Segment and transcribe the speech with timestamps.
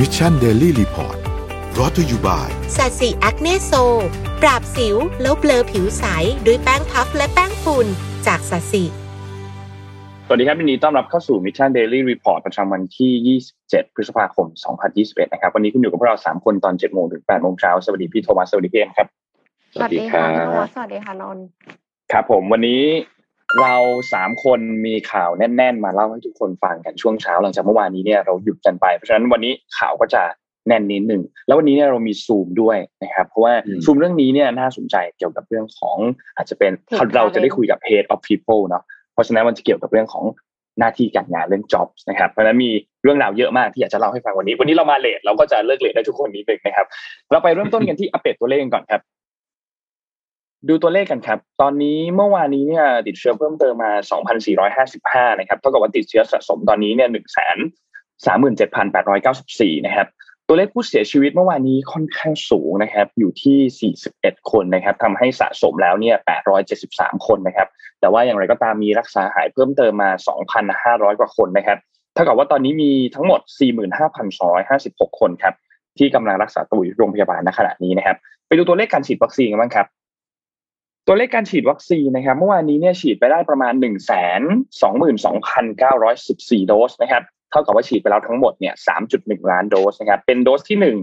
[0.00, 1.16] Mission Daily Report
[1.78, 3.72] brought to you byสัตสีแอคเนโซ
[4.42, 6.04] ปราบสิวแล้วเบลอผิวใส
[6.46, 7.86] ด้วยแป้งพัฟและแป้งฝุ่น
[8.26, 8.82] จากสัตสี
[10.26, 14.46] สวัสดีครับวันนี้ต้อนรับเข้าสู่ Mission Daily Report ประจำวันที่ 27 พฤษภาคม
[14.90, 19.08] 2021 นะครับ วันนี้คุณอยู่กับพวกเรา 3 คนตอน 7 โมงถึง 8 โมงเช้า สวัสดีพี่โทมัส สวัสดีพี่เอ็มครับ
[19.74, 20.26] สวัสดีค่ะ
[20.74, 21.38] สวัสดีค่ะนน
[22.12, 22.82] ครับผมวันนี้
[23.62, 23.76] เรา
[24.12, 30.22] สามคนมีข่าวแน่น ๆ มาเล่าให้ทุกคนฟังกันช่วงเช้าหลังจากเมื่อวานนี้เนี่ยเราหยุดกันไปเพราะฉะนั้นวันนี้ข่าวก็จะ
[30.68, 35.96] แน่นนิดหนึ่งแล้ววันนี้เนี่ยเรามีซูมด้วยนะครับเพราะว่าซูมเรื่องนี้เนี่ยน่าสนใจเกี่ยวกับเรื่องของ
[36.36, 36.72] อาจจะเป็น
[37.16, 40.24] เราจะได้คุยกับ head of people เนาะเพราะฉะนั้นมันจะเกี่ยวกับเรื่องของ
[40.78, 42.70] หน้าที่การงานเรื่อง jobs นะครับเพราะฉะนั้นมี
[43.04, 46.86] เรื่องราวเยอะมากที่อยากจะเล่าให้ฟังวันนี้ วันนี้เรามาเลทเราก็จะเลิกเลทได้ทุกคนนี้เองนะครับ
[47.30, 49.00] เราไปเริ่มต้นกันที่อัปเดตตัวเลขก่อนครับ
[50.68, 53.92] ดูตัวเลขกันครับ ตอนนี้เมื่อวานนี้เนี่ยติดเชื้อเพิ่มเติมมา
[54.64, 57.46] 2,455 นะครับ เท่ากับว่าติดเชื้อสะสมตอนนี้เนี่ย 1 3
[58.26, 60.06] 37,894 นะครับ
[60.48, 66.16] ตัวเลขผู้เสียชีวิตเมื่อวานนี้ค่อนข้างสูงนะครับ อยู่ที่ 41 คนนะครับทำให้สะสมแล้วเนี่ย
[66.70, 67.68] 873 คนนะครับ
[68.00, 70.10] แต่ว่าอย่างไรก็ตามมีรักษาหายเพิ่มเติมมา
[70.60, 71.78] 2,500 กว่าคนนะครับ
[72.14, 73.40] เท่ากับว่าตอนนี้มีทั้งหมด
[74.30, 75.54] 45,256 คนครับ
[75.98, 78.16] ที่กำลังรักษาตัวอยู่โรงพยาบาลณขณะนี้นะครับ
[78.48, 79.86] ไปดูตัวเลขการฉีดวัคซีนกันบ้างครับ
[81.06, 84.42] ตัวเลขการฉีดวัคซีนนะครับเมื่อวานนี้เนี่ยฉีดไปได้ประมาณ1นึ่งแสน
[84.82, 90.96] สองหมื่นสองพันเก้าร้อยสิบสี่โดสนะครับเท่ากับว่าฉีดไปแล้วทั้งหมดเนี่ยสามจุดหนึ่งล้านโดสนะครับเป็นโดสที่หนึ่ง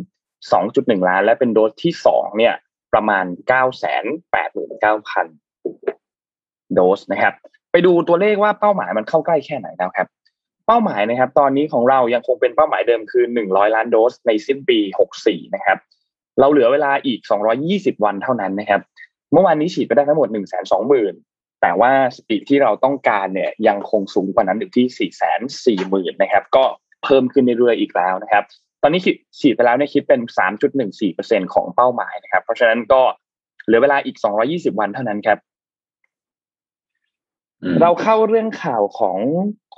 [0.51, 2.53] สองจุดหนึ่งล้าน และเป็นโดสที่สองเนี่ย
[2.93, 5.25] ประมาณเก้าแสนแปดหมื่นเก้าพัน
[6.73, 7.33] โดสนะครับ
[7.71, 10.07] ไปดูตัวเลขว่าเป้าหมายมันเข้าใกล้แค่ไหนแล้วครับ
[10.67, 15.77] เป้าหมายนะครับ ตอนนี้ของเรายังคงเป็นเป้าหมายเดิมคือหนึ่งร้อยล้านโดสในสิ้นปีหกสี่นะครับ
[16.39, 18.81] เราเหลือเวลาอีกสองรอยี่สิบวันเท่านั้นนะครับ
[19.31, 21.13] เมื่อวานนี้ฉีดไปได้ทั้งหมดหนึ่งแสนสองหมื่น
[21.61, 26.63] แต่ว่าสปีดที่เราต้องการเนี่ยยังคงสูงกว่านั้นอยู่ที่สี่แสนสี่หมื่นนะครับ ก็
[27.03, 28.43] เพิ่มขึ้นเรื่อยๆอีกแล้วนะครับ
[28.81, 29.01] ตอนนี้
[29.39, 33.01] ฉีดไปแล้วเนี่ยคิดเป็นสามจุดหนึ่งสี่เปอร์เซ็นของเป้าหมายนะครับ เพราะฉะนั้นก็
[33.65, 35.37] เหลือเวลาอีกสองรอยี่สิบวันเท่านั้นครับ
[37.81, 39.17] เราเข้าเรื่องข่าวของ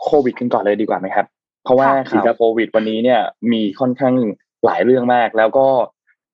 [0.02, 1.26] โควิดกันก่อนเลยดีกว่าไหมครับ
[1.64, 3.22] เพราะว่าข่าวโควิด วันนี้เนี่ย
[3.52, 4.16] มีค่อนข้าง
[4.66, 5.68] หลายเรื่องมาก แล้วก็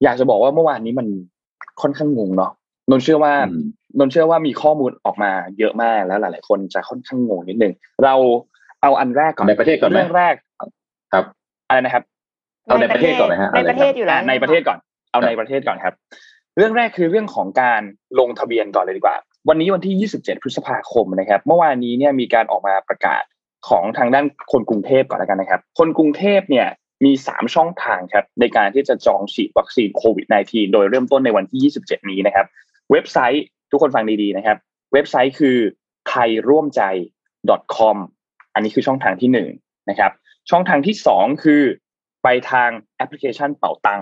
[0.04, 1.08] อยากจะบอกว่าเมื่อวานนี้มัน
[1.82, 2.52] ค่อนข้างงงเนาะ
[2.90, 3.34] นนเชื่อว่า
[4.00, 7.74] นนเชื่อว่ามีข้อมูลออกมาเยอะมากแล้วหลาย ๆ คนจะค่อนข้างงงนิดนึง
[8.04, 8.16] เรา
[8.82, 10.36] เอาอันแรกก่อนในประเทศก่อนเรื่องแรก
[11.14, 11.26] ครับ
[11.68, 12.04] อะไรนะครับ
[12.66, 14.80] เอาในประเทศก่อนนะฮะในประเทศอยู่แล้วในประเทศก่อน
[15.12, 15.94] เอาในประเทศก่อนครับ
[16.58, 17.82] เรื่องแรกคือเรื่องของการ
[18.20, 19.18] ลงทะเบียนก่อนเลยดีกว่า
[19.50, 23.24] วันนี้วันที่ 27 พฤษภาคมนะครับ เมื่อวานนี้เนี่ยมีการออกมาประกาศ
[23.68, 26.68] ของทางด้านคนกรุงเทพก่อนแล้วกันนะครับ คนกรุงเทพเนี่ย
[27.06, 32.46] มี3ช่องทางครับในการที่จะจองฉีดวัคซีนโควิด -19 โดยเริ่มต้นในวันที่ 27 นี้นะครับ
[32.92, 34.58] เว็บไซต์ทุกคนฟังดีๆนะครับ
[34.94, 35.58] เว็บไซต์คือ
[36.10, 36.82] ไทยร่วมใจ
[37.76, 37.98] .com
[38.54, 39.50] อันนี้คือช่องทางที่หนึ่ง
[39.90, 40.12] นะครับ
[40.50, 41.64] ช่องทางที่สองคือ
[42.24, 44.02] ไปทางแอปพลิเคชันเป๋าตัง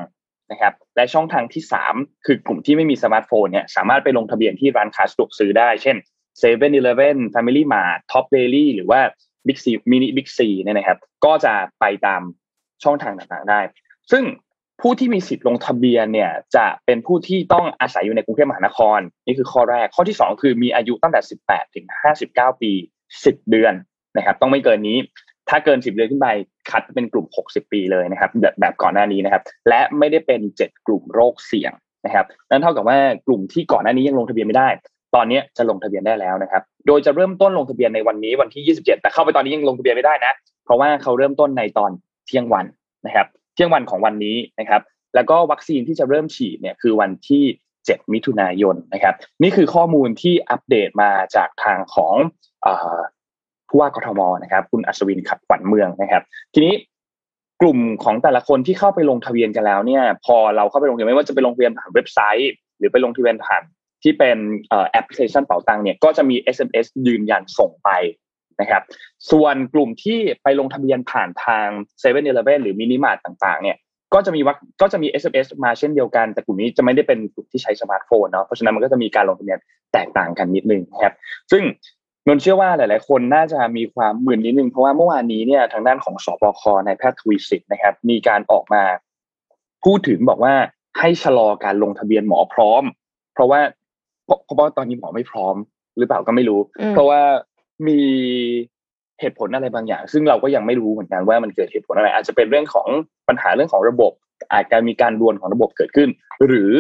[0.52, 5.98] นะครับ และช่องทางที่สามคือกลุ่มที่ไม่มีสมาร์ทโฟนเนี่ยสามารถไปลงทะเบียนที่ร้านค้าสะดวกซื้อได้ เช่น
[6.42, 9.02] 7 e เ e ่ e อ Family Mart Top Daily หรือว่า
[9.48, 12.22] Big C Mini Big C เนี่ยนะครับ ก็จะไปตาม
[12.84, 13.62] ช่องทางต่างๆได้
[14.12, 14.24] ซึ่ง
[14.82, 21.86] ผู้ที่มีสิทธิ์ลงทะเบียนเนี่ยจะเป็นผู้ที่ต้องอาศัยอยู่ในกรุงเทพมหานคร นี่คือข้อแรกข้อที่ 2 คือมีอายุตั้งแต่ 18 ถึง
[22.24, 22.72] 59 ปี
[23.12, 23.74] 10 เดือน
[24.18, 24.98] นะครับ ต้องไม่เกินนี้
[25.50, 26.28] ถ้าเกิน 10 เดือนขึ้นไป
[26.70, 31.72] คัดเป็นกลุ่ม 60 ปีเลยนะครับ แบบแบบก่อนหน้านี้นะครับ และไม่ได้เป็น 7 กลุ่มโรคเสี่ยง
[32.06, 34.70] นะครับนั่นเท่ากับว่ากลุ่มที่ก่อนหน้านี้ยังลงทะเบียนไม่ได้
[35.16, 40.34] ตอนนี้จะลงทะเบียนได้แล้วนะครับ โดยจะเริ่มต้นลงทะเบียนในวันนี้วันที่ 27 แต่เข้าไปตอนนี้ยังลงทะเบียนไม่ได้นะ
[40.66, 41.92] เพราะว่าเขาเริ่มต้นในตอน
[42.28, 42.66] เที่ยงวัน
[43.06, 43.28] นะครับ
[43.58, 44.82] เที่ยงวันของวันนี้นะครับ
[45.16, 47.44] แล้วก็วัคซีนที่จะเริ่มฉีดเนี่ยคือวันที่
[47.78, 52.16] 7 มิถุนายนนะครับ นี่คือข้อมูลที่อัปเดตมาจากทางของ
[53.70, 56.24] ผู้ว่ากทมนะครับ คุณอัศวินขัดขวัญเมืองนะครับ
[56.54, 56.74] ทีนี้
[57.62, 63.64] กลุ่มของแต่ละคนที่เข้าไปลงทะเบียนกันแล้วเนี่ย พอเราเข้าไปลงทะเบียนไม่ว่าจะไปลงทะเบียนผ่านเว็บไซต์ หรือไปลงทะเบียนผ่าน
[64.04, 64.38] ที่เป็น
[64.92, 67.90] แอปพลิเคชันเป๋าตังเนี่ยก็จะมี SMS ยืนยันส่งไป
[68.62, 68.82] นะครับ
[69.32, 72.22] ส่วนกลุ่มที่ไปลงทะเบียนผ่านทาง7 e เ e ่
[72.56, 73.78] e หรือมินิมาร์ตต่างๆ เนี่ย
[74.14, 79.58] ก็จะมีวักก็จะมี SMS มาเช่นเดียวกัน แต่กลุ่มนี้จะไม่ได้เป็นกลุ่มที่ใช้สมาร์ทโฟนเนาะ เพราะฉะนั้นมันก็จะมีการลงทะเบียน
[79.94, 81.14] แตกต่างกันนิดนึงครับ
[81.52, 81.64] ซึ่ง
[82.28, 86.88] นนเชื่อว่าหลาย ๆ คนน่าจะมีความหมื่นนิดนึง เพราะว่าเมื่อวานนี้เนี่ยทางด้านของศบค.
[86.88, 88.84] นายแพทย์ทวีศิลป์นะครับ มีการออกมา
[89.86, 90.54] พูดถึงบอกว่า
[91.00, 92.84] ให้ชะลอการลงทะเบียนหมอพร้อม
[93.34, 93.60] เพราะว่า
[94.46, 95.56] เพราะว่าตอนนี้หมอไม่พร้อม
[95.98, 96.60] หรือเปล่าก็ไม่รู้
[96.94, 97.22] เพราะว่า
[97.88, 98.00] มี
[99.22, 102.88] เหตุผลอะไรบางอย่าง ซึ่งเราก็ยังไม่รู้เหมือนกันว่ามันเกิดเหตุผลอะไร อาจจะเป็นเรื่องของ
[103.28, 104.12] ปัญหาเรื่องของระบบ
[104.54, 106.10] อาจจะมีการรวนของระบบเกิดขึ้น
[106.48, 106.72] หรือ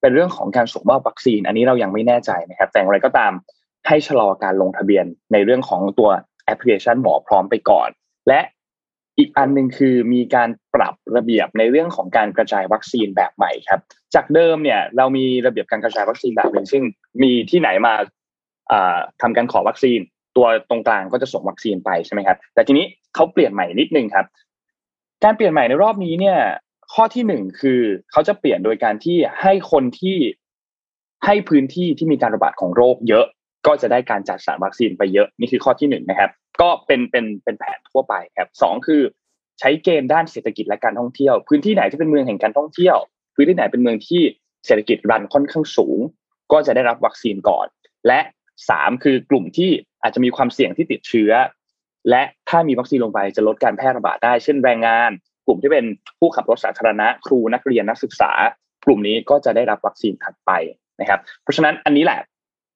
[0.00, 3.32] เป็นเรื่องของการส่งมอบวัคซีน อันนี้เรายังไม่แน่ใจนะครับ แต่อะไรก็ตาม
[3.88, 6.10] ให้ชะลอการลงทะเบียนในเรื่องของตัว
[6.44, 7.88] แอปพลิเคชันหมอพร้อมไปก่อน
[8.28, 8.40] และ
[9.18, 13.80] อีกอันหนึ่งคือมีการปรับระเบียบในเรื่องของการกระจายวัคซีนแบบใหม่ครับ
[14.14, 16.82] จากเดิมเนี่ยเรามีระเบียบการกระจายวัคซีนแบบหนึ่งซึ่ง
[17.22, 17.94] มีที่ไหนมา
[19.22, 20.00] ทำการขอวัคซีน
[20.36, 24.26] ตัวตรงกลางก็จะส่งวัคซีนไปใช่ไหมครับ แต่ทีนี้เขาเปลี่ยนใหม่นิดนึงครับ
[25.24, 26.38] การเปลี่ยนใหม่ในรอบนี้เนี่ย
[26.94, 27.80] ข้อที่หนึ่งคือ
[28.12, 30.16] เขาจะเปลี่ยนโดยการที่ให้คนที่
[31.24, 33.26] ให้พื้นที่ที่มีการระบาดของโรคเยอะ
[33.66, 36.30] ก็จะได้การจัดสรรวัคซีนไปเยอะนี่คือข้อที่หนึ่งนะครับ
[36.60, 39.02] ก็เป็นเป็นเป็นแผนทั่วไปครับสองคือ
[39.60, 42.96] ใช้เกณฑ์ด้านเศรษฐกิจและการท่องเที่ยว พื้นที่ไหนที่เป็นเมืองแห่งการท่องเที่ยว
[43.34, 44.22] พื้นที่ไหนเป็นเมืองที่
[44.66, 45.98] เศรษฐกิจรันค่อนข้างสูง
[46.52, 47.66] ก็จะได้รับวัคซีนก่อน
[48.06, 48.20] และ
[48.68, 49.70] สามคือกลุ่มที่
[50.02, 51.32] อาจจะมีความเสี่ยงที่ติดเชื้อ
[52.10, 55.10] และถ้ามีวัคซีนลงไปจะลดการแพร่ระบาดได้ เช่นแรงงาน
[55.46, 55.84] กลุ่มที่เป็น
[56.18, 58.30] ผู้ขับรถสาธารณะครูนักเรียนนักศึกษา
[58.86, 60.50] กลุ่มนี้ก็จะได้รับวัคซีนถัดไป
[61.00, 62.20] นะครับ เพราะฉะนั้นอันนี้แหละ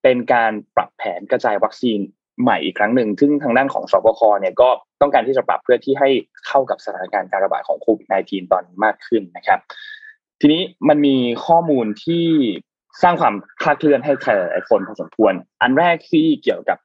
[0.02, 1.98] เป็นการปรับแผนกระจายวัคซีน
[2.42, 4.70] ใหม่อีกครั้งหนึ่ง ซึ่งทางด้านของสบคเนี่ยก็
[5.00, 6.08] ต้องการที่จะปรับเพื่อที่ให้
[6.46, 9.60] เข้ากับสถานการณ์การระบาดของโควิด -19 ตอนมากขึ้นนะครับ
[10.40, 11.16] ทีนี้มันมี
[11.46, 12.26] ข้อมูลที่
[13.02, 15.32] สร้างความคลาดเคลื่อนให้ใครหลายคนพอสมควร
[15.62, 16.78] อันแรกที่เกี่ยวกับ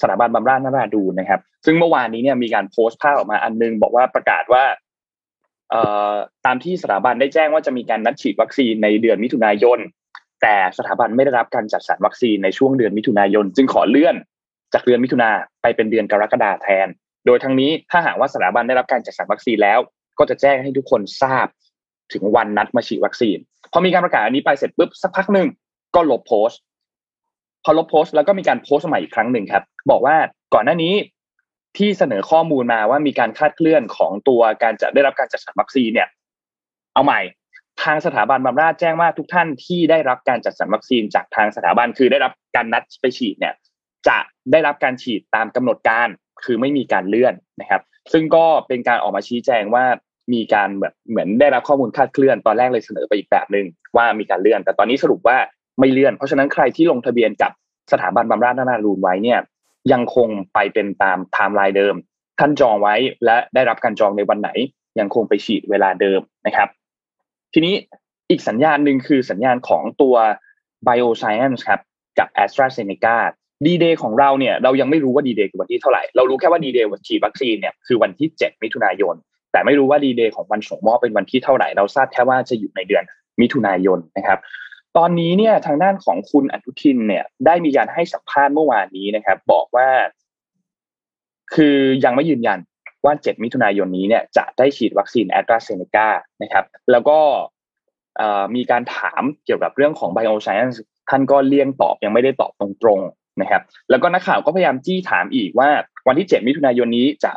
[0.00, 4.64] สถาบันบำราศนราดูนะครับ ซึ่งเมื่อวานนี้เนี่ยมีการโพสต์ภาพออกมาอันนึงบอกว่าประกาศว่า
[5.70, 6.14] เอ่อ
[6.46, 9.78] ตามที่สถาบันได้แจ้งว่าจะมีการนัดฉีดวัคซีนในเดือนมิถุนายน
[10.42, 14.16] แต่สถาบันไม่ได้รับการจัดสรรวัคซีนในช่วงเดือนมิถุนายน จึงขอเลื่อน
[14.74, 15.30] จากเดือนมิถุนา
[15.62, 16.88] ไปเป็นเดือนกรกฎาแทน
[17.26, 19.78] โดยทั้งนี้ถ้าหากว่าสถาบันได้รับการจัดสรรวัคซีนแล้ว
[20.18, 21.46] ก็จะแจ้งให้ทุกคนทราบ
[22.12, 23.38] ถึงวันนัดมาฉีดวัคซีน
[23.72, 25.48] พอมีการประกาศอันนี้ไปเสร็จปุ๊บสักพักหนึ่ง
[25.94, 26.60] ก็ลบโพสต์
[27.64, 30.16] พอลบโพสต์แล้วก็มีการโพสต์ใหม่อีกครั้งหนึ่งครับ บอกว่า
[30.54, 30.94] ก่อนหน้านี้
[31.76, 36.08] ที่เสนอข้อมูลมาว่ามีการคาดเคลื่อนของตัวการจะได้รับการจัดสรรวัคซีนเนี่ย
[36.94, 37.20] เอาใหม่
[37.82, 43.54] ทางสถาบันบำราศแจ้งว่าทุกท่านที่ได้รับการจัดสรรวัคซีนจากทางสถาบันคือได้รับการนัดไปฉีดเนี่ย
[44.08, 44.18] จะ
[44.52, 46.08] ได้รับการฉีดตามกำหนดการ
[46.44, 47.82] คือไม่มีการเลื่อนนะครับ
[48.12, 49.84] ซึ่งก็เป็นการออกมาชี้แจงว่า
[50.32, 53.66] มีการแบบเหมือนได้รับข้อมูลคาดเคลื่อนตอนแรกเลยเสนอไปอีกแบบหนึ่ง
[53.96, 55.36] ว่ามีการเลื่อน แต่ตอนนี้สรุปว่า
[55.80, 57.52] ไม่เลื่อน เพราะฉะนั้นใครที่ลงทะเบียนกับ
[57.92, 59.38] สถาบันบำราศนราดูรไว้เนี่ย
[59.92, 61.94] ยังคงไปเป็นตามไทม์ไลน์เดิม
[62.38, 62.94] ท่านจองไว้
[63.24, 64.50] และได้รับการจองในวันไหน
[64.98, 66.68] ยังคงไปฉีดเวลาเดิมนะครับ
[67.54, 67.74] ทีนี้
[68.30, 70.16] อีกสัญญาณหนึ่งคือสัญญาณของตัว
[70.86, 71.80] Bioscience ครับ
[72.18, 73.16] กับ AstraZeneca
[73.66, 79.14] ดีเดย์ของเราเนี่ยเรายังไม่รู้ว่าดีเดย์คือวันที่เท่าไหร่ เรารู้แค่ว่าดีเดย์วันฉีดวัคซีนเนี่ยคือวันที่ 7 มิถุนายน
[79.52, 83.04] แต่ไม่รู้ว่าดีเดย์ของวันส่งมอบเป็นวันที่เท่าไหร่เราทราบแค่ว่าจะอยู่ในเดือน
[83.40, 84.38] มิถุนายนนะครับ
[84.96, 89.88] ตอนนี้เนี่ยทางด้านของคุณอนุทินเนี่ย ได้มีการให้สัมภาษณ์เมื่อวานนี้นะครับ บอกว่า
[91.54, 92.58] คือยังไม่ยืนยัน
[93.04, 96.08] ว่า 7 มิถุนายนนี้เนี่ยจะได้ฉีดวัคซีนแอสตราเซเนกา
[96.42, 97.18] นะครับ แล้วก็
[98.54, 100.76] มีการถามเกี่ยวกับเรื่องของ Bioscience
[101.10, 105.68] ท่านก็เลี่ยงตอบยังไม่ได้ตอบตรงๆนะครับ แล้วก็นักข่าวก็พยายามจี้ถามอีกว่า
[106.06, 107.32] วันที่ 7 มิถุนายนนี้จะ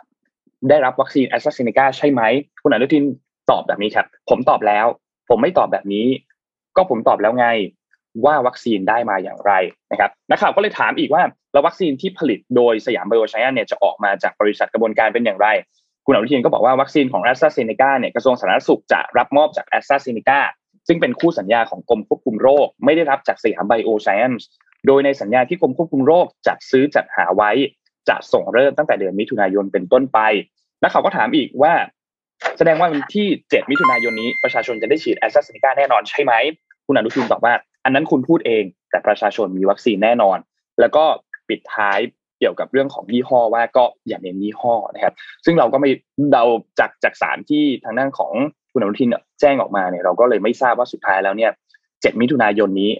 [0.69, 2.21] ได้รับวัคซีนแอสตราเซเนกาใช่ไหม
[2.63, 3.03] คุณอนุทิน
[3.51, 4.85] ตอบแบบนี้ครับ ผมตอบแล้ว
[5.29, 6.07] ผมไม่ตอบแบบนี้
[6.75, 7.47] ก็ผมตอบแล้วไง
[8.25, 9.51] ว่าวัคซีนได้มาอย่างไร
[9.91, 11.23] นะครับนักข่าวก็เลยถามอีกว่า
[11.53, 15.47] แล้ววัคซีนที่ผลิตโดยสยามไบโอไซแอนซ์เนี่ยจะออกมาจากบริษัทกระบวนการเป็นอย่างไร
[16.05, 20.39] คุณอนุทินก็บอกว่าวัคซีนของแอสตราเซเนกาเนี่ยกระทรวงสาธารณสุขจะรับมอบจากแอสตราเซเนกา
[20.87, 24.47] ซึ่งเป็นคู่สัญญาของกรมควบคุมโรค ไม่ได้รับจากสยามไบโอไซแอนซ์
[24.87, 27.51] โดยในสัญญาที่กรมควบคุมโรคจัดซื้อจัดหาไว้
[28.09, 30.19] จะส่งเริ่มตั้งแต่เดือนมิถุนายนเป็นต้นไป
[30.81, 31.73] แล้วเขาก็ถามอีกว่า
[32.57, 36.33] แสดงว่าวันที่ 7 มิถุนายนนี้ประชาชนจะได้ฉีดแอสตราเซเนกาแน่นอนใช่ไหม
[36.85, 40.37] คุณอนุทินตอบว่า อันนั้นคุณพูดเอง แต่ประชาชนมีวัคซีนแน่นอน
[40.79, 41.03] แล้วก็
[41.49, 41.99] ปิดท้าย
[42.39, 45.13] เกี่ยวกับเรื่องของยี่ห้อว่าก็อย่าเน้นยี่ห้อนะครับ
[45.45, 45.89] ซึ่งเราก็ไม่
[46.31, 46.43] เดา
[46.79, 48.31] จากจากสารที่ทางด้านของ
[48.71, 49.09] คุณอนุทิน
[49.41, 51.51] แจ้งออกมาเนี่ยเราก็เลยไม่ทราบว่าสุดท้ายแล้วเนี่ย
[52.01, 52.91] เจ็ดมิถุนายนนี้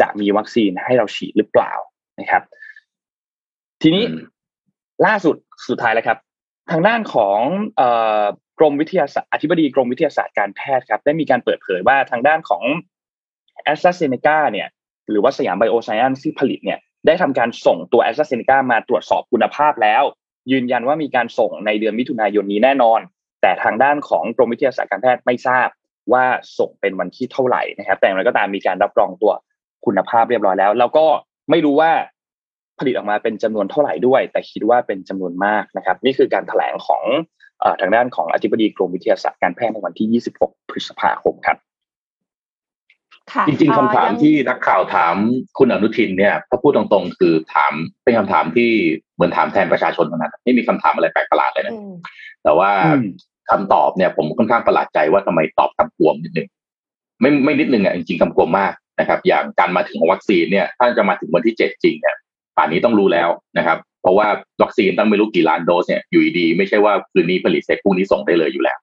[0.00, 1.72] จะมีวัคซีนให้เราฉีดหรือเปล่า
[2.20, 2.42] นะครับ
[3.82, 4.04] ทีนี้
[5.06, 5.36] ล่าสุด
[5.68, 6.18] สุดท้ายแล้วครับ
[6.70, 7.38] ทางด้านของ
[8.58, 12.62] กรมวิทยาศาสตร์อธิบดีกรมวิทยาศาสตร์การแพทย์ครับ ได้มีการเปิดเผยว่าทางด้านของ
[13.64, 14.68] แอสตราเซเนกาเนี่ย
[15.10, 20.02] หรือว่าสยามไบโอไซแอนซ์ที่ผลิตเนี่ย ได้ทำการส่งตัวแอสตราเซเนกามาตรวจสอบคุณภาพแล้ว
[20.52, 23.00] ยืนยันว่ามีการส่งในเดือนมิถุนายนนี้แน่นอน
[23.42, 25.68] แต่ทางด้านของกรมวิทยาศาสตร์การแพทย์ไม่ทราบ
[26.12, 26.24] ว่า
[26.58, 29.32] ส่งเป็นวันที่เท่าไหร่นะครับ แต่อย่างไรก็ตามมีการรับรองตัว
[29.86, 31.06] คุณภาพเรียบร้อยแล้ว แล้วก็
[31.50, 31.92] ไม่รู้ว่า
[32.78, 37.02] ผลิตออกมาเป็นจำนวนเท่าไหร่ด้วย แต่คิดว่าเป็นจำนวนมากนะครับ นี่คือการถแถลงของ
[37.80, 41.58] ทางด้านของอธิบดีกรมวิทยาศาสตร์การแพทย์ในวันที่ 26 พฤษภาคมครับ
[43.48, 45.16] จริงๆคำถามที่นักข่าวถาม
[45.58, 47.72] คุณอนุทินเนี่ยถ้าพูดตรงๆ คือถาม
[48.04, 48.70] เป็นคำถามที่
[49.14, 51.74] เหมือนถามแทนประชาชนเท่านั้นไม่มีคำถามอะไรแปลกประหลาดเลยนะ
[52.44, 52.70] แต่ว่า
[53.50, 56.48] คำตอบเนี่ย ผมค่อนข้างประหลาดใจว่าทำไมตอบกำกวมนิดนึง
[57.20, 62.16] ไม่ไม่นิดนึงอะจริงๆกำกวมมากนะครับ อย่างการมาถึงของวัคซีนเนี่ยถ้าจะมาถึงวันที่เจ็ดจริงเนี่ย
[62.56, 63.28] ป่านนี้ต้องรู้แล้ว
[63.58, 64.26] นะครับ เพราะว่า
[64.62, 68.78] วัคซีนตั้งไม่รู้กี่ล้านโดสเนี่ยอยู่ดีไม่ใช่ว่าคืนนี้ผลิตเสร็จพรุ่งนี้ส่งได้เลยอยู่แล้ว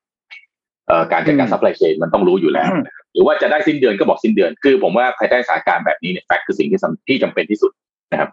[1.11, 2.69] การจัดการ supply chain มันต้องรู้อยู่แล้ว
[3.13, 7.71] หรือว่าจะได้สิ้นเดือนก็บอกสิ้นเดือน คือผมว่าภายใต้สถานการณ์แบบนี้เนี่ย fact คือสิ่งที่ที่จำเป็นที่สุด
[8.11, 8.29] นะครับ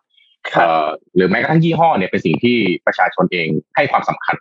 [1.17, 4.37] หรือแม้กระทั่งยี่ห้อเนี่ยเป็นสิ่งที่ประชาชนเองให้ความสำคัญ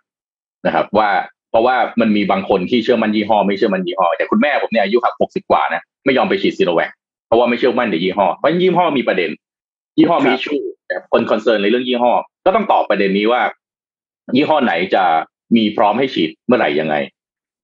[0.66, 1.10] นะครับ ว่า
[1.52, 6.92] เพราะว่ามันมีบางคนที่เชื่อมันยี่ห้อไม่เชื่อมันยี่ห้อแต่คุณแม่ผมเนี่ยอายุหกสิบกว่านะไม่ยอมไปฉีดซีโนแวค
[7.28, 9.30] เพราะว่าไม่เชื่อมั่นในยี่ห้อเพราะยี่ห้อมีประเด็น
[9.98, 10.58] ยี่ห้อมีชู
[11.12, 12.12] คนคอนเซิร์นในเรื่องยี่ห้อ
[12.46, 13.42] ก็ต้องตอบประเด็นนี้ว่า
[14.36, 15.04] ยี่ห้อไหนจะ
[15.56, 16.96] มีพร้อมให้ฉีดเมื่อไหร่ยังไง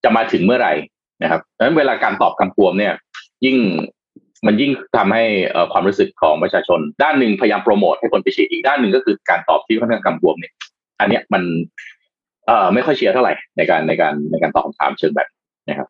[0.03, 0.73] จะมาถึงเมื่อไหร่
[1.23, 2.93] นะครับดังนั้นเวลาการตอบคำพวมเนี่ย
[3.45, 3.57] ยิ่ง
[4.45, 5.23] มันยิ่งทำให้
[5.71, 10.53] ความรู้สึกของประชาชน ด้านหนึ่งพยายามโปรโมทให้คนไปฉีดอีกด้านหนึ่งก็คือการตอบที่ค่อนข้างกำกวมเนี่ย
[10.99, 11.43] อันเนี้ยมัน
[12.47, 15.27] เอ่อไม่ค่อยเคลียร์เท่าไหร่ในการในการในการตอบคำถามเชิงแบบ
[15.67, 15.87] นะครับ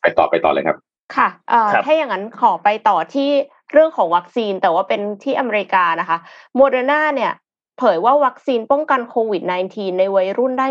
[0.00, 0.76] ไปต่อไปต่อเลยครับ
[1.16, 3.28] ค่ะเอ่อถ้าอย่างนั้นขอไปต่อที่
[3.72, 6.18] เรื่องของวัคซีนแต่ว่าเป็นที่อเมริกานะคะ
[6.56, 7.32] โมเดอร์นาเนี่ย
[7.78, 10.66] เผยว่าวัคซีนป้องกันโควิด -19 ในวัยรุ่นได้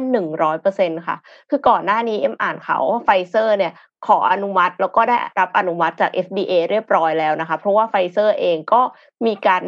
[0.52, 1.18] 100%ค่ะ
[1.50, 3.74] คือก่อนหน้านี้เอ็มอ่านข่าวว่าไฟเซอร์เนี่ย
[4.08, 8.82] ขออนุมัติแล้วก็ได้รับอนุมัติจาก FDA เรียบร้อยแล้วนะคะ เพราะว่าไฟเซอร์เองก็
[9.26, 9.64] มีการ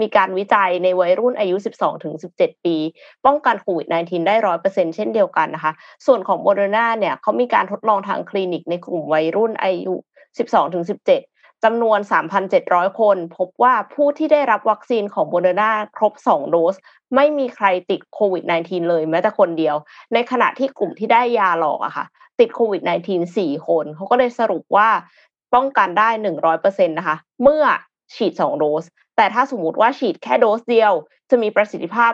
[0.00, 1.56] มีการวิจัยในวัยรุ่นอายุ
[2.10, 2.76] 12-17 ปี
[3.26, 5.72] ป้องกันโควิด -19 ได้ 100%เช่นเดียวกันนะคะ
[6.06, 9.94] ส่วนของโมเดอร์นาเนี่ยเขามีการทดลองทางคลินิกในกลุ่มวัยรุ่นอายุ
[10.36, 11.35] 12-17
[11.68, 12.00] จำนวน
[12.48, 16.74] 3,700 คน พบว่าผู้ที่ได้รับวัคซีนของโมเดอร์นาครบ 2 โดส
[17.14, 19.76] ไม่มีใครติดโควิด -19 เลยแม้แต่คนเดียว
[20.14, 22.06] ในขณะที่กลุ่มที่ได้ยาหลอกอะค่ะ
[22.40, 24.88] ติดโควิด -19 4 คน เขาก็เลยสรุปว่า
[25.54, 26.08] ป้องกันได้
[26.48, 27.64] 100%นะคะ เมื่อ
[28.14, 28.84] ฉีด 2 โดส
[29.16, 30.92] แต่ถ้าสมมติว่าฉีดแค่โดสเดียว
[31.30, 32.12] จะมีประสิทธิภาพ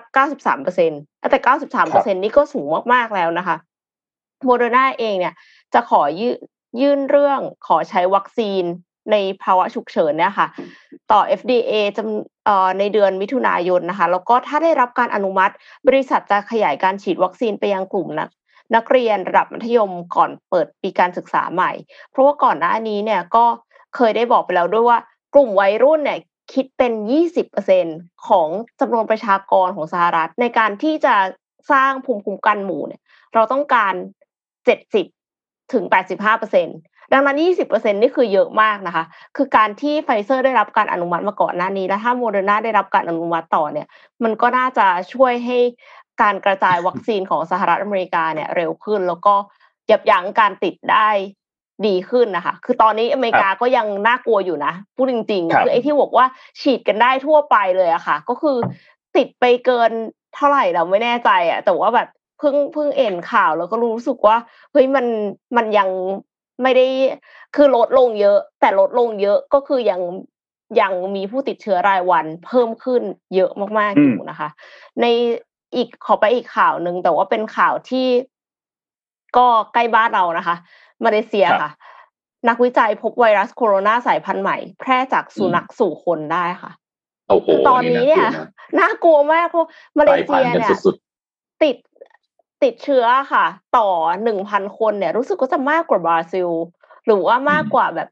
[0.62, 1.38] 93%แต่
[1.82, 3.56] 93%นี่ก็สูงมาก ๆ แล้วนะคะ
[4.44, 5.34] โมเดอร์นาเองเนี่ย
[5.74, 6.02] จะขอ
[6.80, 8.64] ยื่นเรื่องขอใช้วัคซีน
[9.10, 10.48] ในภาวะฉุกเฉินเนี่ยค่ะ
[11.12, 15.54] ต่อ FDA จำในเดือนมิถุนายนนะคะ แล้วก็ถ้าได้รับการอนุมัติ
[15.88, 18.28] บริษัทจะขยายการฉีดวัคซีนไปยังกลุ่มนัก
[18.74, 21.70] นักเรียนระดับมัธยมก่อนเปิดปีการศึกษาใหม่
[22.10, 23.44] เพราะว่าก่อนหน้านี้เนี่ยก็
[23.96, 24.98] เคยได้บอกไปแล้วด้วยว่า
[25.34, 26.18] กลุ่มวัยรุ่นเนี่ย
[26.52, 26.92] คิดเป็น
[27.58, 28.48] 20%ของ
[28.80, 31.14] จำนวนประชากรของสหรัฐ ในการที่จะ
[31.72, 33.00] สร้างภูมิคุ้มกันหมู่เนี่ย
[33.34, 33.94] เราต้องการ
[35.02, 37.36] 70ถึง85% ดังนั้น
[37.68, 39.04] 20%นี่คือเยอะมากนะคะ
[39.36, 43.86] คือการที่ไฟเซอร์ได้รับการอนุมัติมาก่อนหน้านี้ แล้วถ้าโมเดอร์นาได้รับการอนุมัติต่อเนี่ย
[44.24, 45.58] มันก็น่าจะช่วยให้
[46.22, 49.34] การกระจายวัคซีนของสหรัฐอเมริกาเนี่ยเร็วขึ้น แล้วก็
[49.90, 51.08] ยับยั้งการติดได้
[51.86, 56.26] ดีขึ้นนะคะ คือตอนนี้อเมริกาก็ยังน่ากลัวอยู่นะ พูดจริงๆ คือไอ้ที่บอกว่า
[56.60, 58.56] ฉีดกันได้ทั่วไปเลยอะค่ะ ก็คือ
[59.16, 59.90] ติดไปเกิน
[60.34, 64.36] เท่าไหร่เราไม่แน่ใจอะแต่ว่าแบบเพิ่งเพิ่งเอ็นข่าวแล้วก็รู้สึกว่า
[64.72, 65.06] เฮ้ยมัน
[65.56, 65.88] มันยัง
[66.62, 66.86] ไม่ได้
[67.56, 70.00] คือลดลงเยอะ แต่ลดลงเยอะก็คือยัง
[70.80, 73.02] ยังมีผู้ติดเชื้อรายวันเพิ่มขึ้น
[73.34, 74.48] เยอะมากๆอยู่นะคะ
[75.00, 75.06] ใน
[75.74, 78.06] อีกขอไปอีกข่าวหนึ่งแต่ว่าเป็นข่าวที่
[79.36, 80.56] ก็ใกล้บ้านเรานะคะ
[81.04, 81.70] มาเลเซียค่ะ
[82.48, 86.72] นักวิจัยพบไวรัสโคโรนาสายพันธุ์ใหม่ แพร่จากสุนัขสู่คนได้ค่ะ
[87.68, 88.26] ตอนนี้เนี่ย
[88.80, 90.70] น่ากลัวมากเพราะมาเลเซียเนี่ย
[91.62, 91.76] ติด
[92.64, 93.44] ติดเชื้อค่ะ
[93.76, 93.88] ต่อ
[94.22, 96.48] หนึ่งพันคนเนี่ย รู้สึกก็จะมากกว่าบราซิล
[97.06, 98.08] หรือว่ามากกว่าแบบ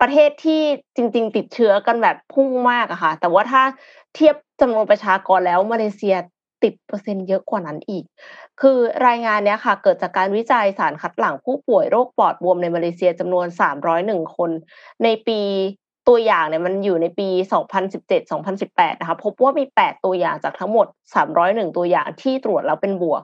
[0.00, 0.62] ประเทศที่
[0.96, 3.62] จริง ๆ ติดเชื้อกันแบบพุ่งมากอะค่ะ แต่ว่าถ้า
[4.14, 6.16] เทียบจำนวนประชากรแล้วมาเลเซีย
[6.62, 8.04] ติดเปอร์เซ็นต์เยอะกว่านั้นอีก
[8.60, 13.46] คือรายงานเนี้ยค่ะ เกิดจากการวิจัยสารคัดหลั่งผู้ป่วยโรคปอดบวมในมาเลเซียจำนวน
[13.90, 14.50] 301 คน
[15.04, 15.40] ในปี
[16.08, 17.28] ตัวอย่างเนี่ยมันอยู่ในปี
[18.10, 20.86] 2017-2018 นะคะ พบว่ามี 8 ตัวอย่างจากทั้งหมด
[21.32, 23.22] 301 ตัวอย่างที่ตรวจแล้วเป็นบวก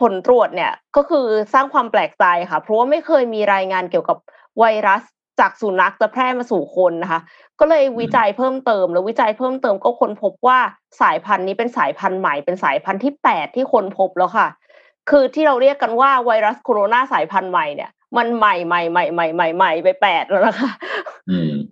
[0.00, 4.18] ผลตรวจเนี่ยก็คือสร้างความแปลกใจค่ะ เพราะว่าไม่เคยมีรายงานเกี่ยวกับ
[4.58, 5.02] ไวรัส
[5.40, 7.20] จากสุนัขจะแพร่มาสู่คนนะคะ
[7.60, 10.58] ก็เลยวิจัยเพิ่มเติม แล้ววิจัยเพิ่มเติมก็ค้นพบว่า
[11.00, 14.48] สายพันธุ์นี้เป็นสายพันธุ์ใหม่เป็นสายพันธุ์ที่แปดที่คนพบแล้วค่ะ
[15.10, 20.70] คือที่เราเรียกกันว่าไวรัสโคโรนาสายพันธุ์ใหม่เนี่ยมันใหม่ใหม่ใหม่ใหม่ใหม่ใหม่ไปแปดแล้วนะคะ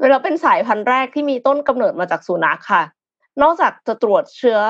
[0.00, 2.82] เวลาเป็นสายพันธุ์แรกที่มีต้นกำเนิดมาจากสุนัขค่ะ
[3.42, 4.60] นอกจากจะตรวจเชื้อ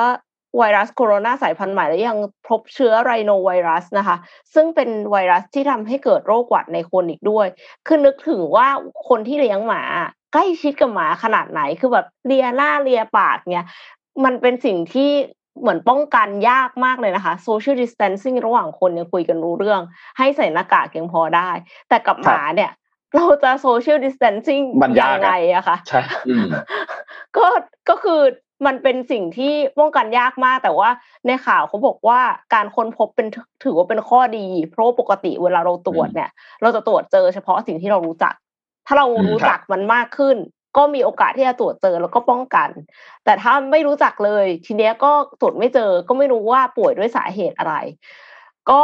[0.56, 4.16] ไวรัสโคโรนาสายพันธุ์ใหม่และยังพบเชื้อไรโนไวรัสนะคะ
[4.54, 7.46] ซึ่งเป็นไวรัสที่ทำให้เกิดโรคหวัดในคนอีกด้วย
[7.86, 8.68] คือนึกถึงว่า
[9.08, 9.82] คนที่เลี้ยงหมา
[10.32, 13.66] ใกล้ชิดกับหมาขนาดไหนคือแบบเลียหน้าเลียปากเนี่ย
[14.24, 15.10] มันเป็นสิ่งที่
[15.60, 19.80] เหมือนป้องกันยากมากเลยนะคะ social distancing ระหว่างคนยังคุยกันรู้เรื่อง
[20.18, 21.50] ให้ใส่หน้ากากเพียงพอได้
[21.88, 22.72] แต่กับหมาเนี่ย
[23.14, 24.64] เราจะ social distancing
[25.00, 26.00] ยังไงอะคะใช่
[27.36, 27.46] ก็
[27.88, 28.20] ก็คือ
[28.66, 30.90] มันเป็นสิ่งที่ป้องกันยากมาก แต่ว่า
[31.26, 32.20] ในข่าวเขาบอกว่า
[32.54, 33.26] การค้นพบเป็น
[33.64, 36.30] ถือว่าเป็นข้อดี เพราะปกติเวลาเราตรวจเนี่ย
[36.62, 38.34] เราจะตรวจเจอเฉพาะสิ่งที่เรารู้จัก
[38.86, 40.36] ถ้าเรารู้จักมันมากขึ้น
[40.76, 42.68] ก็มีโอกาสที่จะตรวจเจอแล้วก็ป้องกัน
[43.24, 47.74] แต่ถ้าไม่รู้จักเลย ทีเนี้ยก็ตรวจไม่เจอก็ไม่รู้ว่าป่วยด้วยสาเหตุอะไร
[48.70, 48.82] ก็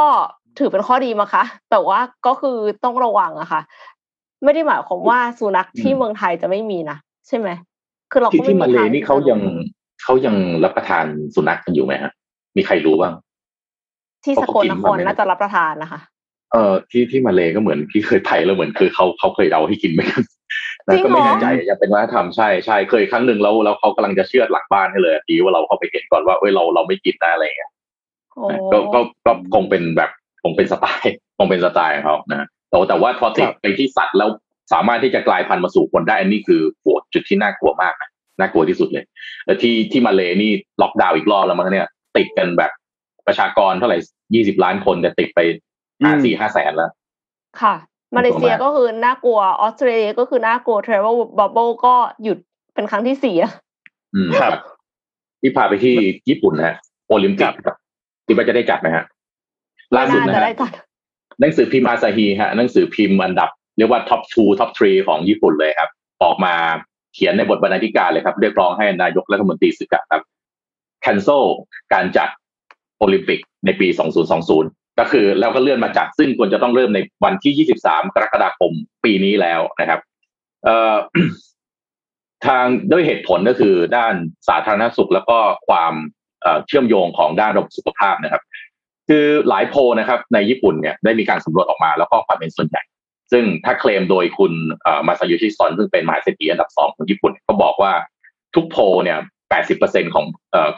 [0.58, 3.60] ถือเป็นข้อดีมาคะ แต่ว่าก็คือต้องระวังอะค่ะ
[4.44, 7.48] ไม่ได้หมายความว่าสุนัขที่เมืองไทยจะไม่มีนะใช่ไหม
[8.14, 9.40] คือเราที่ที่มาเลนี่เขายัง
[10.02, 11.04] เขายังรับประทาน
[11.34, 12.12] สุนัขกันอยู่ไหมฮะ
[12.56, 13.14] มีใครรู้บ้าง
[14.24, 16.00] ที่สกลนครน่าจะรับประทานนะคะ
[16.52, 20.22] เออที่ที่มาเลก็เหมือนพี่เคยไปแล้วเหมือนคือเขาเขาเคยเอาให้กินไหมกัน
[21.04, 27.72] ก็ไม่แน่ใจยังเป็นวัฒนธรรมใช่ใช่เคยครั้งหนึ่งแล้วแล้วเขากำลังจะเชื่อหลักบ้านให้เลยทีว่าเราเข้าไปเห็นก่อนว่าเอ้ยเราเราไม่กินนะอะไรเงี้ย
[28.72, 30.10] ก็ก็ก็คงเป็นแบบ
[30.42, 34.28] คงเป็นสไตล์คงเป็นสไตล์ของเขานะแต่แต่ว่าพอติดไปที่สัตว์แล้ว
[34.72, 37.94] สามารถที่จะกลายพันธุ์มาสู่คนได้ อันนี้คือปวดจุดที่น่ากลัวมาก
[38.38, 39.04] น่ากลัวที่สุดเลย
[39.46, 40.52] แล้วที่ที่มาเลนี่
[40.82, 42.70] ล็อกดาวน์อีกรอบแล้วมั้งเนี่ย ติดกันแบบ
[43.26, 43.98] ประชากรเท่าไหร่
[44.34, 45.40] ยี่สิบล้านคนแต่ติดไป
[46.02, 46.90] ห้าสี่ห้าแสนแล้ว
[47.60, 47.74] ค่ะ
[48.16, 52.38] มาเลเซียก็คือน่ากลัวออสเตรเลียก็คือน่ากลัว travel bubble ก็หยุด
[52.74, 53.36] เป็นครั้งที่สี่
[54.14, 54.52] อืมครับ
[55.40, 55.96] ที่พาไปที่
[56.28, 56.76] ญี่ปุ่นนะฮะ
[57.08, 57.76] โอลิมปิกครับ
[58.26, 59.04] คิดว่าจะได้จัดไหมฮะ
[59.96, 60.42] ล่าสุดนะฮะ
[61.40, 65.90] หนังสือพิมพ์อาซาฮีฮะหนังสือพิมพ์อันดับ เรียกว่า top two top three ของญี่ปุ่นเลยครับ
[66.22, 66.54] ออกมา
[67.14, 70.22] เขียนในบทบรรณาธิการเลยครับ เรียกร้องให้นายกรัฐมนตรีซูกะครับ
[71.04, 71.44] cancel
[71.92, 72.28] การจัด
[72.98, 73.88] โอลิมปิกในปี
[74.42, 78.72] 2020 ก็คือแล้วก็เลื่อนมาจัดซึ่งควรจะต้องเริ่มในวันที่ 23 กรกฎาคม
[79.04, 80.00] ปีนี้แล้วนะครับ
[82.46, 84.14] ทางด้วยเหตุผลก็คือด้าน
[84.48, 85.38] สาธารณสุขแล้วก็
[85.68, 85.94] ความ
[86.66, 88.42] เชื่อมโยงของด้านระบบสุขภาพนะครับ
[89.08, 92.82] คือหลายโพนะครับในญี่ปุ่นเนี่ยได้มีการสำรวจออกมาแล้วก็ความเป็นส่วนใหญ่
[93.32, 94.52] ซึ่งถ้าเคลมโดยคุณ
[95.06, 97.92] มาซาโยชิซอนซึ่งเป็นมหาเศรษฐีอันดับสองของญี่ปุ่นก็บอกว่า
[98.54, 99.18] ทุกโพเนี่ย
[99.66, 100.24] 80%ของ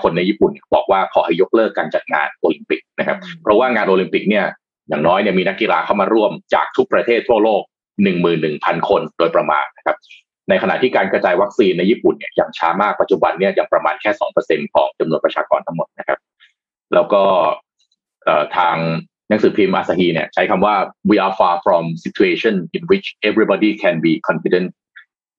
[0.02, 4.46] คนในญี่ปุ่นบอกว่าขอให้ยกเลิกการจัดงานโอลิมปิกนะครับ เพราะว่างานโอลิมปิกเนี่ย
[4.88, 7.62] อย่างน้อยเนี่ยมีนักกีฬาเข้ามาร่วมจากทุกประเทศทั่วโลก
[8.24, 9.96] 11,000 คนโดยประมาณนะครับ
[10.48, 16.18] ในขณะที่การกระจายวัคซีนในญี่ปุ่นเนี่ยยังช้ามากปัจจุบันเนี่ยยังประมาณแค่สองเปอร์เซ็นของจำนวนประชากรทั้งหมดนะครับ
[16.94, 17.22] แล้วก็
[18.56, 18.76] ทาง
[19.28, 20.74] หนังสือพิมพ์อาซาฮีเนี่ยใช้คำว่า
[21.10, 24.66] we are far from situation in which everybody can be confident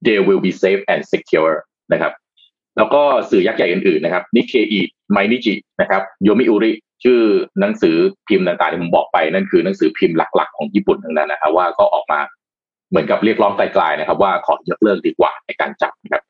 [0.06, 1.56] they will be safe and secure
[1.94, 2.14] นะครับ
[2.78, 4.80] แล้วก็สื่อยักษ์ใหญ่อื่นๆนะครับนิเคอี
[5.12, 6.72] ไมนิจินะครับโยมิอุริ
[7.04, 7.20] ชื่อ
[7.60, 7.98] หนังสือ
[8.28, 12.20] พิมพ์ต่างๆที่ผมบอกไปนั่นคือหนังสือพิมพ์หลักๆของญี่ปุ่นทั้งนั้นนะครับว่าก็ออกมา
[12.90, 16.24] เหมือนกับเรียกร้องไกลๆนะครับ ว่าขอยกเลิกดีกว่าในการจับนะครับ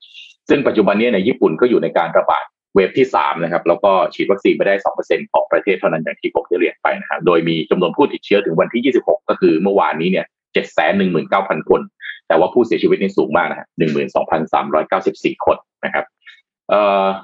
[0.50, 11.82] ซึ่งปัจจุบันนี้ในญี่ปุ่นก็อยู่ในการระบาด เวฟที่สามนะครับแล้วก็ฉีดวัคซีนไปได้สองเปอร์เซ็นของประเทศเท่านั้นอย่างที่ผมได้เรียนไปนะครับโดยมีจำนวนผู้ติดเชื้อถึงวันที่ยี่สิบหกก็คือเมื่อวานนี้เนี่ยเจ็ดแสนหนึ่งหมื่นเก้าพันคน
[12.28, 16.06] แต่ว่าผู้เสียชีวิตนี่สูงมากนะฮะหนึ่งหมื่นสองพันสามร้อยเก้าสิบสี่คนนะครับ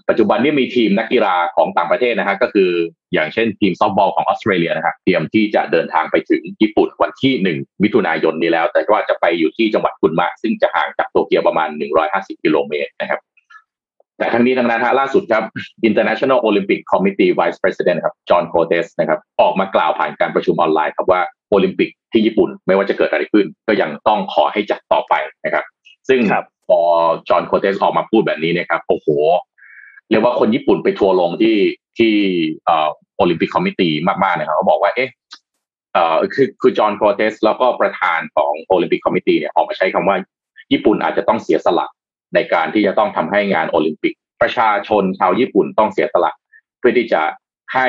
[0.10, 2.69] ปัจจุบันนี้มีทีมนักกีฬาของต่างประเทศนะฮะก็คือ
[3.13, 11.69] อย่างเช่นทีมซอฟต์บอลของออสเตรเลียนะครับเตรียมที่จะเดินทางไปถึงญี่ปุ่นวันที่หนึ่งมิถุนายนนี้แล้ว แต่ว่าจะไปอยู่ที่จังหวัดคุนมะซึ่งจะห่างจากโตเกียวประมาณ
[12.06, 13.19] 150 กิโลเมตรนะครับ
[14.23, 15.43] แต่ทั้งนี้ทั้งนั้นฮะล่าสุดครับ
[15.89, 25.13] International Olympic Committee Vice President ครับจอห์นโคเตสนะครับออกมากล่าวผ่านการประชุมออนไลน์ครับว่าโอลิมปิกที่ญี่ปุ่นไม่ว่าจะเกิดอะไรขึ้น ก็ยังต้องขอให้จัดต่อไป
[25.45, 25.63] นะครับ
[26.09, 26.19] ซึ่ง
[26.67, 26.79] พอ
[27.29, 29.07] จอห์นโคเตสออกมาพูดแบบนี้นะครับโอ้โห
[30.09, 31.57] เรียกว่าคนญี่ปุ่นไปทัวลงที่
[31.97, 32.13] ที่
[33.17, 33.91] โอลิมปิก committee
[34.23, 35.09] มากๆนะครับเขาบอกว่าเอ๊ะ
[35.93, 40.17] เอ่อคือคือจอห์นโคเตสแล้วก็ประธานของโอลิมปิก committee เนี่ยออกมาใช้คำว่า
[40.71, 41.88] ญี่ปุ่นอาจจะต้องเสียสละ
[42.36, 46.32] ในการที่จะต้องทำให้งานโอลิมปิก ประชาชนชาวญี่ปุ่นต้องเสียสละ
[46.80, 47.22] เพื่อที่จะ
[47.74, 47.88] ให้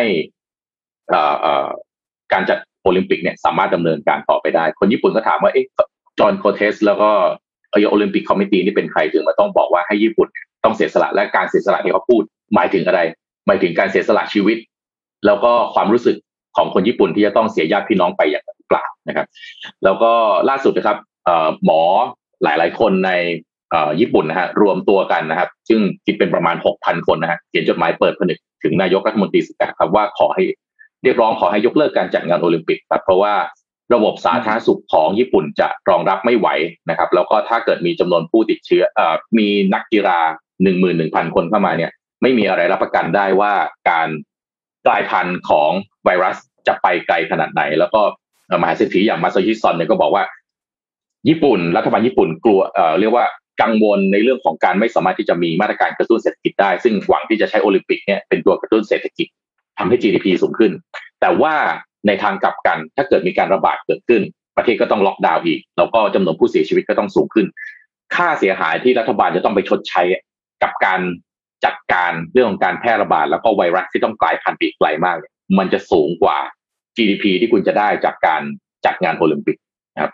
[2.32, 5.66] การจัดโอลิมปิกเนี่ยสามารถดำเนินการต่อไปได้ คนญี่ปุ่นก็ถามว่าเอ๊ะ
[6.18, 7.10] จอห์นโคเตสแล้วก็
[7.90, 10.28] โอลิมปิก committee นี่เป็นใครถึงมาต้องบอกว่าให้ญี่ปุ่น
[10.64, 12.22] ต้องเสียสละและการเสียสละที่เขาพูด
[12.54, 13.00] หมายถึงอะไร
[13.46, 14.58] หมายถึงการเสียสละชีวิต
[15.26, 16.16] แล้วก็ความรู้สึก
[16.56, 19.26] ของคนญี่ปุ่นที่จะต้องเสียญาติพี่น้องไปอย่างเปล่านะครับ
[19.84, 20.12] แล้วก็
[20.48, 20.98] ล่าสุดนะครับ
[21.64, 21.82] หมอ
[22.42, 23.10] หลาย ๆ คนใน
[24.00, 30.44] ญี่ปุ่นนะฮะรวมตัวกันนะครับ ซึ่งคิดเป็นประมาณ 6,000 คนนะฮะเขียนจดหมายเปิดผนึกถึงนายกรัฐมนตรีสุกะครับว่าขอให้
[31.02, 33.34] เรียกร้องขอให้ยกเลิกการจัดงานโอลิมปิกครับเพราะว่า
[33.94, 36.48] ระบบสาธารณสุขของญี่ปุ่นจะรองรับไม่ไหว
[36.90, 39.00] นะครับ แล้วก็ถ้าเกิดมีจำนวนผู้ติดเชื้ออ
[39.38, 40.18] มีนักกีฬา
[40.62, 41.90] หนึ่งหมื่นหนึ่งพันคนเข้ามาเนี่ย
[42.22, 43.52] ไม่มีอะไรรับประกันได้ว่า
[43.90, 44.08] การ
[44.86, 45.70] กลายพันธุ์ของ
[46.04, 48.00] ไวรัสจะไปไกลขนาดไหน แล้วก็
[48.62, 50.24] มหาเศรษฐีอย่างมาซาชิซอนเนี่ยก็บอกว่า
[51.28, 53.26] ญี่ปุ่นรัฐบาลญี่ปุ่นกลัวเอ่อเรียกว่า
[53.62, 59.26] กังวลในเรื่องของการไม่สามารถที่จะมีมาตรการกระตุ้นเศรษฐกิจได้ ซึ่งหวังที่จะใช้โอลิมปิกเนี่ยเป็นตัวกระตุ้นเศรษฐกิจ
[59.78, 60.72] ทำให้ GDP สูงขึ้น
[61.20, 61.54] แต่ว่า
[62.06, 64.22] ในทางกลับกันถ้าเกิดมีการระบาดเกิดขึ้น
[64.56, 67.46] ประเทศก็ต้องล็อกดาวน์อีก แล้วก็จำนวนผู้เสียชีวิตก็ต้องสูงขึ้น
[68.14, 70.02] ค่าเสียหายที่รัฐบาลจะต้องไปชดใช้
[70.62, 71.00] กับการ
[71.64, 76.38] จัดการเรื่องของการแพร่ระบาด แล้วก็ไวรัสที่ต้องกลายพันธุ์อีกไกลมากเนี่ยมันจะสูงกว่า
[76.96, 78.42] GDP ที่คุณจะได้จากการ
[78.86, 79.56] จัดงานโอลิมปิก
[79.94, 80.12] นะครับ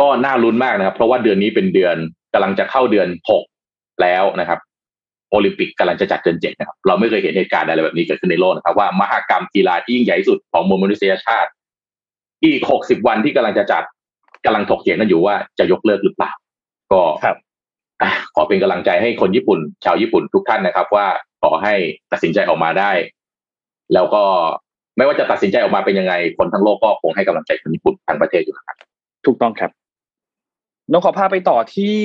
[0.00, 1.96] ก็น่าลุ้นมากนะครับ เพราะว่าเดือนนี้เป็นเดือน
[2.34, 3.44] กำลังจะเข้าเดือนหก
[4.02, 4.58] แล้วนะครับ
[5.30, 11.50] โอลิมปิกกำลังจะจัดเดือนเจ็ดนะครับ เราไม่เคยเห็นเหตุการณ์อะไรแบบนี้เกิดขึ้นในโลกนะครับ ว่ามหากรรมกีฬาที่ยิ่งใหญ่ที่สุดของมวลมนุษยชาติ
[12.44, 13.82] อีกหกสิบวันที่กำลังจะจัด
[14.44, 16.32] กำลังถกเถียงกันอยู่ว่าจะยกเลิกหรือเปล่า
[16.92, 17.36] ก็ครับ
[18.34, 21.06] ขอเป็นกำลังใจให้คนญี่ปุ่น ชาวญี่ปุ่นทุกท่านนะครับ ว่า
[21.42, 21.74] ขอให้
[22.12, 22.92] ตัดสินใจออกมาได้
[23.94, 24.22] แล้วก็
[24.96, 28.76] ไม่ว่าจะตัดสินใจออกมาเป็นยังไง คนทั้งโลกก็คงให้กำลังใจคนญี่ปุ่นทั้งประเทศอยู่ครับ
[29.26, 29.70] ถูกต้องครับ
[30.90, 31.96] น้องขอพาไปต่อที่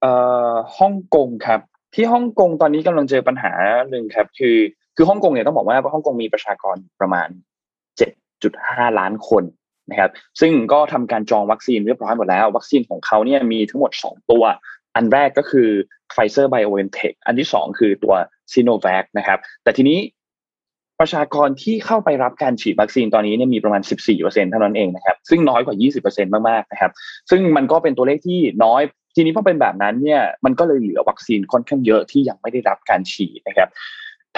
[0.00, 0.12] เอ่
[0.52, 1.60] อฮ่องกงครับ
[1.94, 3.52] ที่ฮ่องกงตอนนี้กำลังเจอปัญหา
[3.90, 4.56] หนึ่งครับ คือ
[4.96, 7.28] คือฮ่องกงเนี่ยต้องบอกว่าฮ่องกงมีประชากรประมาณ
[7.96, 8.10] เจ็ด
[8.42, 9.44] จุดห้าล้านคน
[9.90, 14.44] นะครับ ซึ่งก็ทำการจองวัคซีนเรียบร้อยหมดแล้ว วัคซีนของเขาเนี่ยมีทั้งหมดสองตัว
[14.96, 15.68] อันแรกก็คือ
[16.12, 18.14] ไฟเซอร์ไบโอเอ็นเทคอันที่สองคือตัว
[18.52, 19.98] ซีโนแวคนะครับ แต่ทีนี้
[21.00, 23.82] ประชากรที่เข้าไปรับการฉีดวัคซีนตอนนี้เนี่ยมีประมาณ
[24.16, 26.92] 14%เท่านั้นเองนะครับ ซึ่งน้อยกว่า 20%มากๆนะครับ
[27.30, 28.82] ซึ่งมันก็เป็นตัวเลขที่น้อย
[29.14, 33.68] ทีนี้พอเป็นแบบนั้นเนี่ยมันก็เลยเหลือวัคซีนค่อนข้างเยอะที่ยังไม่ได้รับการฉีดนะครับ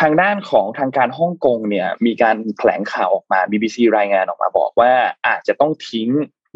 [0.01, 4.93] ทางด้านของทางการฮ่องกงเนี่ยมีการแถลงข่าวออกมา BBC รายงานออกมาบอกว่า
[5.27, 6.09] อาจจะต้องทิ้ง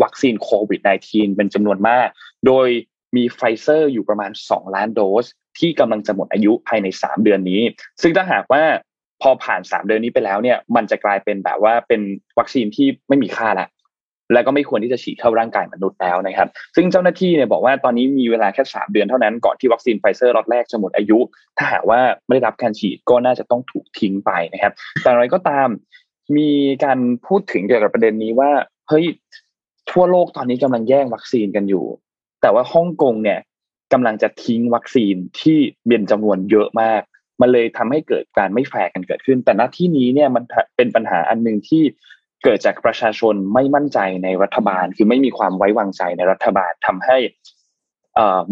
[0.02, 2.08] วัคซีนโควิด -19 เป็นจำนวนมาก
[2.46, 2.68] โดย
[3.16, 5.26] มีไฟเซอร์อยู่ประมาณ 2 ล้านโดส
[5.58, 7.62] ที่กำลังจะหมดอายุภายใน 3 เดือนนี้
[8.02, 8.64] ซึ่งถ้าหากว่า
[9.22, 12.00] พอผ่านสามเดือนนี้ไปแล้วเนี่ย มันจะกลายเป็นแบบว่าเป็น
[12.38, 13.68] วัคซีนที่ไม่มีค่าแล้ว
[14.32, 21.18] แล้วก็ไม่ควรที่จะฉีดเข้าร่างกายมนุษย์แล้วนะครับ ซึ่งเจ้าหน้าที่เนี่ยบอกว่าตอนนี้มีเวลาแค่สามเดือนเท่านั้นก่อนที่วัคซีนไฟเซอร์ล็อตแรกจะหมดอายุ
[21.58, 25.68] ถ้าหากว่าไม่ได้รับการฉีดก็น่าจะต้องถูกทิ้งไปนะครับ แต่อะไรก็ตาม
[26.36, 26.50] มี
[26.84, 28.50] การพูดถึงเกี่ยวกับประเด็นนี้ว่า
[28.88, 29.04] เฮ้ย
[29.90, 31.84] ทั่วโลกตอนนี้กำลังแย่งวัคซีนกันอยู่
[32.42, 33.38] แต่ว่าฮ่องกงเนี่ย
[33.92, 37.02] กำลังจะทิ้งวัคซีนที่เป็นจำนวนเยอะมาก
[37.40, 40.44] มันเลยทำให้เกิดการไม่แฟร์กันเกิดขึ้น แต่หน้าที่นี้เนี่ยมัน
[40.76, 41.82] เป็นปัญหาอันหนึ่งที่
[42.44, 47.18] เกิดจากประชาชนไม่มั่นใจในรัฐบาล คือไม่มีความไว้วางใจในรัฐบาลทำให้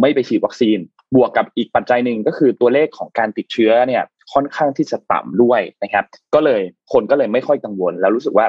[0.00, 0.78] ไม่ไปฉีดวัคซีน
[1.14, 6.60] บวกกับอีกปัจจัยหนึ่งก็คือตัวเลขของการติดเชื้อเนี่ยค่อนข้างที่จะต่ำด้วยนะครับ ก็เลย
[6.92, 8.46] คนก็เลยไม่ค่อยกังวล แล้วรู้สึกว่า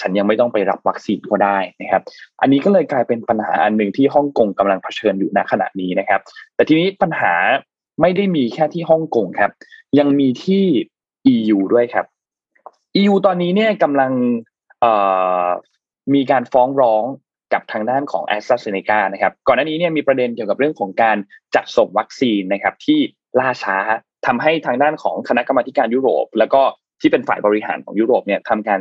[0.00, 2.02] ฉันยังไม่ต้องไปรับวัคซีนก็ได้นะครับ
[2.40, 6.20] อันนี้ก็เลยกลายเป็นปัญหาอันหนึ่งที่ฮ่องกงกำลังเผชิญอยู่ณขณะนี้นะครับ
[6.54, 7.32] แต่ทีนี้ปัญหา
[8.00, 9.52] ไม่ได้มีแค่ที่ฮ่องกงครับ
[9.98, 10.64] ยังมีที่
[11.34, 12.06] EU ด้วยครับ
[13.00, 14.12] EU ตอนนี้เนี่ยกำลัง
[16.14, 17.04] มีการฟ้องร้อง
[17.52, 21.16] กับทางด้านของ a s t r a z เซ e c a นะครับ ก่อนหน้านี้เนี่ยมีประเด็นเกี่ยวกับเรื่องของการ
[21.54, 22.98] จัดส่งวัคซีนนะครับที่
[23.40, 23.76] ล่าช้า
[24.26, 26.62] ทำให้ทางด้านของคณะกรรมการยุโรป แล้วก็
[27.00, 28.80] ที่เป็นฝ่ายบริหารของยุโรปเนี่ยทำการ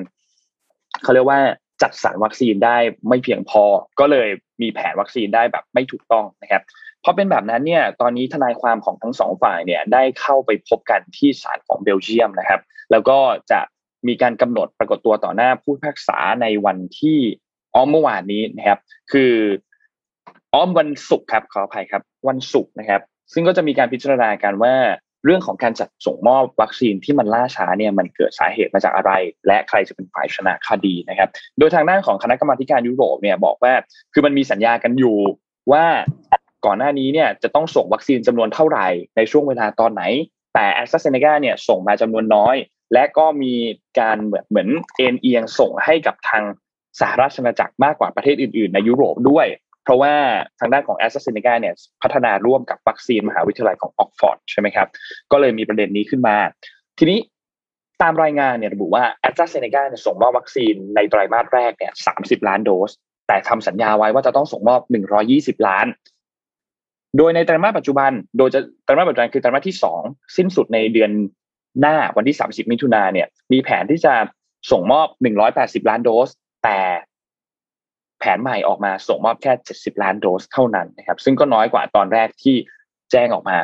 [1.03, 1.39] เขาเรียกว่า
[1.81, 3.63] จัดสรรวัคซีนได้ไม่เพียงพอ
[3.99, 4.29] ก็เลย
[4.61, 6.63] มีแผนวัคซีนได้แบบไม่ถูกต้องนะครับ
[7.03, 12.61] พอเป็นแบบนั้นเนี่ยตอนนี้ทนายความของทั้งสองฝ่ายเนี่ยได้เข้าไปพบกันที่ศาลของเบลเยียมนะครับ
[12.91, 13.17] แล้วก็
[13.51, 13.59] จะ
[14.07, 17.19] มีการกำหนดปรากฏตัวต่อหน้าผู้พิพากษาในวันที่
[17.75, 18.79] อ้อมเมื่อวานนี้นะครับ
[19.11, 19.33] คือ
[20.53, 23.01] อ้อมวันศุกร์ครับขออภัยครับ วันศุกร์นะครับ
[23.33, 24.75] ซึ่งก็จะมีการพิจารณาการว่า
[25.25, 29.11] เรื่องของการจัดส่งมอบวัคซีนที่มันล่าช้าเนี่ยมันเกิดสาเหตุมาจากอะไร
[29.47, 33.73] และใครจะเป็นฝ่ายชนะคดีนะครับ โดยทางด้านของคณะกรรมการยุโรปเนี่ยบอกว่า
[34.13, 35.17] คือมันมีสัญญากันอยู่
[35.71, 35.85] ว่า
[36.65, 40.03] ก่อนหน้านี้เนี่ยจะต้องส่งวัคซีนจำนวนเท่าไหร่ในช่วงเวลาตอนไหน
[40.53, 42.55] แต่แอสตราเซเนกาเนี่ยส่งมาจำนวนน้อย
[42.93, 43.53] และก็มี
[43.99, 46.43] การเหมือนเหมือนเอ็นเอียงส่งให้กับทาง
[46.99, 49.47] สหราชอาณาจักรมากกว่าประเทศอื่น ๆ ในยุโรปด้วย
[49.83, 50.13] เพราะว่า
[50.59, 54.87] ทางด้านของแอสตราเซเนกาเนี่ยพัฒนาร่วมกับวัคซีนมหาวิทยาลัยของออกฟอร์ดใช่ไหมครับ
[55.31, 56.35] ก็เลยมีประเด็นนี้ขึ้นมา
[56.99, 57.19] ทีนี้
[58.01, 62.13] ตามรายงานเนี่ยระบุว่าแอสตราเซเนกาเนี่ยส่งมอบวัคซีนในไตรมาสแรกเนี่ยสา
[62.47, 62.91] ล้านโดส
[63.27, 64.81] แต่ทำสัญญาไว้ว่าจะต้องส่งมอบ
[65.59, 65.85] 120 ล้าน
[67.17, 70.01] โดยในไตรมาสปัจจุบัน โดยจะไตรมาสปัจจุบันคือไตรมาสที่สอง
[70.37, 71.11] สิ้นสุดในเดือน
[71.81, 74.13] หน้าวันที่ 30 มิถุนาเนี่ย มีแผนที่จะ
[74.71, 75.07] ส่งมอบ
[75.47, 76.29] 180 ล้านโดส
[76.63, 76.79] แต่
[78.19, 82.55] แผนใหม่ออกมาส่งมอบแค่ 70 ล้านโดสเท่านั้นนะครับ ซึ่งก็น้อยกว่าตอนแรกที่
[83.11, 83.57] แจ้งออกมา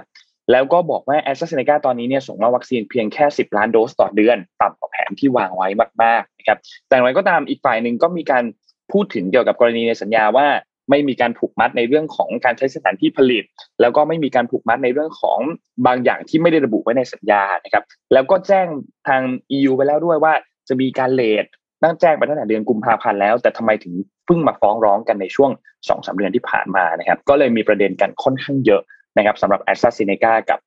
[0.52, 5.68] แล้วก็บอกว่าแอสตราเซเนกาตอนนี้เนี่ยส่งมอบวัคซีนเพียงแค่ 10 ล้านโดสต่อเดือน ต่ำกว่าแผนที่วางไว้
[6.04, 6.58] มากๆนะครับ
[6.88, 8.44] แต่อย่างไรก็ตามอีกฝ่ายหนึ่งก็มีการ
[8.92, 10.48] พูดถึงเกี่ยวกับกรณีในสัญญาว่า
[10.90, 13.44] ไม่มีการผูกมัดในเรื่องของการใช้สถานที่ผลิต
[13.82, 15.40] แล้วก็ไม่มีการผูกมัดในเรื่องของ
[15.86, 18.68] บางอย่างที่ไม่ได้ระบุไว้ในสัญญานะครับ แล้วก็แจ้ง
[19.08, 19.22] ทาง
[19.56, 20.34] EU ไปแล้วด้วยว่า
[20.68, 21.46] จะมีการเลท
[21.84, 23.94] ตั้งแจ้งไปตั้งแต่เดือนกุมภาพันธ์แล้ว แต่ทำไมถึง
[24.26, 25.52] เพิ่งมาฟ้องร้องกันในช่วง
[25.90, 28.82] สองสามเดือนที่ผ่านมานะครับ ก็เลยมีประเด็นกันค่อนข้างเยอะ
[29.18, 30.60] นะครับสำหรับแอสตราเซเนกากับ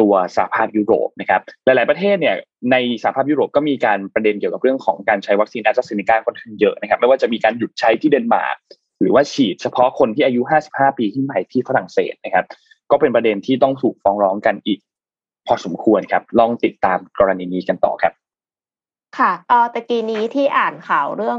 [0.00, 2.36] ตัวสหภาพยุโรปนะครับหลาย ๆประเทศเนี่ย
[2.72, 8.56] ในสหภาพยุโรปก็มีการประเด็นเกี่ยวกับเรื่องของการใช้วัคซีนแอสตราเซเนกาค่อนข้างเยอะนะครับไม่ว่าจะมีการหยุดใช้ที่เดนมาร์ก
[9.02, 12.46] หรือว่าฉีดเฉพาะคนที่อายุ 55 ปีขึ้นไปที่ฝรั่งเศสนะครับ
[12.90, 14.78] ก็เป็นประเด็นที่ต้องถูกฟ้องร้องกันอีก
[15.46, 18.12] พอสมควรครับ ลองติดตามกรณีนี้กันต่อครับ
[19.18, 21.38] ค่ะเออตะกี้นี้ที่อ่านข่าวเรื่อง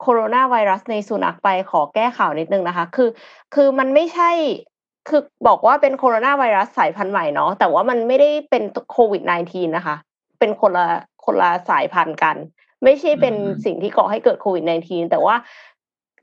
[0.00, 3.08] โคโรนาไวรัสในสุนัขไปขอแก้ข่าวนิดนึงนะคะ คือ
[3.54, 4.30] คือมันไม่ใช่
[5.08, 9.96] คือบอกว่าเป็นโคโรนาไวรัสสายพันธุ์ใหม่เนาะแต่ว่ามันไม่ได้เป็นโควิด -19 นะคะ
[10.38, 10.86] เป็นคนละ
[11.24, 12.36] คนละสายพันธุ์กัน
[12.84, 15.34] ไม่ใช่เป็นสิ่งที่ก่อให้เกิดโควิด -19 แต่ว่า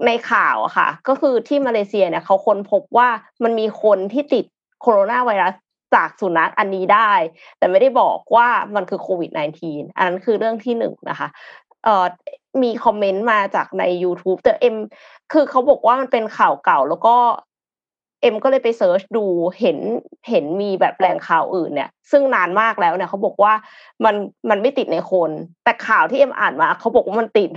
[0.05, 3.09] ในข่าวอะค่ะ ก็คือที่มาเลเซียเนี่ยเขาค้นพบว่า
[3.43, 4.45] มันมีคนที่ติด
[4.81, 5.53] โคโรนาไวรัส
[5.95, 7.12] จากสุนัขอันนี้ได้
[7.57, 11.27] แต่ไม่ได้บอกว่ามันคือโควิด -19 อันนั้นคือเรื่องที่หนึ่งนะคะ
[11.83, 12.05] เอ่อ
[12.63, 14.75] มี comment มาจากใน YouTube แต่เอ็ม
[15.33, 17.15] คือเขาบอกว่ามันเป็นข่าวเก่าแล้วก็
[18.21, 19.25] เอ็มก็เลยไป search ดู
[19.59, 19.77] เห็น
[20.29, 23.53] เห็นมีแบบแหล่งข่าวอื่นเนี่ย ซึ่งนานมากแล้วเนี่ยเขาบอกว่า
[24.05, 24.15] มัน
[24.49, 25.29] มันไม่ติดในคน
[25.63, 27.49] แต่ข่าวที่เอ็มอ่านมาเขาบอกว่ามันติด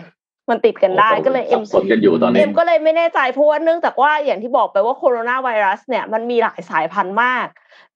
[0.53, 7.47] มันติดกันได้ก็เลยเอ็มสับสนกันอยู่ตอนนี้เอ็มก็เลยไม่แน่ใจเพราะว่าเนื่องจากว่าอย่างที่บอกไปว่าโคโรนาไวรัสเนี่ยมันมีหลายสายพันธุ์มาก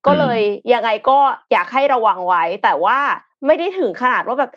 [0.07, 0.41] ก็เลย
[0.73, 1.19] ยังไงก็
[1.53, 2.99] อยากให้ระวังไว้ แต่ว่า
[3.47, 4.51] ไม่ได้ถึงขนาดว่าแบบ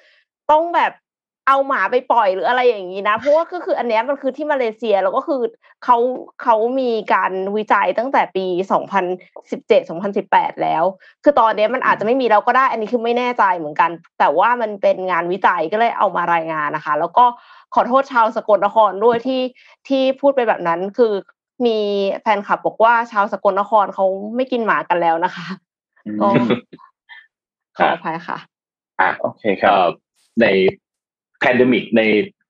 [0.51, 0.91] ต้องแบบ
[1.49, 5.41] เอาหมาไปปล่อยหรืออะไรอย่างนี้นะ เพราะว่าก็คืออันนี้มันคือที่มาเลเซียแล้วก็คือ
[5.83, 5.97] เขา
[6.43, 8.45] เขามีการวิจัยตั้งแต่ปี
[9.13, 10.83] 2017 2018 แล้ว
[11.23, 17.25] คือตอนนี้มันอาจจะไม่มีแล้วก็ได้ อันนี้คือไม่แน่ใจเหมือนกัน แต่ว่ามันเป็นงานวิจัยก็เลยเอามารายงานนะคะ แล้วก็
[17.73, 19.41] ขอโทษชาวสกลนครด้วยที่
[19.87, 21.13] ที่พูดไปแบบนั้นคือ
[21.65, 21.77] มี
[22.21, 25.47] แฟนคลับบอกว่าชาวสกลนครเขาไม่กินหมากันแล้วนะคะ
[26.21, 26.27] ก็
[27.77, 28.37] ขออภัยค่ะ
[28.99, 29.89] อะโอเคครับ
[30.41, 30.45] ใน
[31.39, 32.01] pandemic ใน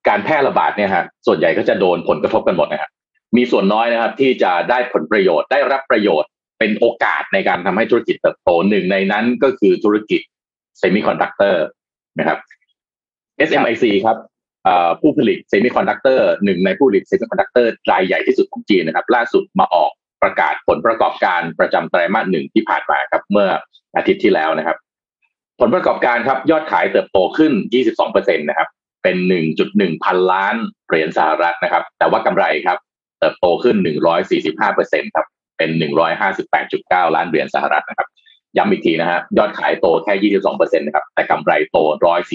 [0.08, 2.92] การแพร่ระบาดเนี่ยฮะส่วนใหญ่ก็จะโดนผลกระทบกันหมดนะครับ
[3.38, 10.22] มีส่วนน้อยนะครับที่จะได้ผลประโยชน์ได้รับประโยชน์เป็นโอกาสในการทำให้ธุรกิจเติบโตหนึ่งในนั้นก็คือธุรกิจ
[10.80, 11.64] เซมิคอนดักเตอร์
[12.20, 12.38] นะครับ
[13.48, 14.18] SMIC ครับ
[15.02, 19.92] ผู้ผลิตเซมิคอนดักเตอร์หนึ่งในผู้ผลิตเซมิคอนดักเตอร์รายใหญ่ที่สุดของจีนนะครับ ล่าสุดมาออก
[20.24, 23.50] ประกาศผลประกอบการประจำไตรมาสหนึ่งที่ผ่านมาครับเมื่อ
[23.98, 24.78] อาทิตย์ที่แล้วนะครับ
[25.60, 27.54] ผลประกอบการครับยอดขายเติบโตขึ้น
[27.96, 28.68] 22%นะครับ
[29.04, 29.18] เป็น
[29.60, 30.56] 1.1 พันล้าน
[30.88, 32.78] เหรียญสหรัฐนะครับ แต่ว่ากำไรครับ
[33.20, 33.76] เติบโตขึ้น
[34.46, 35.26] 145%ครับ
[35.58, 35.70] เป็น
[36.44, 38.08] 158.9 ล้านเหรียญสหรัฐนะครับ
[38.58, 41.78] ย้ำอีกทีนะฮะยอดขายโตแค่ 22%นะครับ แต่กำไรโต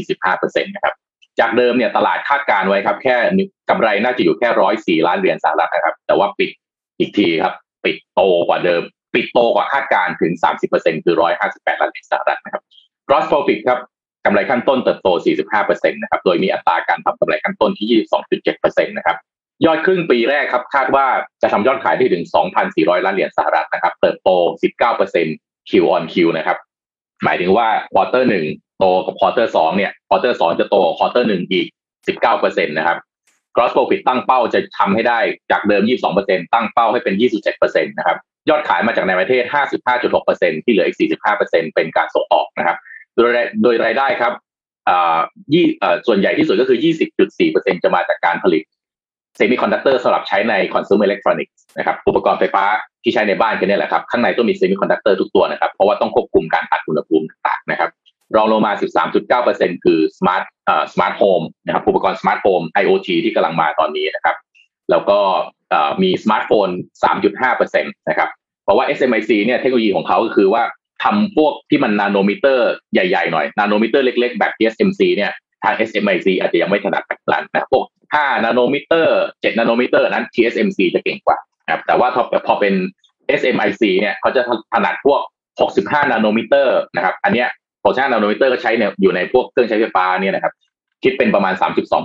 [0.04, 0.94] 145%นะครับ
[1.40, 3.16] จากเดิมเนี่ยตลาดคาดการไว้ครับ แค่
[3.70, 6.50] กำไรน่าจะอยู่แค่ 104 ล้านเหรียญสหรัฐนะครับ แต่ว่าปิด
[6.98, 8.82] อีกทีครับ ปิดโตกว่าเดิม
[9.14, 10.32] ปิดโตกว่าคาดการถึง
[10.64, 12.62] 30%คือ 158 ล้านเหรียญสหรัฐนะครับ
[13.08, 13.78] gross profit ครับ
[14.24, 15.08] กำไรขั้นต้นเติบโต
[15.54, 18.04] 45%นะครับ โดยมีอัตราการทำกำไรขั้นต้นที่
[18.42, 19.16] 22.7%นะครับ
[19.64, 21.06] ยอดครึ่งปีแรกครับ คาดว่า
[21.42, 22.24] จะทำยอดขายได้ถึง
[22.64, 24.30] 2,400 ล้านเหรียญสหรัฐนะครับ เติบโต
[25.00, 26.58] 19% Q on Q นะครับ
[27.24, 28.44] หมายถึงว่า quarter หนึ่ง
[28.78, 31.66] โตกับ quarter สองเนี่ย quarter สองจะโต quarter หนึ่งอีก
[32.16, 32.98] 19%นะครับ
[33.56, 35.18] gross profit ตั้งเป้าจะทำให้ได้
[35.50, 35.82] จากเดิม
[36.18, 37.14] 22%ตั้งเป้าให้เป็น
[37.52, 39.42] 27%นะครับ ยอดขายมาจากในประเทศ
[40.04, 40.98] 55.6%ที่เหลืออีก
[41.36, 42.78] 45%เป็นการส่งออกนะครับ
[43.16, 43.30] โดย
[43.62, 44.32] โดยรายได้ครับ
[45.52, 45.64] ยี่
[46.06, 46.78] ส่วนใหญ่ที่สุดก็คือ
[47.26, 48.62] 20.4%จะมาจากการผลิต
[49.36, 52.64] เซมิคอนดักเตอร์สำหรับใช้ในคอน sumer electronics นะครับอุปกรณ์ไฟฟ้า
[53.02, 57.90] ที่ใช้ในบ้านกันนี่แหละครับ ข้างในต้องมีเซมิคอนดักเตอร์ทุกตัวนะครับ เพราะว่าต้องควบคุมการอัดอุณหภูมิต่างๆนะครับ
[58.36, 58.72] รองลงมา
[59.28, 64.36] 13.9%คือสมาร์ทเอ่อสมาร์ทโฮมนะครับอุปกรณ์สมาร์ทโฮม IoT ที่กำลังมาตอนนี้นะครับ
[64.90, 65.18] แล้วก็
[66.02, 66.68] มีสมาร์ทโฟน
[67.44, 68.28] 3.5%นะครับ
[68.64, 70.62] เพราะว่า SMIC เนี่ยเทคโนโลยีของเขาก็คือว่า
[71.02, 75.32] ทำพวกที่มันนาโนมิเตอร์ใหญ่ๆหน่อย นาโนมิเตอร์เล็กๆ แบบ TSMC เนี่ย
[75.64, 81.38] ทาง SMIC อาจจะยังไม่ถนัดแบบนั้นนะพวก5 nanometer 7 nanometer นั้น TSMC จะเก่งกว่า
[81.70, 82.74] ครับแต่ว่าพอพอเป็น
[83.40, 84.42] SMIC เนี่ยเขาจะ
[84.74, 85.20] ถนัดพวก
[85.66, 87.48] 65 nanometer นะครับอันเนี้ย
[87.80, 90.52] 65 nanometer ก็ใช้เนี่ยอยู่ในพวกเครื่องใช้ไฟฟ้าเนี่ยนะครับ
[91.02, 91.54] คิดเป็นประมาณ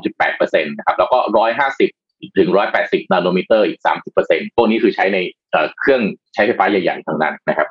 [0.10, 1.18] 32.8%นะครับแล้วก็
[1.66, 1.99] 150
[2.38, 2.50] ถึง
[2.82, 3.80] 180 nanometer อีก
[4.18, 5.18] 30%พวกนี้คือใช้ใน
[5.80, 6.02] เครื่อง
[6.34, 7.68] ใช้ไฟฟ้าใหญ่ๆทั้งนั้นนะครับ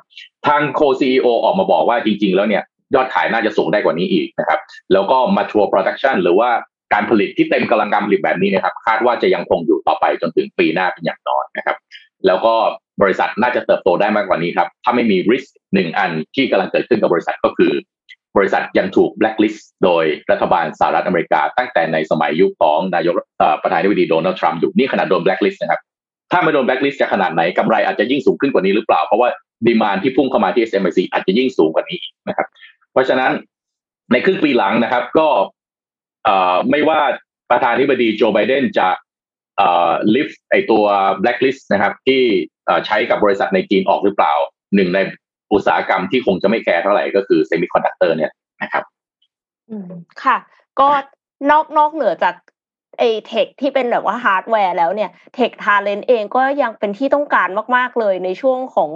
[0.47, 2.63] ทาง co-CEO ออกมาบอกว่าจริง ๆ แล้วเนี่ย
[2.95, 4.59] ยอดขายน่าจะสูงได้กว่านี้อีกนะครับ
[4.93, 6.49] แล้วก็ mature production หรือว่า
[6.93, 11.77] การผลิตที่เต็มกำลังการผลิตแบบนี้นะครับ คาดว่าจะยังคงอยู่ต่อไปจนถึงปีหน้าเป็นอย่างน้อยนะครับ
[12.27, 12.53] แล้วก็
[13.01, 17.71] บริษัทน่าจะเติบโตได้มากกว่านี้ครับ ถ้าไม่มี risk หนึ่งอันที่กำลังเกิดขึ้นกับบริษัทก็คือ
[18.37, 23.15] บริษัทยังถูกแบล็คลิสต์โดยรัฐบาลสหรัฐอเมริกา ตั้งแต่ในสมัยยุคของนายก
[23.63, 25.81] ประธานาธิบดีโดนัลด์ทรัมป์อยู่นี่ขนาดโดนแบล็คลิสต์นะครับ
[26.31, 29.29] ถ้าไม่โดนแบล็คลิสต์จะขนาดไหนกำไรอาจจะยิ่งสูงขึ้นกว่านี้หรือเปล่า เพราะว่า
[29.67, 32.47] demand ที่พุ่งเข้ามาที่ SMIC อาจจะยิ่งสูงกว่านี้นะครับ
[32.91, 33.31] เพราะฉะนั้น
[34.11, 35.27] ในครึ่งปีหลังนะครับ ก็
[36.69, 36.99] ไม่ว่า
[37.51, 38.89] ประธานาธิบดีโจไบเดนจะ
[40.15, 40.83] ลิฟต์ไอตัว
[41.21, 42.21] แบล็คลิสต์นะครับ ที่
[42.85, 44.33] ใช้กับบริษัทในจีนออกหรือเปล่า
[44.75, 44.99] หนึ่งใน
[45.53, 48.31] อุตสาหกรรมที่คงจะไม่แคร์เท่าไหร่ก็คือเซมิคอนดักเตอร์เนี่ย
[48.61, 48.83] นะครับ
[49.69, 49.89] อืม
[50.23, 50.37] ค่ะ
[50.79, 50.87] ก็
[51.49, 52.35] นอกนอกเหนือจาก
[52.99, 58.89] ไอ tech ที่เป็นแบบว่าฮาร์ดแวร์แล้วเนี่ย tech talent เองก็ยังเป็นที่ต้องการมาก ๆ เลยในช่วงของ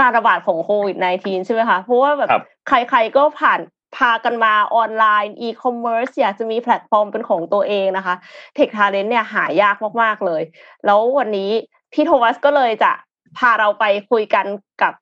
[0.00, 2.30] การระบาดของโควิด -19 ใช่ไหมคะ เพราะว่าแบบ
[2.68, 3.60] ใคร ๆก็ผ่าน
[3.96, 8.14] พากันมาออนไลน์อีคอมเมิร์ซอยากจะมีแพลตฟอร์มเป็นของตัวเองนะคะ
[8.54, 10.42] tech talent เนี่ยหายากมาก ๆ เลย
[10.86, 11.50] แล้ววันนี้
[11.92, 12.92] พี่โทมัสก็เลยจะ
[13.38, 14.46] พาเราไปคุยกัน
[14.82, 14.92] กับ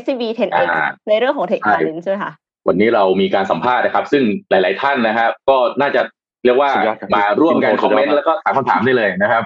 [0.00, 0.68] SCB 10X
[1.08, 2.32] ในเรื่องของ Tech Talent ใช่ไหมคะ
[2.68, 6.02] วันนี้เรามีการสัมภาษณ์นะครับ ซึ่งหลาย ๆ ท่านนะครับ ก็น่าจะ
[6.44, 6.70] เรียกว่า
[7.14, 9.42] มาร่วมกันคอมเมนต์แล้วก็ถามคำถามได้เลยนะครับ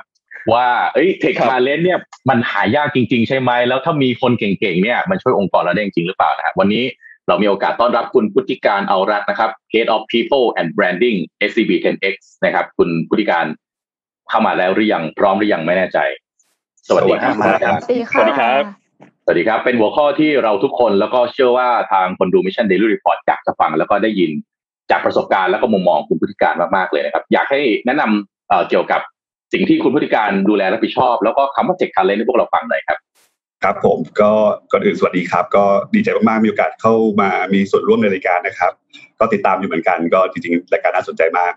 [0.53, 6.85] ว่าเอ้ยเทคมาเลนเนี่ยมันหายากจริง ๆ ใช่ไหมแล้วถ้ามีคนเก่ง ๆ เนี่ยมันช่วยองค์กรเราได้จริงหรือเปล่านะครับวันนี้
[7.29, 13.45] เรามีโอกาสต้อนรับคุณพุทธิการเอารัตนะครับ Head of People and Branding SCB 10X นะครับ คุณพุทธิการ
[14.29, 15.99] เข้ามาแล้วหรือยังพร้อมหรือยังไม่แน่ใจ
[16.89, 17.79] สวัสดีครับสวัสดีค่ะ
[18.13, 18.84] สวัสดีครับ
[19.27, 24.31] สวัสดีครับ เป็นหัวข้อที่เราทุกคนแล้วก็เชื่อว่าทางคนดู Mission Daily Report อยากจะฟังแล้วก็ได้ยิน
[24.91, 29.01] จากประสบการณ์แล้วก็มุมมองคุณพุทธิการมากๆเลยนะครับ อยากให้แนะนำเอ่อเกี่ยวกับ
[29.53, 32.99] สิ่งที่คุณพุทธิการดูแลรับผิดชอบ แล้วก็คำว่า Tech Talent ให้พวกเราฟังหน่อยครับ
[33.63, 34.33] ครับผมก็
[34.73, 38.73] ก่อนอื่นสวัสดีครับ ก็ดีใจมากๆมีโอกาสเข้ามามีส่วนร่วมในรายการนะครับ
[39.21, 41.53] ก็ติดตามอยู่เหมือนกัน ก็จริงๆรายการน่าสนใจมาก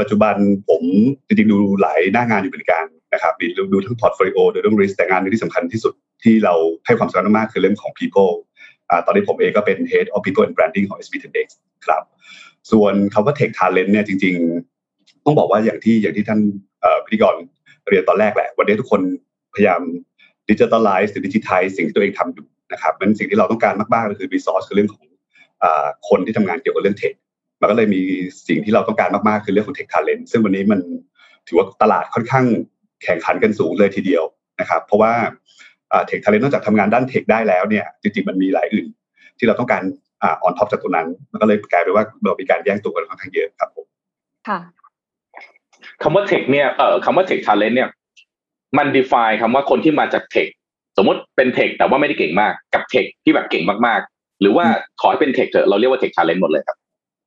[0.00, 0.34] ปัจจุบัน
[0.68, 0.82] ผม
[1.26, 3.32] จริงๆดูหลายหน้างานอยู่เหมือนกันนะครับ
[3.72, 6.54] ดูทั้ง portfolio ดูเรื่อง risk แต่งานที่สำคัญที่สุด ที่เรา
[6.86, 8.32] ให้ความสำคัญมากคือเรื่องของ people
[8.90, 11.48] อตอนนี้ผมเองก็เป็น head of people and branding ของ SCB 10X
[11.86, 12.02] ครับ
[12.72, 14.34] ส่วนคำว่า tech talent เนี่ยจริง
[14.80, 16.40] ๆ ต้องบอกว่าอย่างที่อย่างที่ท่าน
[17.04, 17.34] พิธีกร
[17.88, 19.00] เรียนตอนแรกแหละ วันนี้ทุกคน
[19.54, 19.80] พยายาม
[20.50, 25.04] ดิจิทัลไลซ์หรือดิจิทัลสิ่งที่ตัวเองทำอยู่นะครับมันสิ่งที่เราต้องการมากๆก็คือ resource คือเรื่องของ
[25.62, 25.64] อ
[26.08, 27.12] คนที่ทำงานเกี่ยวกับเรื่องเทค
[27.60, 28.02] มันก็เลยมี
[28.48, 30.80] สิ่งที่เราต้องการมากๆ คือเรื่องของ tech talent ซึ่งวันนี้มัน
[31.48, 32.44] ถือว่าตลาดค่อนข้าง
[33.04, 34.24] แข่งขันกันสูงเลยทีเดียว
[34.60, 35.12] นะครับ เพราะว่า
[36.06, 38.86] เทคทาเลนนอกจากทำงานด้านเทคได้แล้วเนี่ยจริงๆมันมีหลายอื่น
[39.38, 39.82] ที่เราต้องการ
[40.22, 43.86] อ่า on top จากตัวนั้นมันก็เลยกลายเป็นว่าเรามีการแย่งตัวกันค่อนข้างเยอะครับผม
[44.48, 44.58] ค่ะ
[46.02, 47.88] คำว่า tech เนี่ยเอ่อคำว่า tech talent เนี่ย
[48.78, 50.48] มัน define คำว่าคนที่มาจาก tech
[50.96, 54.66] สมมติเป็น tech แต่ว่าไม่ได้เก่งมากกับ tech ที่แบบเก่งมากๆ หรือว่า
[55.00, 56.76] ขอให้เป็น tech เถอะเราเรียกว่า tech talent หมดเลยครับ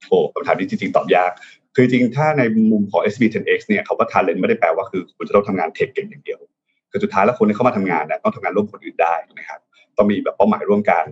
[0.07, 1.31] โอ้คำถามนี้จริงๆตอบยาก
[1.75, 6.39] คือจริงๆถ้าในมุมของ SCB 10X เนี่ยคำว่า talent ไม่ได้แปลว่าคือคุณจะต้องทำงาน tech เก่งอย่างเดียว
[6.93, 9.59] คือสุดท้ายแล้วคนที่เข้ามาทำงานเนี่ยต้องทำงานร่วมคนอื่นได้นะครับ
[9.97, 11.03] ต้องมีแบบเป้าหมายร่วมกัน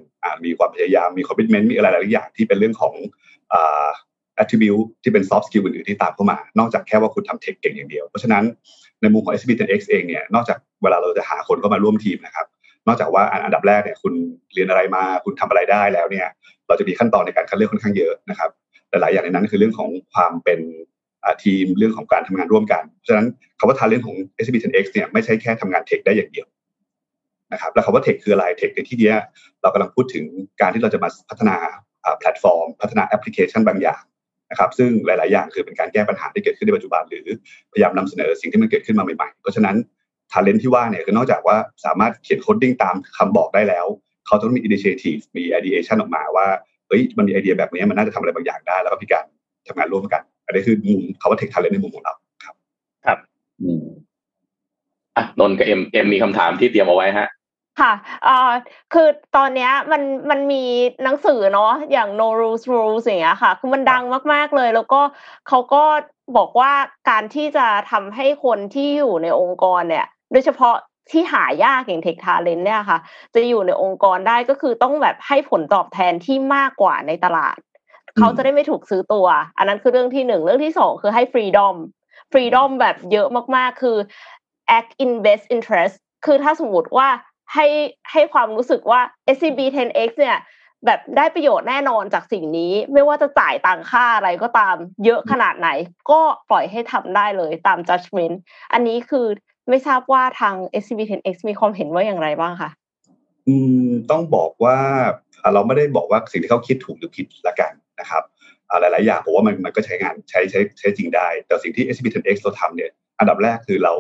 [0.46, 2.94] มีความพยายามมี commitment มีอะไรหลายอย่างที่เป็นเรื่องของ
[3.54, 3.88] อ่า
[4.42, 8.44] attribute ที่เป็น soft skill อื่นๆที่ตามเข้ามา นอกจากแค่ว่าคุณทำเทคเก่งอย่างเดียว เพราะฉะนั้น
[9.02, 12.46] ในมุมของ SB10X เองเนี่ย นอกจากเวลาเราจะหาคนเข้ามาร่วมทีมนะครับ
[12.88, 14.14] นอกจากว่าอันดับแรกเนี่ยคุณ
[14.54, 16.28] เรียนอะไรมา คุณทำอะไรได้แล้วเนี่ย
[16.68, 18.50] เราจะมีขั้นตอนในการคัดเลือกค่อนข้างเยอะนะครับ
[18.90, 20.60] หลายๆอย่างในนั้นคือเรื่องของความเป็น
[21.44, 23.28] ทีมเรื่องของการทำงานร่วมกันเพราะฉะนั้น
[23.60, 26.48] คำว่า talent ของ SCB 10X เนี่ยไม่ใช่แค่ทำงาน tech ได้อย่างเดียว
[27.54, 29.12] นะครับแล้วคำว่า tech คืออะไร tech ในที่เนี้
[29.62, 30.26] เรากำลังพูดถึง
[30.62, 31.56] การที่เราจะมาพัฒนา
[32.20, 34.02] แพลตฟอร์ม พัฒนาแอปพลิเคชันบางอย่าง
[34.52, 37.28] นะครับซึ่งหลาย ๆ อย่างคือเป็นการแก้ปัญหาที่เกิดขึ้นในปัจจุบัน หรือ
[37.72, 39.76] พยายามนำเสนอสิ่งที่มันเกิดขึ้นมาใหม่ ๆ เพราะฉะนั้น
[40.32, 43.86] talent ที่ว่าเนี่ยคือนอกจากว่าสามารถเขียน coding ตามคำบอกได้แล้ว
[44.26, 46.48] เขาต้องมี initiative มี ideation ออกมาว่า
[46.88, 49.26] เฮ้ยมันมีไอเดียแบบนี้มันน่าจะทำอะไรบางอย่างได้ แล้วก็มีการ
[49.68, 52.14] ทำงานร่วมกัน อันนี้คือมุมคำว่า tech talent ในมุมของเรา
[53.06, 53.18] ครับ
[53.62, 53.84] อืม
[55.16, 57.30] อะนนท์กับเอ็มเอ็มมีคำถามที่เตรียมเอาไว้ฮะ
[57.82, 58.52] ค่ะเอ่อ
[58.94, 60.64] คือตอนเนี้ยมันมันมี
[61.04, 65.02] หนังสือเนาะอย่าง no rules rules อย่างเงี้ยค่ะ คือมันดังมาก ๆ เลย แล้วก็
[65.48, 65.84] เขาก็
[66.38, 66.72] บอกว่า
[67.10, 70.76] การที่จะทำให้คนที่อยู่ในองค์กรเนี่ย โดยเฉพาะ
[71.12, 73.00] ที่หายากอย่างเทคทาเลนเนี่ยค่ะ
[73.36, 77.58] จะอยู่ในองค์กรได้ก็คือต้องแบบให้ผลตอบแทนที่มากกว่าในตลาด
[78.18, 81.76] เขาจะได้ไม่ถูกซื้อตัว อันนั้นคือเรื่องที่หนึ่งเรื่องที่สองคือให้ฟรีดอม
[82.32, 83.98] ฟรีดอมแบบเยอะมากๆ คือ
[84.78, 85.96] act in best interest
[86.26, 87.08] คือถ้าสมมติว่า
[87.54, 87.68] ให้
[88.12, 89.02] ให้ความรู้สึกว่า
[89.36, 90.38] SCB 10X เนี่ย
[90.86, 95.70] แบบได้ประโยชน์แน่นอนจากสิ่งนี้ ไม่ว่าจะจ่ายตังค่าอะไรก็ตาม เยอะขนาดไหน
[96.12, 96.20] ก็
[96.50, 98.36] ปล่อยให้ทำได้เลยตาม judgment
[98.74, 99.26] อันนี้คือ
[99.70, 102.70] ไม่ทราบว่าทาง SCB 10X มีความเห็นว่าอย่างไรบ้างคะ
[103.48, 104.78] อืมต้องบอกว่า
[105.44, 108.24] อ่าเราไม่ได้บอกว่าสิ่งที่เขาคิดถูกหรือผิดละกัน นะครับ
[108.70, 113.94] อ่าหลาย ๆ อย่างผมว่ามันมันก็ใช้งานใช้ใช้ใช้จริงได้ แต่สิ่งที่ SCB 10X เราทำเนี่ยอันดับแรกคือเรา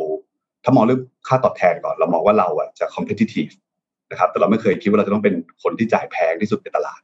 [0.63, 3.51] ถ้ามองเรื่องค่าตอบแทนก่อน เรามองว่าเราอะจะ competitive
[4.11, 7.01] นะครับแต่เราไม่เคยคิดว่าเราจะต้องเป็นคนที่จ่ายแพงที่สุดในตลาด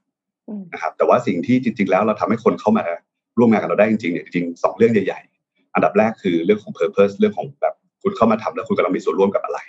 [0.50, 2.86] อืมนะครับแต่ว่าสิ่งที่จริง ๆ แล้วเราทำให้คนเข้ามา
[3.40, 9.60] ร่วมงานกับเราได้จริง ๆ เนี่ยจริงๆสองเรื่องใหญ่ ๆ อันดับแรกคือเรื่องของ purpose เรื่องของแบบคุณเข้ามาทำแล้วคุณกำลังมีส่วนร่วมกับอะไร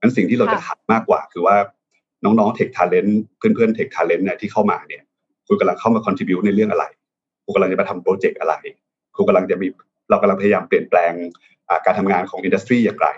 [0.00, 1.56] งั้นสิ่งที่เราจะถามมากกว่าคือว่า
[2.24, 5.02] น้องๆ tech talent เพื่อนๆ tech talent เนี่ยที่เข้ามาเนี่ย
[5.46, 6.84] คุณกำลังเข้ามา contribute ในเรื่องอะไร
[7.44, 8.54] คุณกำลังจะมาทำโปรเจกต์อะไร
[9.16, 9.66] คุณกำลังจะมี
[10.10, 11.12] เรากำลังพยายามเปลี่ยนแปลง
[11.84, 13.08] การทำงานของอินดัสทรีอย่างไร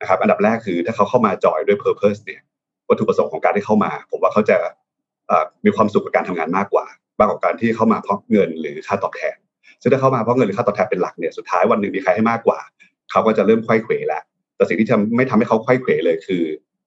[0.00, 2.40] นะครับ อันดับแรกคือถ้าเขาเข้ามาจอยด้วย purpose เนี่ย
[2.88, 4.56] วัตถุประสงค์ของการที่เข้ามา ผมว่าเขาจะ
[5.64, 6.86] มีความสุขกับการทำงานมากกว่า
[7.18, 9.36] มากกว่าการที่เข้ามาเพราะเงินหรือค่าตอบแทน
[9.80, 12.58] ซึ่งถ้าเข้ามาเพราะเงินหรือค่าตอบแทนเป็นหลักเนี่ยสุดท้ายวันหนึ่งมีใครให้มากกว่า
[13.10, 14.22] เขาก็จะเริ่มไขว้เขวแล้ว
[14.56, 16.42] แต่สิ่งที่ทำไม่ทำให้เขาไขว้เขวเลยคือ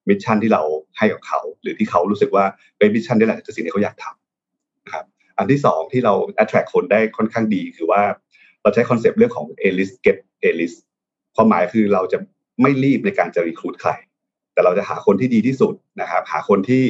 [0.10, 0.62] mission ที่เรา
[0.98, 2.46] ให้กับเขา หรือที่เขารู้สึกว่า
[2.78, 4.19] เอ้ mission นี่แหละคือสิ่งที่เขาอยากทำนะครับ
[5.40, 8.02] อันที่สองที่เรา attract คนได้ค่อนข้างดีคือว่า
[8.62, 10.78] เราใช้คอนเซปต์เรื่องของ A list get A list
[11.36, 12.18] ความหมายคือเราจะ
[12.62, 13.92] ไม่รีบในการจะ recruit ใคร
[14.54, 16.84] แต่เราจะหาคนที่ดีที่สุดนะครับ หาคนที่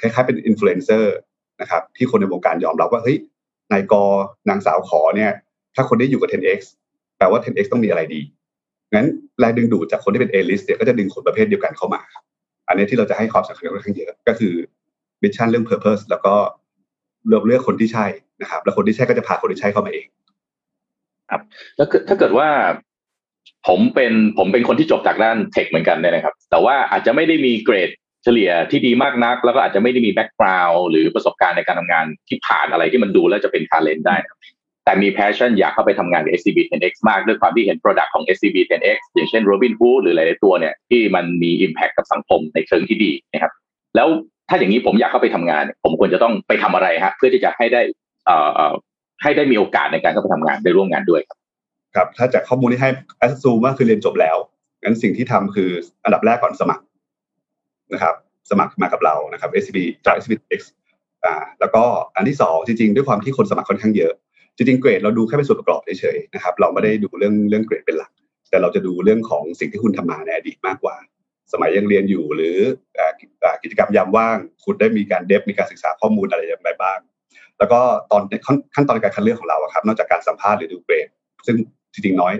[0.00, 1.14] คล้ายๆเป็นอินฟลูเอนเซอร์
[1.60, 3.16] นะครับ ที่คนในวงการยอมรับว่าเฮ้ย
[3.72, 3.94] นายก
[4.48, 5.32] นางสาวขอเนี่ย
[5.74, 6.60] ถ้าคนได้อยู่กับ 10x
[7.16, 8.20] แปลว่า 10x ต้องมีอะไรดี
[8.92, 9.06] งั้น
[9.38, 12.00] แรงดึงดูดจากคนที่เป็น A list เนี่ยก็จะดึงคนประเภทเดียวกันเข้ามา
[12.68, 14.54] อันนี้ที่เราจะให้ความสำคัญค่อนข้างเยอะก็คือ
[15.22, 16.34] มิชชั่นเรื่อง purpose แล้วก็
[17.26, 18.06] เลือกเลือกคนที่ใช่
[18.42, 20.06] นะครับ แล้วคนที่ใช่ก็จะพาคนที่ใช่เข้ามาเอง
[21.30, 21.42] ครับ
[21.76, 22.48] แล้วถ้าเกิดว่า
[23.68, 27.90] ผมเป็นผมเป็นคนที่จบจากด้านเทคเหมือนกันเนี่ยนะครับ แต่ว่าอาจจะไม่ได้มีเกรด
[28.24, 34.38] เฉลี่ยที่ดีมากนัก แล้วก็อาจจะไม่ได้มี background หรือประสบการณ์ในการทำงานที่ผ่านอะไรที่มันดูแล้วจะเป็น talent ได้นะ
[34.84, 43.52] แต่มี passion อยากเข้าไปทำงานกับ SCB 10X มากด้วยความที่เห็น product ของ SCB 10X อย่างเช่น Robin Hood หรือหลายๆตัวเนี่ยที่มันมี impact กับสังคมในเชิงที่ดีนะครับ
[43.96, 44.08] แล้ว
[44.48, 47.82] ถ้าอย่างนี้ผมอยากเข้าไปทำงาน ผมควรจะต้องไปทำอะไรฮะเพื่อที่จะให้ได้
[48.26, 48.36] เอ่
[48.68, 48.72] อ
[49.22, 51.38] ให้ได้มีโอกาสในการเข้าไปทำงานได้ร่วมงานด้วยครับ
[51.94, 54.36] ครับถ้าจากข้อมูลที่ให้ assume ว่าคือเรียนจบแล้ว
[54.82, 55.70] งั้นสิ่งที่ทำคือ
[56.04, 56.84] อันดับแรกก่อนสมัคร
[57.92, 58.14] นะครับ
[58.50, 60.60] สมัครมากับเรานะครับ SCB จาก SCB X
[61.24, 61.82] อ่าแล้วก็
[62.16, 64.12] อันที่สองจริงๆ ด้วยความที่คนสมัครค่อนข้างเยอะ
[64.56, 68.10] จริงๆเกรดเราดูแค่เป็นส่วนประกอบเฉยๆนะครับเราไม่ได้ดูเรื่องเรื่องเกรดเป็นหลัก
[68.50, 70.96] แต่เราจะดูเรื่องของสิ่งที่คุณทำมาในอดีตมากกว่า
[71.52, 72.58] สมัยยังเรียนอยู่หรือ
[73.62, 76.98] กิจกรรมยามว่าง คุณได้มีการเดฟมีการศึกษาข้อมูลอะไรอย่างไรบ้าง
[77.58, 77.80] แล้วก็
[78.10, 78.22] ตอน
[78.74, 81.08] ขั้นตอนการคัดเลือกของเราครับ นอกจากการสัมภาษณ์หรือดูเกรด
[81.46, 81.56] ซึ่ง
[81.92, 82.34] จริงๆน้อย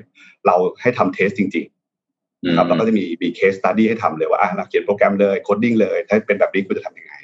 [0.46, 7.14] เราให้ทำ test จริงๆนะครับเราก็จะมีมี case study ให้ทำเลยว่าอะเราเขียนโปรแกรมเลย coding เลย ถ้าเป็นแบบนี้คุณจะทำยังไง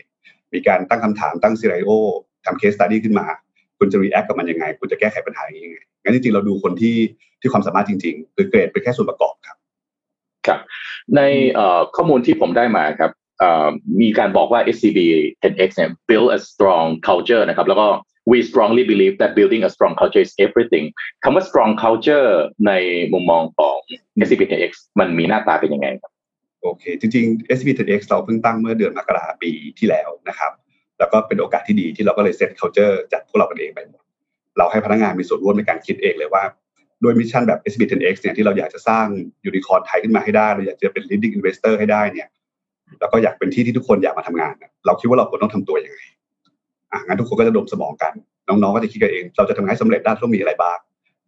[0.55, 1.91] มีการตั้งคำถามตั้ง scenario
[2.47, 3.27] ทำ case study ขึ้นมา
[3.79, 6.97] คุณจะ react กับมันยังไง คุณจะแก้ไขปัญหายังไงงั้นจริงๆเราดูคนที่
[7.41, 9.57] ที่ความสามารถจริงๆ คือเกรดเป็นแค่ส่วนประกอบครับ
[10.47, 10.61] ครับ
[11.17, 11.21] ใน
[11.97, 13.11] ข้อมูลที่ผมได้มาครับ
[14.01, 14.99] มีการบอกว่า SCB
[15.43, 17.87] 10X เนี่ย build a strong culture นะครับ แล้วก็
[18.31, 20.87] we strongly believe that building a strong culture is everything
[21.23, 22.31] คำว่า strong culture
[22.67, 22.73] ใน
[23.13, 23.79] มุมมองของ
[24.27, 26.13] SCB 10X มันมีหน้าตาเป็นยังไงครับ
[26.63, 30.53] โอเค จริงๆ SCB 10X เราเพิ่งตั้งเมื่อเดือนมกราปีที่แล้วนะครับ
[30.99, 34.03] แล้วก็เป็นโอกาสที่ดีที่เราก็เลย set culture จากพวกเรากันเองไปหมด
[34.59, 36.43] เราให้พนักงานมีส่วนร่วมในการคิดเองเลยว่า
[37.05, 39.07] โดย mission แบบ SCB 10X เนี่ยที่เราอยากจะสร้าง
[39.45, 42.29] ยูนิคอร์นไทยขึ้นมาให้ได้เราอยากจะเป็น leading investor ให้ได้เนี่ย
[43.01, 44.55] แล้วก็อยากเป็นที่ที่ทุกคนอยากมาทำงาน
[44.87, 46.01] เราคิดว่าเราควรต้องทำตัวยังไง
[46.93, 48.13] อะงั้นทุกคนก็จะดมสมองกัน
[48.49, 50.79] น้องๆก็จะคิดกันเอง เราจะทำงานสำเร็จได้ต้องมีอะไรบ้าง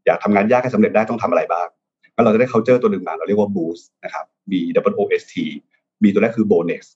[0.06, 1.66] อยากทำงานยากให้สำเร็จได้ต้องทำอะไรบ้าง
[2.14, 4.52] แล้วเราจะได้ culture ตัวหนึ่งมาเราเรียกว่า boost นะครับ B
[4.94, 5.34] W O S T
[6.02, 6.86] B ตัวแรกคือ bonus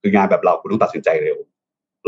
[0.00, 1.38] คืองานแบบเราคุณต้องตัดสินใจเร็ว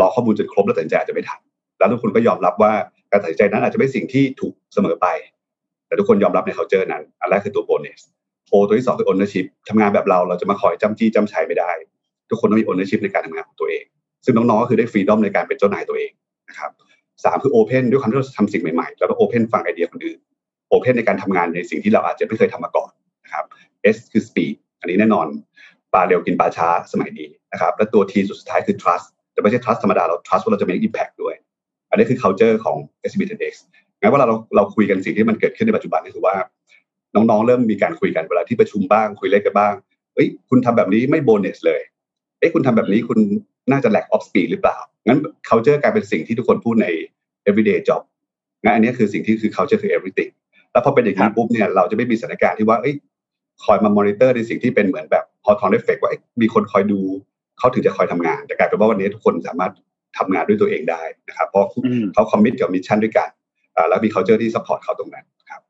[0.01, 1.41] รอข้อมูลจนครบแล้วตัดสินใจอาจจะไม่ทัน
[1.79, 2.73] แล้วทุกคนก็ยอมรับว่า
[3.11, 5.07] การตัดสินใจนั้นอาจจะไม่สิ่งที่ถูกเสมอไป
[5.93, 8.03] แต่ทุกคนยอมรับใน culture นั้น อันแรกคือตัวโบนัส
[8.51, 11.71] โอตัวที่สองคือ ownership ทำงานแบบเราเราจะมาคอยจำจี้จำชัยไม่ได้
[12.31, 13.85] ทุกคนต้องมี ownership ในการทำงานของตัวเอง
[14.25, 16.13] ซึ่งน้องๆก็คือได้ฟรีดอมในการเป็นเจ้านายตัวเอง
[16.49, 16.71] นะครับ
[17.25, 20.19] สามคือ open ด้วยความที่เราทำสิ่งใหม่ๆ แล้วก็ open ฟังไอเดียคนอื่น
[20.73, 22.91] open ในการทำงานในสิ่งที่เราอาจจะไม่เคยทำมาก่อน
[23.25, 23.45] นะครับ
[23.95, 25.27] S คือ speed อันนี้แน่นอน
[25.93, 31.35] ปลาเร็วกินปลาช้าสมัยนี้นะครับและตัว T สุดท้ายคือ trust แต่ไม่ใช่ trust ธรรมดาเรา trust ว่าเราจะ make impact ด้วย
[31.91, 32.77] อันนี้คือ culture ของ
[33.11, 33.55] SB 10X
[34.03, 36.37] งั้นว่าเราเราคุยกันสิ่งที่มันเกิดขึ้นในปัจจุบันก็คือว่า
[37.15, 39.75] น้องๆ เริ่มมีการคุยกันเวลาที่ประชุมบ้างคุยเล่นกันบ้าง
[40.15, 41.81] เอ้ยคุณทำแบบนี้ไม่ boldness เลย
[42.39, 43.19] เอ้ยคุณทำแบบนี้คุณ
[43.71, 46.87] น่าจะ lack of speed หรือเปล่างั้น culture กลายเป็นสิ่งที่ทุกคนพูดใน
[47.49, 48.03] everyday job
[48.63, 50.31] งั้นอันนี้คือสิ่งที่คือ culture คือ everything
[50.73, 52.95] แล้วพอเป็นอย่างนี้ปุ๊บเนี่ยเราจะไม่มีสถานการณ์ที่ว่าเอ้ย
[53.65, 56.11] คอยมามอนิเตอร์ในสิ่งที่เป็นเหมือนแบบ Hawthorne effect ว่า
[56.43, 57.01] มีคนคอยดู
[57.59, 59.73] เขาถึงจะคอยทำงาน แต่กลายเป็นว่าวันนี้ทุกคนสามารถ
[60.19, 61.67] ทำงานด้วยตัวเองได้นะครับ เพราะ
[62.15, 63.29] เขา commit กับ mission ด้วยกัน
[63.89, 65.61] แล้วมี culture ที่ support เขาตรงนั้นครับ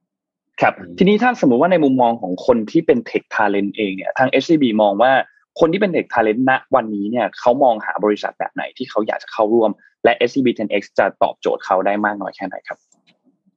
[0.60, 5.12] ครับทีนี้ถ้าสมมุติว่าในมุมมองของคนที่เป็น tech talent เองเนี่ยทาง SCB มองว่า
[5.60, 9.70] คนที่เป็น tech talent ณวันนี้เนี่ยเขามองหาบริษัทแบบไหนที่เขาอยากจะเข้าร่วม
[10.04, 12.78] และ SCB 10X จะตอบโจทย์เขาได้มากน้อยแค่ไหนครับ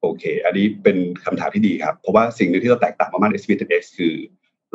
[0.02, 4.14] โอเค อันนี้เป็นคำถามที่ดีครับ เพราะว่าสิ่งหนึ่งที่เราแตกต่างมากๆ SCB 10X คือ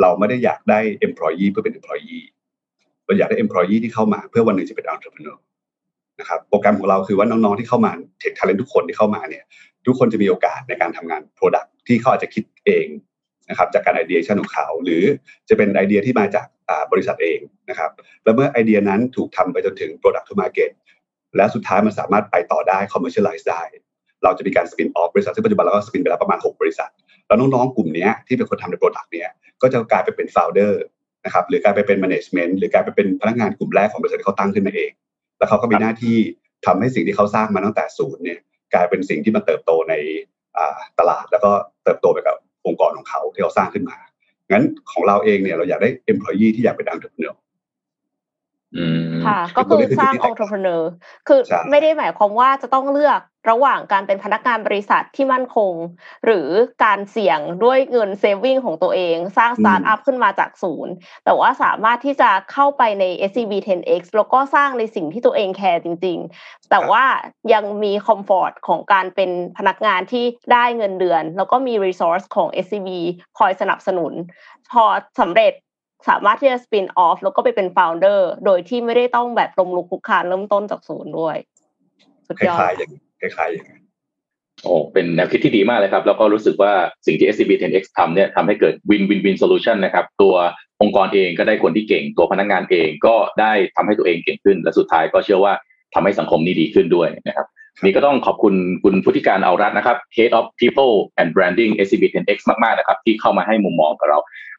[0.01, 2.25] เราไม่ได้อยากได้ employee เพื่อเป็น employee
[3.07, 5.37] เราอยากได้ employee ที่เข้ามาเพื่อวันหนึ่งจะเป็น entrepreneur
[6.21, 9.45] นะครับโปรแกรมของเราคือว่าน้องๆที่เข้ามาเทคทาเลนทุกคนที่เข้ามาเนี่ย
[9.87, 12.87] ทุกคนจะมีโอกาสในการทำงาน Product ที่เขาอาจจะคิดเอง
[13.51, 15.03] นะครับจากการไอเดียชันของเขา หรือ
[15.49, 16.47] จะเป็นไอเดียที่มาจาก
[16.93, 17.39] บริษัทเอง
[17.71, 17.91] นะครับ
[18.25, 20.71] แล้วเมื่อไอเดียนั้นถูกทำไปจนถึง Product to Market
[21.37, 23.63] และสุดท้ายมันสามารถไปต่อได้ commercialize ได้
[24.25, 26.91] เราจะมีการ spin off บริษัทซึ่งปัจจุบันเราก็ spin ไปแล้วประมาณ 6 บริษัท
[27.27, 29.31] แล้วน้องๆกลุ่มนี้ที่เป็นคนทำใน Product เนี้ย
[29.63, 30.73] ก็จะกลายไปเป็น founder
[31.25, 34.91] นะครับหรือกลายไปเป็น management หรือกลายไปเป็นพนักงานกลุ่มแรกของบริษัทที่เขาตั้งขึ้นมาเอง
[35.41, 36.17] แล้วเขาก็มีหน้าที่
[36.67, 38.41] ทำให้สิ่งที่เขาสร้างมาตั้งแต่ศูนย์เนี่ย
[38.75, 39.95] กลายเป็นสิ่งที่มันเติบโตใน
[40.99, 41.51] ตลาด แล้วก็
[41.85, 42.37] เติบโตไปกับ
[42.67, 43.99] องค์กรของเขาที่เขาสร้างขึ้นมา
[44.51, 47.35] งั้นของเราเองเนี่ยเราอยากได้ employee ที่อยากเป็น entrepreneur
[49.27, 50.83] ค่ะ ก็คือสร้าง entrepreneur
[51.29, 51.41] คือ
[51.71, 55.73] ไม่ได้หมายความว่าจะต้องเลือกระหว่างการเป็นพนักงานบริษัทที่มั่นคง
[56.25, 56.49] หรือ
[56.85, 60.93] การเสี่ยงด้วยเงิน saving ของตัวเอง สร้างสตาร์ทอัพขึ้นมาจากศูนย์
[61.25, 67.05] แต่ว่าสามารถที่จะเข้าไปใน SCB 10X แล้วก็สร้างในสิ่งที่ตัวเอง care จริง ๆ แต่ว่า
[67.53, 72.89] ยังมี comfort ของการเป็นพนักงานที่ได้เงินเดือน แล้วก็มี resource ของ SCB
[73.39, 74.13] คอยสนับสนุน
[74.73, 74.85] พอ
[75.21, 75.53] สำเร็จ
[76.09, 81.37] สามารถที่จะ spin off แล้วก็ไปเป็น founder โดยที่ไม่ได้ต้องแบบล้มลุกคลุกคลานเริ่มต้นจากศูนย์ด้วย
[82.29, 82.91] สุดยอดคล้ายๆอย่าง
[83.21, 83.83] คล้ายๆอย่างนั้น
[84.65, 86.73] โอ้เป็นแนวคิดที่ดีมากเลยครับ แล้วก็รู้สึกว่า
[87.07, 90.35] สิ่งที่ SCB 10X ทำเนี่ยทำให้เกิด win win win solution นะครับ ตัว
[90.83, 95.53] องค์กรเองก็ได้คนที่เก่ง ตัวพนักงานเองก็ได้ทำให้ตัวเองเก่งขึ้น และสุดท้ายก็เชื่อว่า
[95.95, 97.47] ทำให้สังคมนี้ดีขึ้นด้วยนะครับ
[97.85, 104.19] นี่ก็ต้องขอบคุณคุณพุทธิการเอารัตน์นะครับ Head of People and Branding SCB 10X มาก ๆ นะครับ ที่เข้ามาให้มุมมองกับเรา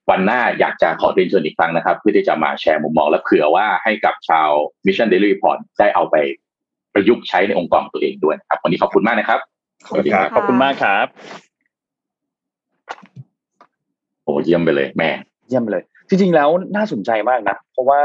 [0.09, 4.49] วันหน้าอยากจะขอเรียนเชิญอีกครั้งนะครับ เพื่อที่จะมาแชร์มุมมองและเผื่อว่าให้กับชาว
[4.85, 6.15] Mission Daily Report ได้เอาไป
[6.93, 9.39] ประยุกต์ใช้ในองค์กรของตัวเองด้วยนะครับ วันนี้ขอบคุณมากนะครับ
[9.87, 11.07] ขอบคุณครับขอบคุณมากครับ
[14.23, 15.09] โอ้เยี่ยมไปเลยแม่
[15.47, 18.01] เยี่ยมเลย จริงๆแล้วน่าสนใจมากนะ เพราะว่า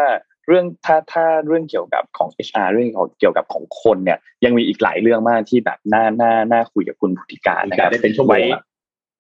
[0.47, 8.63] เรื่องถ้าถ้าเรื่องเกี่ยวกับของ HR เรื่องของเกี่ยวกับของคนเนี่ย ยังมีอีกหลายเรื่องมากที่แบบน่าน่าน่าคุยกับคุณพุทธิการนะคการัรบได้เป็นชั่วโมงอะ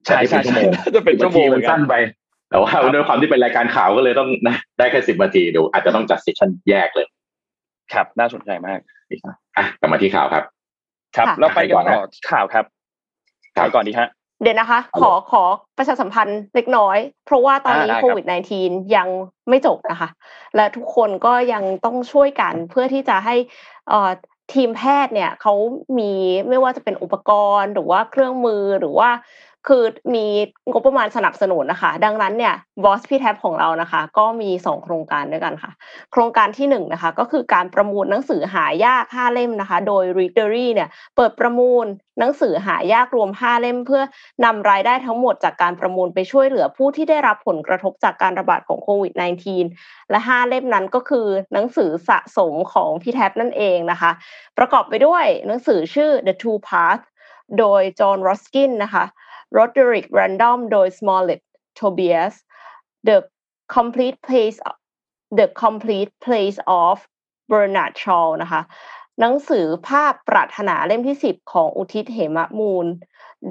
[0.07, 0.61] ใช่ใช่ใช่
[0.97, 1.95] จะเป็นชั่วโมงมันสั้นไป
[2.51, 7.07] แต่ว่าด้วยความที่เป็นรายการข่าวก็เลยต้องนะได้แค่สิบนาทีเดี๋ยวอาจจะต้องจัดเซสชั่นแยกเลย
[7.92, 8.80] ครับน่าสนใจมาก
[9.57, 10.44] อะกลับมาที่ข่าวครับ
[11.16, 12.64] ครับค่ะแล้วไปกันก่อนนะต่อที่ข่าวครับ
[13.57, 14.09] ครับข่าวก่อนดีฮะ
[14.42, 15.42] เดี๋ยวนะคะ ขอขอ
[15.78, 18.26] ประชาสัมพันธ์เล็กน้อย เพราะว่าตอนนี้อ่าได้ครับโควิด
[18.61, 19.09] -19 ยัง
[19.49, 20.09] ไม่จบนะคะ
[20.57, 23.34] และทุกคนก็ยังต้องช่วยกันเพื่อที่จะให้
[23.88, 24.11] เอ่อ
[24.55, 25.55] ทีมแพทย์เนี่ยเขา
[25.99, 26.12] มี
[26.49, 27.30] ไม่ว่าจะเป็นอุปก
[27.61, 29.11] รณ์ หรือว่าเครื่องมือหรือว่า
[29.69, 30.27] คือมี
[30.71, 32.55] งบประมาณสนับสนุนนะคะ ดังนั้นเนี่ย
[32.85, 35.71] บอสพี่แท็บของเรานะคะ ก็มีสองโครงการด้วยกันค่ะ
[36.12, 41.87] โครงการที่หนึ่งนะคะ ก็คือการประมูลหนังสือหายากห้าเล่มนะคะ โดย Readery เนี่ยเปิดประมูล
[42.19, 44.03] หนังสือหายากรวมห้าเล่ม เพื่อ
[44.45, 49.12] นำรายได้ทั้งหมดจากการประมูลไปช่วยเหลือผู้ที่ได้รับผลกระทบจากการระบาดของโควิด
[49.62, 54.11] -19 และห้าเล่มนั้นก็คือหนังสือสะสมของพี่แท็บนั่นเองนะคะ
[54.59, 57.07] ประกอบไปด้วยหนังสือชื่อ The Two Paths
[57.59, 59.05] โดยจอห์นรอสกินนะคะ
[59.57, 61.42] Roderick Random โดย Smollett
[61.78, 62.34] Tobias
[63.09, 63.18] The
[63.76, 64.59] Complete Place
[65.38, 66.97] The Complete Place of
[67.51, 68.62] Bernard Shaw นะคะ
[69.20, 72.86] หนังสือภาพปรารถนาเล่มที่ 10 ของอุทิศเหมะมูล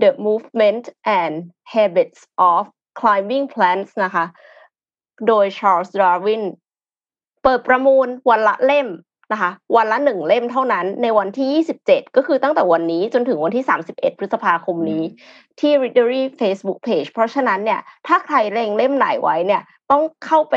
[0.02, 0.86] The Movement
[1.22, 1.36] and
[1.74, 2.20] Habits
[2.52, 2.64] of
[3.00, 4.26] Climbing Plants นะคะ
[5.28, 6.44] โดย Charles Darwin
[7.44, 8.88] เปิดประมูลวันละเล่ม
[9.32, 15.04] นะคะ วันละหนึ่งเล่มเท่านั้นในวันที่ 27 ก็คือตั้งแต่วันนี้จนถึงวันที่ 31 พฤษภาคมนี้
[15.60, 19.62] ที่ Readery Facebook Page เพราะฉะนั้นเนี่ย ถ้าใครเล็งเล่มไหนไว้เนี่ย
[19.92, 20.56] ต้องเข้าไป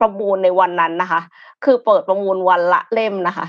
[0.00, 1.20] ประมูลในวันนั้นนะคะ
[1.64, 3.46] คือเปิดประมูลวันละเล่มนะคะ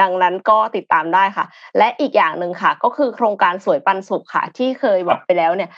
[0.00, 1.46] ดังนั้นก็ติดตามได้ค่ะ
[1.78, 5.70] และอีกอย่างหนึ่งค่ะ ก็คือโครงการสวยปันสุขค่ะ ที่เคยบอกไปแล้วเนี่ย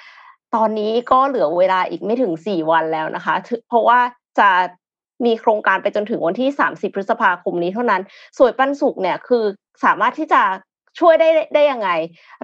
[0.55, 4.01] ตอนนี้ก็เหลือเวลาอีกไม่ถึงสี่วันแล้วนะคะถึงเพราะว่า
[4.39, 4.51] จะ
[5.25, 8.03] มีโครงการไปจนถึงวันที่ 30 พฤษภาคมนี้เท่านั้น
[8.39, 9.45] สวยปันสุขเนี่ยคือ
[9.85, 10.43] สามารถที่จะ
[10.99, 11.91] ช่วยได้ได้ยังไง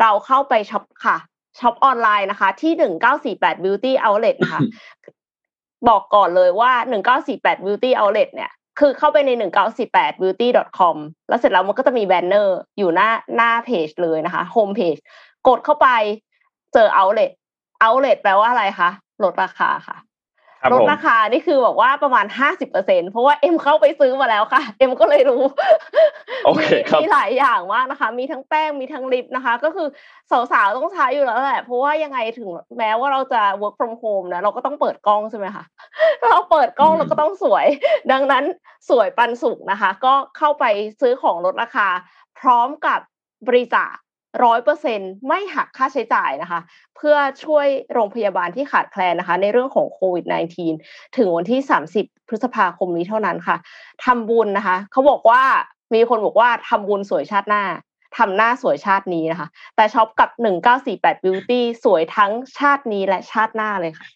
[0.00, 1.16] เราเข้าไปช็อปค่ะ
[1.60, 2.72] ช็อปออนไลน์นะคะ ที่
[3.24, 4.60] 1948 Beauty Outlet ค่ะ
[5.88, 6.72] บอกก่อนเลยว่า
[7.20, 9.30] 1948 Beauty Outlet เนี่ยคือเข้าไปใน
[9.76, 10.48] 1948 beauty
[10.78, 10.96] com
[11.28, 14.96] แล้วเสร็จแล้วมันก็จะมีแบนเนอร์อยู่หน้าหน้าเพจเลยนะคะโฮมเพจ
[15.48, 15.88] กดเข้าไป
[16.72, 17.32] เจอ outlet
[17.84, 18.90] outlet แปลว่าอะไรคะ
[19.22, 19.96] ลดราคาค่ะ
[20.72, 25.42] ลดผมราคานี่คือบอกว่าประมาณห้าสิบเปอร์เซ็นเพราะว่าเอ็มเข้าไปซื้อมาแล้วค่ะ เอ็มก็เลยรู้
[26.46, 29.88] โอเคมีครับมีหลายอย่างมากนะคะ มีทั้งแป้งมีทั้งลิปนะคะ ก็คือ
[30.52, 32.48] สาวๆต้องใช้อยู่แล้วแหละ เพราะว่ายังไงถึง
[32.78, 35.64] แม้ว่าเราจะ work from home นะเราก็ต้องเปิดกล้องใช่ไหมคะ
[36.24, 37.66] เราเปิดกล้องอืมเราก็ต้องสวย
[38.12, 38.44] ดังนั้น
[38.88, 40.64] สวยปันสุกนะคะ ก็เข้าไป
[41.00, 41.88] ซื้อของลดราคา
[42.40, 43.00] พร้อมกับ
[43.48, 43.94] บริจาค
[44.44, 46.60] ร้อยเปอร์เซ็นไม่หักค่าใช้จ่ายนะคะ
[46.96, 50.24] เพื่อช่วยโรงพยาบาลที่ขาดแคลนนะคะ ในเรื่องของโควิด
[50.70, 51.60] -19 ถึงวันที่
[51.94, 53.56] 30 พฤษภาคมนี้เท่านั้นค่ะ
[54.04, 55.42] ทำบุญนะคะ เขาบอกว่า
[55.94, 57.64] มีคนบอกว่าทำบุญสวยชาติหน้า
[58.18, 60.30] ทำหน้าสวยชาตินี้นะคะ แต่ช็อปกับ
[60.76, 64.08] 1948 Beauty สวยทั้งชาตินี้และชาติหน้าเลยค่ะ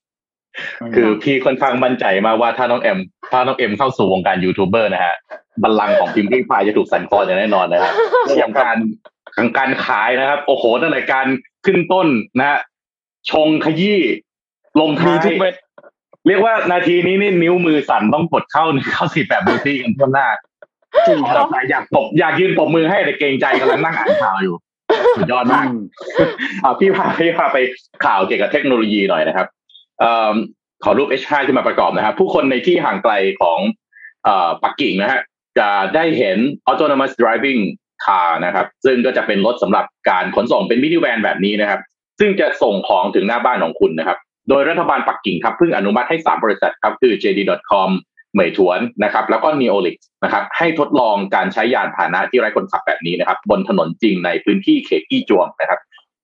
[0.95, 2.99] คือพี่ค่อนข้างมั่นใจมากว่าถ้าน้องเอ็ม
[3.33, 5.15] ถ้าน้องเอ็มเข้าสู่วงการยูทูบเบอร์นะฮะ
[5.63, 7.95] บัลลังก์ของพิมรี่พายจะถูกสั่นคลอนอย่างแน่นอนนะครับ
[8.27, 8.77] เรื่องการ
[9.37, 11.27] ของการขายนะครับ โอ้โหตั้งแต่การ
[11.65, 12.07] ขึ้นต้น
[12.39, 12.59] นะฮะ
[13.31, 14.01] ชงขยี้
[14.81, 15.55] ลงมีท้ายทุกเม็ด
[16.27, 20.29] เรียกว่านาทีนี้นี่นิ้วมือสั่นต้องกดเข้าเข้าสี่แบบบิวตี้กันทั่วหน้า
[21.07, 24.55] จริงขอครับอยากปรบอยากยืนปรบมือให้แต่เกรงใจกำลังนั่งอ่านข่าวอยู่
[25.17, 25.67] สุดยอดมาก
[26.65, 27.59] อ่าพี่พาพี่พาไป
[28.05, 29.47] ข่าวเกี่ยวกับเทคโนโลยีหน่อยนะครับ
[30.01, 30.35] เอ่อ
[30.85, 33.13] ขอรูป H5 ขึ้นมาประกอบนะครับ ผู้คนในที่ห่างไกล
[33.43, 33.59] ของ
[34.25, 35.21] เอ่อปักกิ่งนะฮะ
[35.59, 36.39] จะได้เห็น
[36.71, 37.61] autonomous driving
[38.05, 41.81] คาร์นะครับ ซึ่งก็จะเป็นรถสำหรับการขนส่งเป็นมินิแวนแบบนี้นะครับ
[42.21, 44.19] ซึ่งจะส่งของถึงหน้าบ้านของคุณนะครับ
[44.49, 47.91] โดยรัฐบาลปักกิ่งครับเพิ่งอนุมัติให้ 3 บริษัทครับคือ JD.com
[48.33, 55.81] เหมยถวนนะครับ แล้วก็ Neolix นะครับ ให้ทดลองการใช้ยานพาหนะที่ไร้คนขับแบบนี้นะครับ บนถนนจริงในพื้นที่เขตอี้จวงนะครับ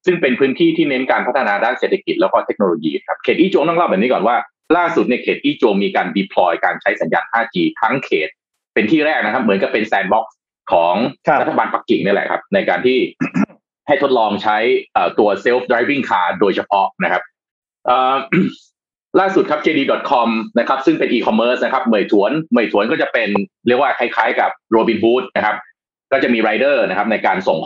[0.07, 4.37] ซึ่งเป็นพื้นที่ที่เน้นการพัฒนาด้านเศรษฐกิจแล้วก็เทคโนโลยีครับเขตอี้จวงต้องเล่าแบบนี้ก่อนว่า
[4.77, 8.29] ล่าสุดในเขตอี้จวงมีการ deploy การใช้สัญญาณ 5G ทั้งเขต
[8.75, 10.35] เป็นที่แรกนะครับ เหมือนกับเป็น sandbox
[10.73, 10.95] ของ
[11.41, 12.99] รัฐบาลปักกิ่งนี่แหละครับ ในการที่
[13.89, 14.57] ให้ทดลองใช้
[15.19, 17.23] ตัว self driving car โดยเฉพาะนะครับ
[19.21, 23.29] ล่าสุดครับ JD.com นะครับ ซึ่งเป็น e-commerce นะครับเหมยถวนเหมยถวนก็จะเป็น
[23.67, 25.57] เรียกว่าคล้ายๆกับ Robinhood นะครับ
[26.13, 27.59] ก็จะมีไรเดอร์นะครับ ในการส่ง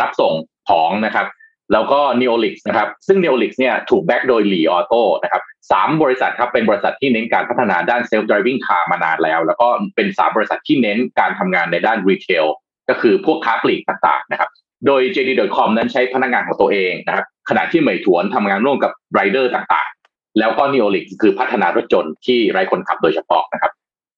[0.00, 0.32] รับส่ง
[0.70, 1.26] ของนะครับ
[1.72, 9.40] แล้วก็ Neolix นะครับ ซึ่ง Neolix เนี่ยถูก back โดย Li Auto นะครับสามบริษัทครับเป็นบริษัทที่เน้นการพัฒนาด้าน self driving car มานานแล้ว
[9.46, 12.46] แล้วก็เป็นสามบริษัทที่เน้นการทำงานในด้าน retail
[12.88, 14.50] ก็คือพวกค้าปลีกต่างๆนะครับ
[14.86, 23.72] โดย JD.com นั้นใช้พนักงานของตัวเองนะครับ ขณะที่เหมยถวนทำงานร่วมกับไรเดอร์ต่างๆ แล้วก็ Neolix คือพัฒนารถยนต์ที่ไร้คนขับโดยเฉพาะนะครับ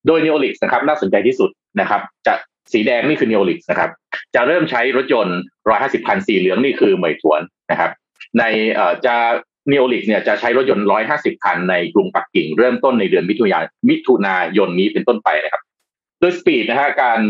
[0.06, 1.50] โดย Neolix นะครับน่าสนใจที่สุด
[1.80, 2.34] นะครับ จะ
[2.72, 3.90] สีแดงนี่คือ Neolix นะครับ
[4.34, 5.38] จะเริ่มใช้รถยนต์
[5.72, 7.90] 150 คัน สีเหลืองนี่คือเหมยถวนนะครับ
[8.38, 8.44] ใน
[8.74, 9.16] เอ่อจะ
[9.72, 15.62] Neolix เนี่ยจะใช้รถยนต์ 150 คันในกรุงปักกิ่ง เริ่มต้นในเดือนมิถุนายนมิถุนายนนี้เป็นต้นไปนะครับ
[16.20, 17.20] โดย speed นะฮะการ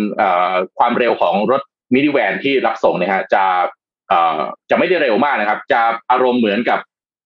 [0.79, 1.63] ความเร็วของรถ
[1.95, 3.45] มินิแวนที่รับส่งนะฮะจะ
[4.71, 5.81] จะไม่ได้เร็วมากนะครับ จะ
[6.11, 6.81] อารมณ์เหมือนกับ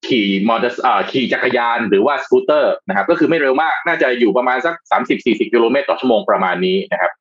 [0.09, 4.75] ขี่มอเตอร์ขี่จักรยานหรือว่าสกูตเตอร์นะครับ ก็คือไม่เร็วมากน่าจะอยู่ประมาณสัก
[5.15, 7.13] 30-40 กิโลเมตรต่อชั่วโมงประมาณนี้นะครับ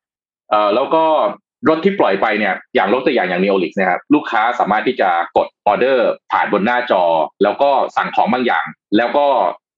[0.74, 1.04] แล้วก็
[1.68, 7.02] รถที่ปล่อยไปเนี่ยอย่างรถตัวอย่างอย่าง Neolix นะครับลูกค้าสามารถที่จะกดออเดอร์ผ่านบนหน้าจอ
[7.42, 8.64] แล้วก็สั่งของบางอย่าง
[8.96, 9.26] แล้วก็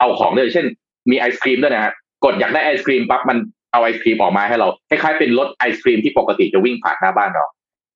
[0.01, 0.67] เอาของเลยเช่น
[1.11, 1.93] มีไอศครีมด้วยนะฮะ
[2.25, 3.39] กดอยากได้ไอศครีมปั๊บมัน
[3.73, 7.45] เอาไอศครีมออกมาให้เราคล้ายๆเป็นรถไอศครีมที่ปกติจะวิ่งผ่านหน้าบ้านเรา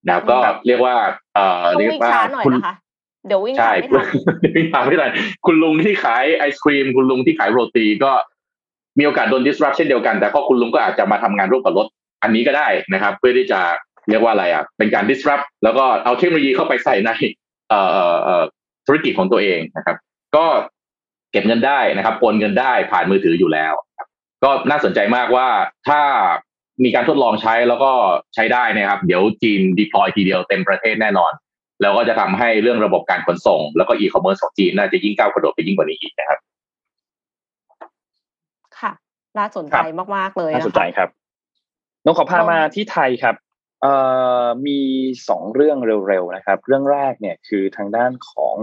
[0.09, 0.95] นะก็เรียกว่า
[1.35, 2.13] เอ่อเรียกว่า
[2.47, 2.55] คุณ
[3.27, 3.73] เดี๋ยววิ่งใช่
[4.57, 5.13] วิ่งผ่านไม่ทัน
[5.47, 8.13] คุณลุงที่ขายไอศครีม คุณลุงที่ขายโรตีก็
[8.99, 11.87] มีโอกาสโดน disrupt เช่นเดียวกันแต่ก็คุณลุงก็อาจจะมาทำงานร่วมกับรถ
[12.23, 13.61] อันนี้ก็ได้นะครับ เพื่อที่จะ
[14.09, 17.11] เรียกว่าอะไรอะเป็นการ disrupt แล้วก็เอาเทคโนโลยีเข้าไปใส่ใน
[17.69, 17.89] เอ่อ
[18.25, 18.45] เอ่อ
[18.87, 19.97] ธุรกิจของตัวเองนะครับ
[20.37, 20.47] ก็
[21.33, 23.73] เก็บเงินได้นะครับโอนเงินได้ผ่านมือถืออยู่แล้ว
[24.45, 25.49] ก็น่าสนใจมากว่า
[25.89, 26.01] ถ้า
[26.85, 27.93] มีการทดลองใช้แล้วก็
[28.35, 31.33] ใช้ได้นะครับ เดี๋ยวจีน deploy ทีเดียวเต็มประเทศแน่นอน
[31.83, 36.39] แล้วก็จะทำให้เรื่องระบบการขนส่ง แล้วก็อีคอมเมิร์ซของจีนน่าจะยิ่งก้าวกระโดดไปยิ่งกว่านี้อีกนะครับ
[38.79, 38.93] ค่ะ
[39.39, 39.79] น่าสนใจ
[40.17, 41.09] มาก ๆ เลยน่าสนใจครับ
[42.05, 43.37] น้องขอพามาที่ไทยครับ
[43.83, 43.95] เอ่
[44.43, 44.81] อมี
[45.29, 45.79] สองเรื่อง
[46.09, 48.57] เร็วๆนะครับ เรื่องแรกเนี่ยคือทางด้านของ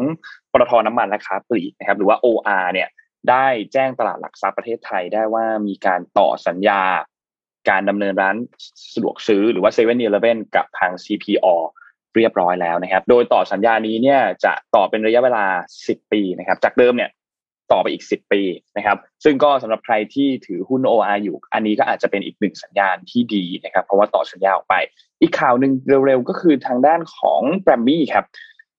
[0.51, 2.89] ปตทน้ำมันและค้าปลีกนะครับ หรือว่า OR เนี่ย
[3.29, 6.81] ได้แจ้งตลาดหลักทรัพย์ประเทศไทยได้ว่ามีการต่อสัญญา
[7.69, 8.35] การดำเนินร้าน
[8.93, 11.47] สะดวกซื้อหรือว่าเซเว่นอีเลฟเว่นกับทาง CPO
[12.15, 15.45] เรียบร้อยแล้วนะครับ โดยต่อสัญญานี้เนี่ยจะต่อเป็นระยะเวลา
[15.79, 17.09] 10 ปีนะครับ จากเดิมเนี่ย
[17.71, 18.41] ต่อไปอีก 10 ปี
[18.77, 24.75] นะครับ ซึ่งก็สำหรับใครที่ถือหุ้น OR อยู่ อันนี้ก็อาจจะเป็นอีกหนึ่งสัญญาณที่ดีนะครับ เพราะว่าต่อสัญญาออกไป
[25.21, 25.71] อีกข่าวหนึ่ง
[26.05, 28.25] เร็วๆ ก็คือทางด้านของแกรมมี่ครับ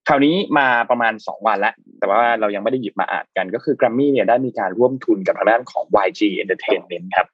[0.09, 7.29] ข่าวนี้มาประมาณ 2 วันแล้ว แต่ว่าเรายังไม่ได้หยิบมาอ่านกัน ก็คือแกรมมี่เนี่ยได้มีการร่วมทุนกับทางด้านของ YG Entertainment ครับ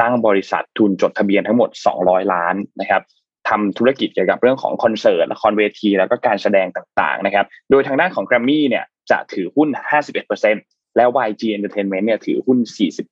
[0.00, 1.70] ตั้งบริษัททุนจดทะเบียนทั้งหมด
[2.00, 3.02] 200 ล้านนะครับ
[3.48, 9.68] ทำธุรกิจเกี่ยวกับเรื่องของคอนเสิร์ตละครเวที แล้วก็การแสดงต่างๆนะครับ โดยทางด้านของแกรมมี่เนี่ยจะถือหุ้น
[10.08, 12.58] 51% แล้ว YG Entertainment เนี่ยถือหุ้น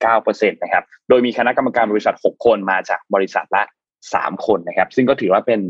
[0.04, 3.62] 49%นะครับ โดยมีคณะกรรมการบริษัท 6 คนมาจากบริษัทละ
[4.04, 5.60] 3 คนนะครับ ซึ่งก็ถือว่าเป็น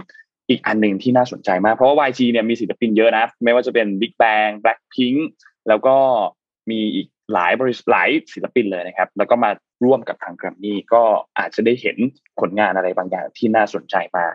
[0.51, 5.19] อีกอันหนึ่งที่น่าสนใจมาก เพราะว่า YG เนี่ยมีศิลปินเยอะนะ ไม่ว่าจะเป็น Big Bang Blackpink
[5.69, 5.97] แล้วก็
[6.71, 9.51] มีอีกหลายบริษัทหลายศิลปินเลยนะครับ แล้วก็มา
[9.85, 11.03] ร่วมกับทางแกรมมี่ก็
[11.39, 11.97] อาจจะได้เห็น
[12.41, 14.27] ผลงานอะไรบางอย่างที่น่าสนใจมา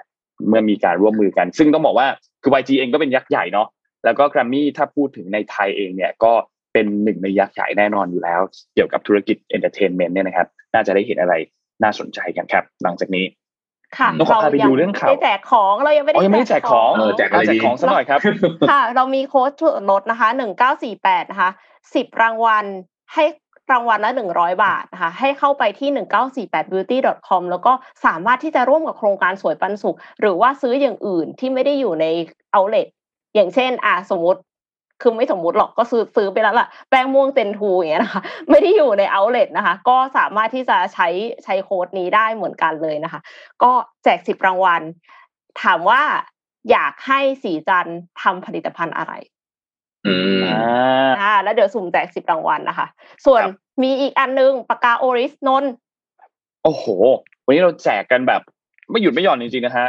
[0.47, 2.07] เมื่อมีการร่วมมือกัน ซึ่งต้องบอกว่า
[2.41, 3.67] คือ YG เองก็เป็นยักษ์ใหญ่เนาะ
[4.05, 6.33] แล้วก็แกรมมี่ถ้าพูดถึงในไทยเองเนี่ยก็
[6.73, 8.41] เป็นหนึ่งในยักษ์ใหญ่แน่นอนอยู่แล้ว
[8.73, 11.33] เกี่ยวกับธุรกิจ entertainment เนี่ยนะครับ น่าจะได้เห็นอะไร
[11.83, 13.25] น่าสนใจกันครับ หลังจากนี้
[13.97, 18.19] ค่ะเราพาไปดูเรื่องข่าวไม่แจกของเรายังไม่ได้แจกของเออแจกอะไรดีของสักหน่อยครับ
[18.69, 21.49] ค่ะ เรามีโค้ดส่วนลดนะคะหนึ่งเก้าสี่แปดนะคะ
[21.95, 22.65] สิบรางวัล
[23.13, 23.25] ให้
[23.71, 26.97] รางวัลละหนึ่งร้อยบาทนะคะให้เข้าไปที่หนึ่งเก้าสี่แปด beauty
[27.27, 27.73] com แล้วก็
[28.05, 32.05] สามารถที่จะร่วมกับโครงการสวยปันสุข หรือว่าซื้ออย่างอื่นที่ไม่ได้อยู่ใน
[32.51, 32.87] เอาเลท
[33.35, 34.39] อย่างเช่น อ่าสมมติ
[35.03, 41.07] คือไม่สมมุติหรอกก็ซื้อซื้อไปแล้วล่ะแป้งม่วงเซนทูอย่างเงี้ยนะคะ ไม่ได้อยู่ในเอาเลทนะคะ ก็สามารถที่จะใช้
[41.43, 43.21] ใช้โค้ดนี้ได้เหมือนกันเลยนะคะ
[43.63, 43.71] ก็
[44.03, 44.81] แจกสิบรางวัล
[45.61, 46.01] ถามว่า
[46.71, 47.87] อยากให้สีจัน
[48.21, 49.13] ทำผลิตภัณฑ์อะไร
[50.07, 50.43] อืม
[51.19, 52.87] อ่าแล้วเดี๋ยวสุ่มแจกสิบรางวัลนะคะ
[53.25, 53.41] ส่วน
[53.83, 55.63] มีอีกอันนึงปากกาโอริสนน
[56.63, 56.85] โอ้โห
[57.45, 58.41] วันนี้เราแจกกันแบบ
[58.89, 59.87] ไม่หยุดไม่หย่อนจริงๆนะฮะ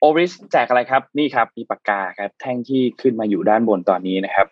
[0.00, 4.46] โอริสแจกอะไรครับนี่ครับมีปากกาครับแท่งที่ขึ้นมาอยู่ด้านบนตอนนี้นะครับ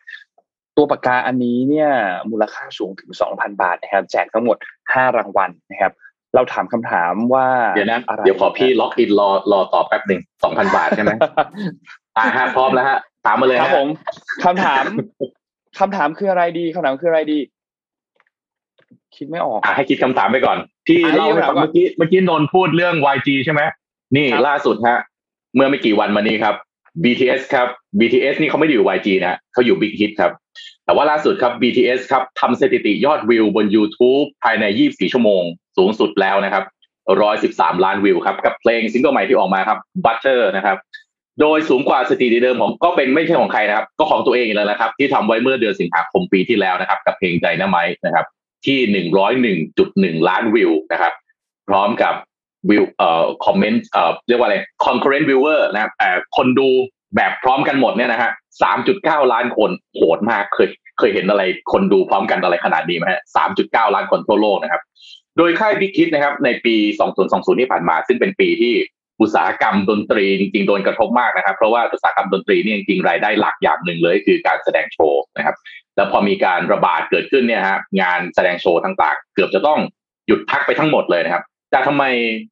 [0.76, 1.90] ตัวปากกาอันนี้เนี่ย
[2.30, 4.57] มูลค่าสูงถึงสองพันบาทนะครับ แจกทั้งหมด
[4.92, 5.92] ห้ารางวัลนะครับ
[6.34, 11.12] เราถามคำถามว่าเดี๋ยวนะเดี๋ยวขอพี่ล็อกอินรอรอตอบแป๊บหนึ่งสองพันบาทใช่ไหม
[12.16, 13.88] อ่าฮะพร้อมแล้วฮะถามมาเลยครับผม
[14.44, 14.84] คำถาม
[15.78, 17.38] คำถามคืออะไรดีคำถามคืออะไรดี
[19.16, 23.61] คิดไม่ออกอ่าให้คิดคำถามไปก่อน ที่เล่าให้ฟังเมื่อกี้เมื่อกี้นนพูดเรื่อง YG ใช่ไหม
[24.16, 24.99] นี่ล่าสุดฮะ
[25.57, 26.54] เมื่อไม่กี่วันมานี้ครับ
[27.04, 27.68] BTS ครับ
[28.00, 30.32] BTS นี่เขาไม่ได้อยู่ YG นะเขาอยู่ Big Hit ครับ
[30.84, 35.42] แต่ว่าล่าสุดครับ BTS ครับทำสถิติยอดวิวบน YouTube ภายใน 24 ชั่วโมง
[35.76, 36.64] สูงสุดแล้วนะครับ
[37.24, 40.76] 113 ล้านวิวครับ กับเพลงซิงเกิลใหม่ที่ออกมาครับ Butter นะครับ
[41.40, 48.26] โดยสูงกว่าสถิติเดิมของก็เป็นไม่ใช่ของใครนะครับ ก็ของตัวเองแล้วนะครับ ที่ทำไว้เมื่อเดือนสิงหาคมปีที่แล้วนะครับ กับเพลงใจน้ำไม้นะครับ
[48.66, 48.78] ที่
[50.18, 51.12] 101.1 ล้านวิวนะครับ
[51.68, 52.14] พร้อมกับ
[52.71, 56.69] วิวเอ่อคอมเมนต์เอ่อเรียกว่าอะไร concurrent viewer นะครับแต่อคนดู
[57.17, 58.31] แบบพร้อมกันหมดเนี่ยนะฮะ
[58.62, 61.43] สามจุดเก้าล้านคนโหดมากเคยเคยเห็นอะไร
[61.73, 64.83] คนดูพร้อมกันอะไรขนาดนี้ไหมฮะสามจุดเก้าล้านคนทั่วโลกนะครับ
[65.39, 68.75] โดยค่ายพิคิดนะครับ ในปีสองศูนย์สองศูนย์ที่ผ่านมา ซึ่งเป็นปีที่
[69.21, 75.57] อุตสาหกรรมดนตรีจริงๆโดนกระทบมากนะครับ เพราะว่าอุตสาหกรรมดนตรีนี่จริงๆรายได้หลักอย่างหนึ่งเลยคือการแสดงโชว์นะครับ
[75.97, 79.79] แล้วพอมีการระบาดเกิดขึ้นเนี่ยฮะงานแสดงโชว์ต่างๆ เกือบจะต้อง
[80.27, 82.05] หยุดพักไปทั้งหมดเลยนะครับ แต่ทำไม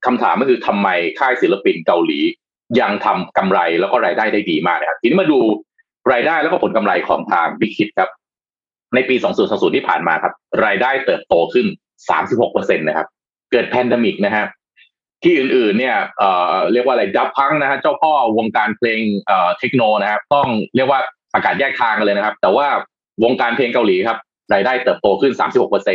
[0.07, 0.89] คำถามก็คือทำไม
[1.19, 2.21] ค่ายศิลปินเกาหลี
[2.81, 5.39] ยังทำกำไรแล้วก็รายได้ได้ดีมากนะครับทีนี้มาดู
[6.13, 8.11] รายได้แล้วก็ผลกำไรของทางบิ๊กคิดครับ
[8.95, 10.35] ในปี 2020 ที่ผ่านมาครับ
[10.65, 11.67] รายได้เติบโตขึ้น
[12.23, 13.07] 36%นะครับ
[13.53, 14.47] เกิดแพนดมิกนะฮะ
[15.23, 21.01] ที่อื่นๆเนี่ยเอ่อเรียกว่าอะไรดับพังนะฮะเจ้าพ่อวงการเพลงเอ่อเทคโนนะครับต้องเรียกว่า
[21.35, 22.67] ประกาศแยกทางกันเลยนะครับ แต่ว่า
[23.25, 24.19] วงการเพลงเกาหลีครับ
[24.55, 25.33] รายได้เติบโตขึ้น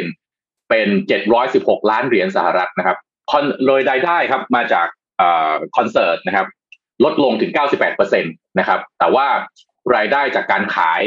[0.04, 0.88] 36%เป็น
[1.40, 2.98] 716 ล้านเหรียญสหรัฐนะครับ
[3.30, 4.88] คอนโดยรายได้ครับมาจาก
[5.78, 6.48] คอนเสิร์ตนะครับ
[7.04, 7.52] ลดลงถึง
[7.96, 9.28] 98%นะครับ แต่ว่า
[9.96, 11.02] รายได้จากการขาย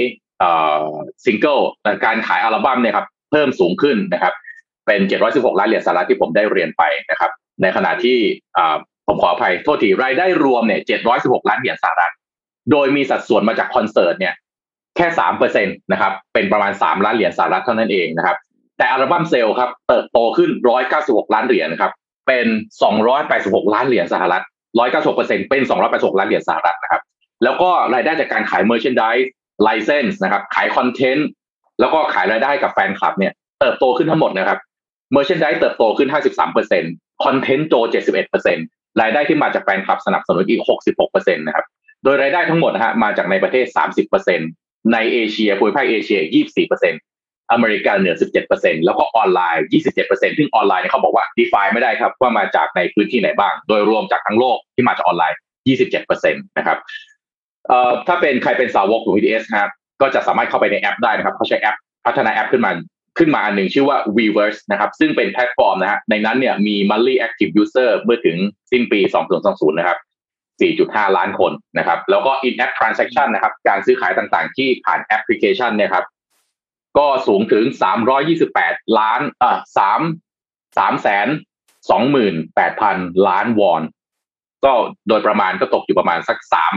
[1.24, 1.58] ซิงเกิล
[2.04, 4.34] การขายอัลบั้มเนี่ยครับเพิ่มสูงขึ้นนะครับ
[4.86, 5.00] เป็น
[5.30, 7.30] 716 ล้านเหรียญสหรัฐที่ผมได้เรียนไปนะครับ
[7.62, 8.18] ในขณะที่
[9.06, 10.80] ผมขออภัยโทษทีรายได้รวมเนี่ย
[11.14, 12.12] 716 ล้านเหรียญสหรัฐ
[12.70, 14.34] โดยมีสัดส่วนมาจากคอนเสิร์ตเนี่ย
[14.96, 18.36] แค่สามเปอร์เซ็นต์นะครับ เป็นประมาณสามล้านเหรียญสหรัฐเท่านั้นเองนะครับ
[18.78, 21.92] แต่ album sale ครับเติบโตขึ้นร้อยเก้าสิบหกล้านเหรียญครับ
[22.26, 22.46] เป็น
[23.10, 24.42] 286 ล้านเหรียญสหรัฐ
[24.78, 27.02] 196เปอร์เซ็นเป็น 286 ล้านเหรียญสหรัฐนะครับ
[27.44, 29.26] แล้วก็รายได้จากการขาย merchandise
[29.66, 31.28] license นะครับ ขาย content
[31.80, 34.58] แล้วก็ขายรายได้กับแฟนคลับเนี่ยเติบโตขึ้นทั้งหมดนะครับ
[35.16, 36.92] merchandise เติบโตขึ้น 53เปอร์เซ็นต์
[37.24, 38.66] content โต 71เปอร์เซ็นต์
[39.00, 41.66] รายได้ที่มาจากแฟนคลับสนับสนุนอีก 66เปอร์เซ็นต์นะครับ
[42.04, 44.48] โดยรายได้ทั้งหมดนะฮะมาจากในประเทศ 30เปอร์เซ็นต์
[44.92, 47.00] ในเอเชียภูมิภาคเอเชีย 24เปอร์เซ็นต์
[47.52, 48.14] อเมริกาเหนือ
[48.50, 49.64] 17%แล้วก็ออนไลน์
[50.00, 55.38] 27%ซึ่งออนไลน์เขาบอกว่า define ไม่ได้ครับว่ามาจากในพื้นที่ไหนบ้าง โดยรวมจากทั้งโลกที่มาจากออนไลน์
[55.78, 56.78] 27%นะครับ
[57.68, 61.76] เอ่อถ้าเป็นใครเป็นสาวกของ BTS ครับก็จะสามารถเข้าไปในแอปได้นะครับเขาใช้แอป
[62.06, 62.72] พัฒนาแอปขึ้นมา
[63.18, 68.36] ขึ้นมาอันหนึ่งชื่อว่า Weverse นะครับ ซึ่งเป็นแพลตฟอร์มนะฮะในนั้นเนี่ยมี monthly active user เมื่อถึง
[68.72, 69.00] สิ้นปี
[69.40, 69.98] 2020 นะครับ
[70.60, 76.04] 4.5 ล้านคนนะครับ แล้วก็ in app transaction นะครับ การซื้อขายต่างๆ ที่ผ่านแอปพลิเคชันเนี่ยครับ
[76.98, 77.64] ก็สูงถึง
[78.30, 80.00] 328ล้านอ่าสาม
[80.78, 81.28] สามแสน
[81.90, 82.96] สองหมื่นแปดพัน
[83.28, 83.82] ล้านวอน
[84.64, 84.72] ก็
[85.08, 86.74] โดยประมาณก็ตกอยู่ประมาณสักสาม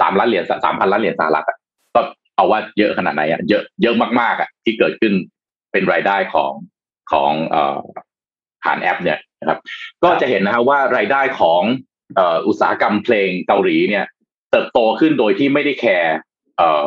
[0.00, 1.46] สามล้านเหรียญสามพันล้านเหรียญสหรัฐ
[1.94, 2.00] ก็
[2.36, 5.12] เอาว่าเยอะขนาดไหนอะเยอะเยอะมากๆอะที่เกิดขึ้น
[5.72, 6.52] เป็นรายได้ของ
[7.12, 7.80] ของเอ่อ
[8.64, 9.58] ผ่านแอป เนี่ยนะครับ
[10.04, 11.62] ก็จะเห็นนะฮะว่ารายได้ของ
[12.16, 14.04] เอ่ออุตสาหกรรมเพลงเกาหลีเนี่ย
[14.50, 16.16] เติบโตขึ้นโดยที่ไม่ได้ care
[16.58, 16.84] เอ่อ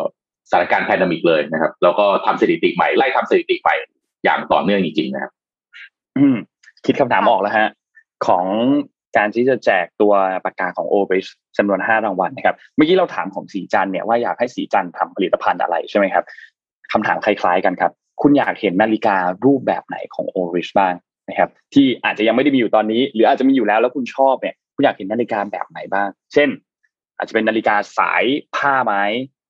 [0.49, 3.75] สถานการณ์ pandemic เลยนะครับ แล้วก็ทำสถิติใหม่ไล่ทำสถิติใหม่
[4.23, 5.31] อย่างต่อเนื่องจริงๆนะครับ
[6.17, 6.35] อืม
[6.85, 7.69] คิดคำถามออกแล้วฮะ
[8.27, 8.45] ของ
[9.17, 10.13] การที่จะแจกตัว
[10.45, 11.27] ปากกาของ Oris
[11.57, 16.23] จำนวนห้ารางวัลนะครับ เมื่อกี้เราถามของสีจันเนี่ยว่าอยากให้สีจันทำผลิตภัณฑ์อะไรใช่ไหมครับ
[16.91, 17.91] คำถามคล้ายๆกันครับ
[18.21, 20.93] คุณอยากเห็นนาฬิการูปแบบไหนของ Oris บ้าง
[21.29, 26.49] นะครับ ที่อาจจะยังไม่ได้มีอยู่ตอนนี้ หรืออาจจะมีอยู่แล้วแล้วคุณชอบเนี่ยคุณอยากเห็นนาฬิกาแบบไหนบ้าง เช่น
[27.17, 28.23] อาจจะเป็นนาฬิกาสาย
[28.55, 28.93] ผ้าไหม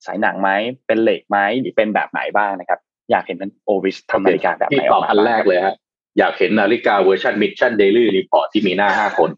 [0.05, 0.49] สายหนังไหม
[0.87, 2.79] เป็นเหล็กไหมหรือเป็นแบบไหนบ้างนะครับ
[3.11, 5.75] อยากเห็นนั้น Oris ทำนาฬิกาแบบไหนออกมาอันแรกเลยฮะ
[6.19, 9.29] อยากเห็นนาฬิกาเวอร์ชัน Mission Daily Report ที่มีหน้าห้าคน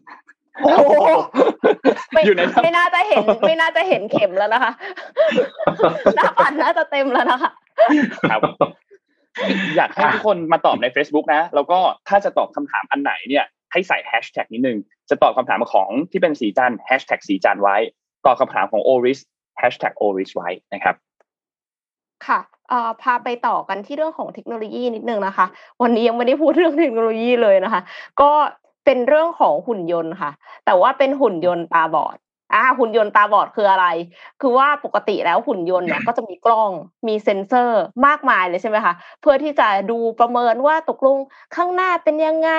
[2.12, 2.22] ไม่
[2.62, 4.72] ไม่น่าจะเห็น ไม่น่าจะเห็นเข็มแล้วนะคะ
[6.16, 7.50] หน้าปัดน่าจะเต็มแล้วนะคะ
[8.30, 8.40] ครับ
[9.76, 14.78] อยากให้ทุกคนมาตอบใน Facebook นะ แล้วก็ถ้าจะตอบคำถามอันไหนเนี่ย ให้ใส่แฮชแท็กนิดนึง
[15.10, 17.76] จะตอบคำถามของที่เป็นสีจันแฮชแท็กสีจันไว้
[18.26, 19.18] ตอบคำถามของ Oris
[19.60, 20.94] แฮชแท็ก Oris ไว้นะครับ
[22.26, 22.40] ค่ะ
[23.02, 25.46] พาไปต่อกันที่เรื่องของเทคโนโลยีนิดนึงนะคะ
[25.82, 27.80] วันนี้ยังไม่ได้พูดเรื่องเทคโนโลยีเลยนะคะ
[28.20, 28.30] ก็
[28.84, 30.30] เป็นเรื่องของหุ่นยนต์ค่ะ
[30.64, 32.16] แต่ว่าเป็นหุ่นยนต์ตาบอด
[32.54, 33.86] อ่าหุ่นยนต์ตาบอดคืออะไร
[34.40, 36.70] คือว่าปกติแล้วหุ่นยนต์เนี่ยก็จะมีกล้อง
[37.06, 41.18] มีเซ็นเซอร์มากมายเลยใช่ไหมคะเพื่อที่จะดูประเมินว่าตกลง
[41.56, 42.50] ข้างหน้าเป็นยังไง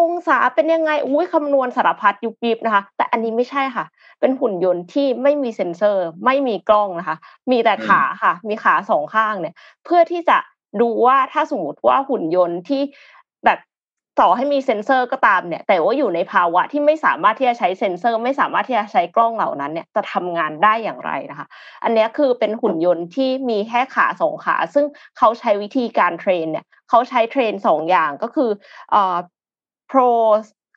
[0.00, 3.84] องศาเป็นยังไงอุ้ยคำนวณสารพัดยุบยิบนะคะ แต่อันนี้ไม่ใช่ค่ะ
[4.20, 7.16] เป็นหุ่นยนต์ที่ไม่มีเซ็นเซอร์ ไม่มีกล้องนะคะ
[7.50, 9.54] มีแต่ขาค่ะ มีขาสองข้างเนี่ย
[9.84, 10.38] เพื่อที่จะ
[10.80, 12.82] ดูว่าถ้าสมมติว่าหุ่นยนต์ที่
[13.44, 13.58] แบบ
[14.22, 21.46] ต่อให้มีเซ็นเซอร์ก็ตามเนี่ย แต่ว่าอยู่ในภาวะที่ไม่สามารถที่จะใช้เซ็นเซอร์ ไม่สามารถที่จะใช้กล้องเหล่านั้นเนี่ยจะทำงานได้อย่างไรนะคะ
[21.84, 24.86] อันนี้คือเป็นหุ่นยนต์ที่มีแค่ขาสองขา ซึ่ง
[25.18, 28.50] เขาใช้วิธีการเทรนเนี่ยเขาใช้เทรนสองอย่างก็คือ
[28.90, 29.16] เอ่อ
[29.90, 30.08] pro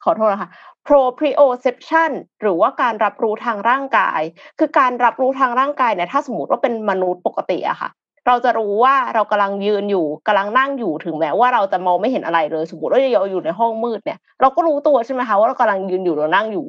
[0.03, 0.49] ขอโทษนะคะ
[0.87, 4.21] proprioception หรือว่าการรับรู้ทางร่างกาย
[4.59, 7.89] คือการรับรู้ทางร่างกายเนี่ยถ้าสมมติว่าเป็นมนุษย์ปกติอะค่ะ
[8.27, 16.65] เราจะรู้ว่าเรากำลังยืนอยู่กำลังนั่งอยู่ถึงแม้ว่าเราจะมองไม่เห็นอะไรเลย สมมติว่าเราอยู่ในห้องมืดเนี่ย เราก็รู้ตัวใช่ไหมคะว่าเรากำลังยืนอยู่หรือนั่งอยู่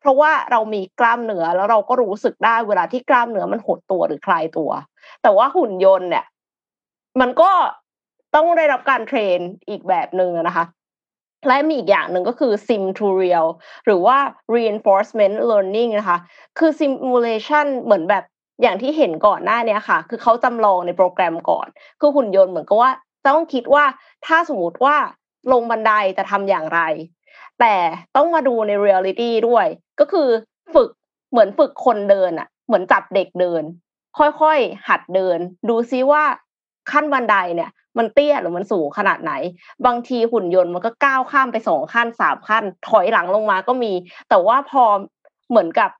[0.00, 4.70] เพราะว่าเรามีกล้ามเนื้อแล้วเราก็รู้สึกได้เวลาที่กล้ามเนื้อมันหดตัวหรือคลายตัว
[5.22, 6.24] แต่ว่าหุ่นยนต์เนี่ย
[7.20, 7.50] มันก็
[8.34, 9.38] ต้องได้รับการเทรน
[9.68, 10.64] อีกแบบหนึ่งนะคะ
[11.48, 13.46] และมีอีกอย่างหนึ่งก็คือ sim to real
[13.86, 14.18] หรือว่า
[14.54, 16.18] reinforcement learning นะคะ
[16.58, 18.24] คือ simulation เหมือนแบบ
[18.62, 21.66] อย่างที่เห็นก่อนหน้านี้ค่ะ คือเขาจำลองในโปรแกรมก่อน
[22.00, 22.90] คือหุ่นยนต์เหมือนกับว่า
[23.26, 23.84] ต้องคิดว่า
[24.26, 24.96] ถ้าสมมติว่า
[25.52, 26.80] ลงบันไดจะทำอย่างไร
[27.60, 27.74] แต่
[28.16, 29.66] ต้องมาดูในเรียลิตี้ด้วย
[30.00, 30.28] ก็คือ
[30.74, 30.88] ฝึก
[31.30, 33.62] เหมือนฝึกคนเดินอะเหมือนจับเด็กเดิน
[34.18, 35.38] ค่อยๆ หัดเดิน
[35.68, 36.24] ดูซิว่า
[36.90, 39.32] ขั้นบันไดเนี่ย มันเตี้ยหรือมันสูงขนาดไหน
[39.86, 43.92] บางทีหุ่นยนต์มันก็ก้าวข้ามไปสองขั้นสามขั้น ถอยหลังลงมาก็มี
[44.28, 44.82] แต่ว่าพอ
[45.50, 45.90] เหมือนกับ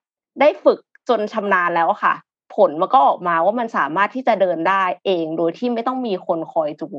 [0.40, 2.14] ได้ฝึกจนชำนาญแล้วค่ะ
[2.56, 6.96] ผลมันก็ออกมาว่ามันสามารถที่จะเดินได้เองโดยที่ไม่ต้องมีคนคอยจูง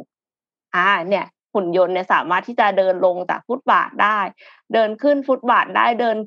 [0.76, 4.20] อ่าเนี่ยหุ่นยนต์เนี่ยสามารถที่จะเดินลงจากฟุตบาทได้
[4.74, 6.18] เดินขึ้นฟุตบาทได้เดิน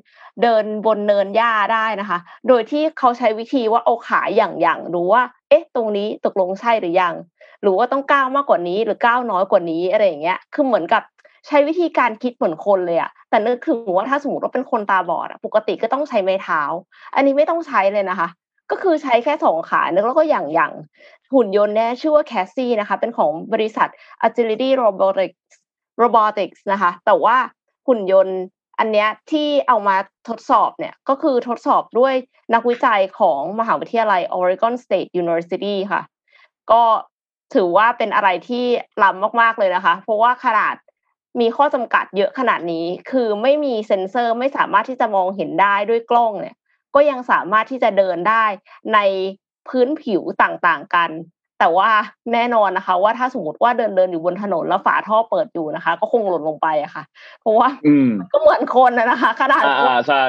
[0.43, 7.13] เดินบนเนินหญ้าได้นะคะ โดยที่เขาใช้วิธีว่าเอาขาอย่างอย่างดูว่า เอ๊ะ ตรงนี้ตกลงใช่หรือยัง
[7.61, 11.03] หรือว่าต้องก้าวมากกว่านี้หรือก้าวน้อยกว่านี้อะไรอย่างเงี้ยคือเหมือนกับ
[11.47, 16.61] ใช้วิธีการคิดเหมือนคนเลยอะแต่นึกถึงว่าถ้าสมมติว่าเป็นคนตาบอดอะปกติก็ต้องใช้ไม้เท้า
[17.15, 18.27] อันนี้ไม่ต้องใช้เลยนะคะ
[18.71, 20.71] ก็คือใช้แค่สองขาแล้วก็อย่างอย่าง
[21.33, 23.87] หุ่นยนต์เนี่ยชื่อว่าแคสซี่นะคะ เป็นของบริษัท
[24.27, 25.39] Agility Robotics
[26.01, 27.37] Robotics นะคะ แต่ว่า
[27.87, 28.37] หุ่นยนต์
[28.79, 29.95] อันเนี้ยที่เอามา
[30.29, 32.13] ทดสอบเนี่ยก็คือทดสอบด้วย
[32.53, 36.01] นักวิจัยของมหาวิทยาลัย Oregon State University ค่ะ
[36.71, 36.83] ก็
[37.53, 38.65] ถือว่าเป็นอะไรที่
[39.03, 40.75] ล้ำมากๆเลยนะคะ เพราะว่าขนาด
[41.39, 46.55] มีข้อจำกัดเยอะขนาดนี้ คือไม่มีเซ็นเซอร์ไม่สามารถที่จะมองเห็นได้ด้วยกล้องเนี่ย
[46.95, 48.45] ก็ยังสามารถที่จะเดินได้
[48.93, 48.99] ใน
[49.67, 51.09] พื้นผิวต่างๆกัน
[51.59, 51.89] แต่ว่า
[52.33, 57.03] แน่นอนนะคะ ว่าถ้าสมมติว่าเดินเดินอยู่บนถนนแล้วฝาท่อเปิดอยู่นะคะ ก็คงหล่นลงไปอะค่ะ
[57.41, 57.67] เพราะว่า
[58.33, 60.23] ก็เหมือนคนนะคะขนาดอ่าใช่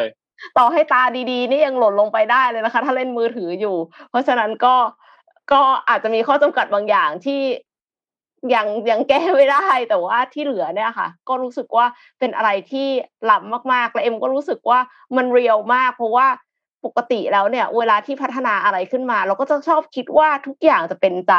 [0.59, 3.77] ต่อให้ตาดีๆ นี่ยังหล่นลงไปได้เลยนะคะ ถ้าเล่นมือถืออยู่
[4.11, 4.75] เพราะฉะนั้นก็
[5.53, 7.41] ก็อาจจะมีข้อจำกัดบางอย่างที่
[8.55, 11.87] ยังยังแก้ไม่ได้แต่ว่าที่เหลือเนี่ยค่ะ ก็รู้สึกว่า
[12.19, 12.89] เป็นอะไรที่
[13.31, 14.79] ล้ำมากๆ และเอ็มก็รู้สึกว่า
[15.17, 16.27] มันเรียวมาก เพราะว่า
[16.87, 21.35] ปกติแล้วเนี่ย เวลาที่พัฒนาอะไรขึ้นมา เราก็จะชอบคิดว่าทุกอย่างจะเป็นใจ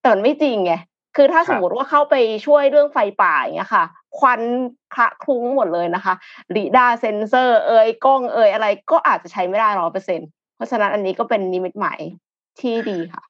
[0.00, 0.72] แต่มันไม่จริงไง
[1.16, 2.14] คือถ้าสมมติว่าเข้าไป
[2.46, 3.84] ช่วยเรื่องไฟป่าอย่างเงี้ยค่ะ
[4.18, 4.40] ควัน
[4.94, 6.14] คละคลุ้งหมดเลยนะคะ
[6.54, 10.20] ลีดาเซนเซอร์ เอ่ยกล้องเอ่ยอะไรก็อาจจะใช้ไม่ได้ร้อยเปอร์เซ็น
[10.56, 11.98] เพราะฉะนั้นอันนี้ก็เป็นนิมิตหมาย
[12.60, 13.22] ที่ดีค่ะ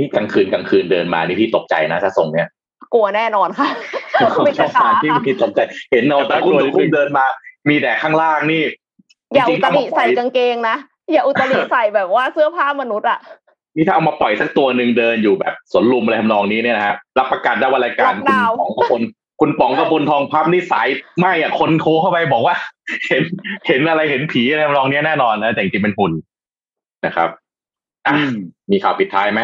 [0.00, 2.48] พี่กลางคืนกลางคืนเดินมานี่พี่ตกใจนะถ้าส่งเนี้ย
[2.94, 3.68] กลัวแน่นอนค่ะ
[4.44, 5.60] ไม่ใช่ขาที่พี่ตกใจ
[5.92, 7.26] เห็นเอาแต่คุณคุณเดินมา
[7.68, 8.62] มีแต่ข้างล่างนี่
[9.34, 10.76] อย่าอุตริใส่กางเกงนะ
[11.12, 13.18] อย่าอุตริใส่แบบว่าเสื้อผ้ามนุษย์อะ
[13.76, 19.02] นี่ถ้าเอามาปล่อยสักตัวหนึ่งเดินอยู่แบบสวนลุมอะไรทำนองนี้เนี่ยนะฮะรับประกันได้ว่ารายการคุณป๋องกับคน
[19.40, 20.88] คุณป๋องกับคนทองพับนี่สาย
[21.20, 22.54] ไม่อะคนโทรเข้าไปบอกว่า
[23.08, 23.22] เห็น
[23.66, 26.12] เห็นอะไรเห็นผีอะไรทำนองนี้แน่นอนนะแต่จริงเป็นหุ่น
[27.06, 27.28] นะครับ
[28.06, 28.12] อะ
[28.70, 29.40] มีข่าวปิดท้ายไหม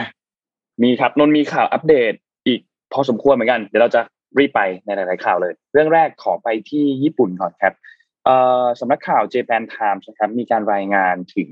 [0.83, 2.13] มีครับนนมีข่าวอัปเดต
[2.47, 2.61] อีก
[2.93, 4.01] พอสมควรเหมือนกัน เดี๋ยวเราจะ
[4.39, 7.75] รีบไปในหลาย ๆ ข่าวเลย เรื่องแรกขอไปที่ญี่ปุ่นก่อนครับ
[8.81, 11.51] สำนักข่าว Japan Times นะครับมีการรายงานถึง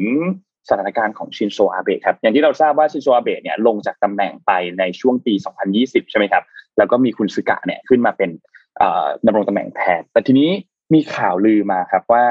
[0.69, 5.35] สถานการณ์ของชินโซอาเบะครับอย่างที่เราทราบว่าชินโซอาเบะเนี่ยลงจากตำแหน่งไปในช่วงปี
[5.73, 6.43] 2020 ใช่ไหมครับ
[6.79, 8.31] แล้วก็มีคุณสึกะเนี่ยขึ้นมาเป็น
[9.27, 10.51] ดำรงตำแหน่งแทนแต่ทีนี้
[10.95, 12.25] มีข่าวลือมาครับว่า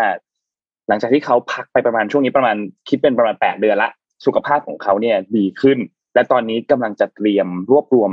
[0.87, 2.55] หลังจากที่เขาพักไปประมาณช่วงนี้ประมาณ
[2.89, 3.89] คิดเป็นประมาณ 8 เดือนละ
[4.25, 5.77] สุขภาพของเขาเนี่ยดีขึ้น
[6.13, 8.11] และตอนนี้กำลังจะเตรียมรวบรวม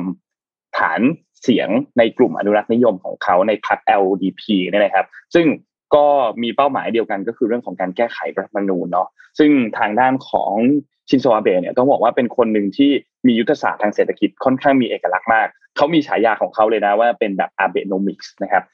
[0.78, 1.00] ฐาน
[1.42, 1.68] เสียง
[1.98, 5.46] ในกลุ่มอนุรักษ์นิยมของเขาในพรรค LDP เนี่ยนะครับ ซึ่ง
[5.94, 6.06] ก็
[6.42, 9.08] มีเป้าหมายเดียวกันก็คือเรื่องของการแก้ไขรัฐธรรมนูญเนาะ
[9.38, 10.52] ซึ่งทางด้านของ
[11.08, 12.90] ชินโซอาเบะเนี่ยต้องบอกว่าเป็นคนหนึ่งที่
[13.26, 18.64] มียุทธศาสตร์ทางเศรษฐกิจค่อนข้างมีเอกลักษณ์มาก เขามีฉายาของเขาเลยนะว่าเป็นแบบ Abenomics นะครับ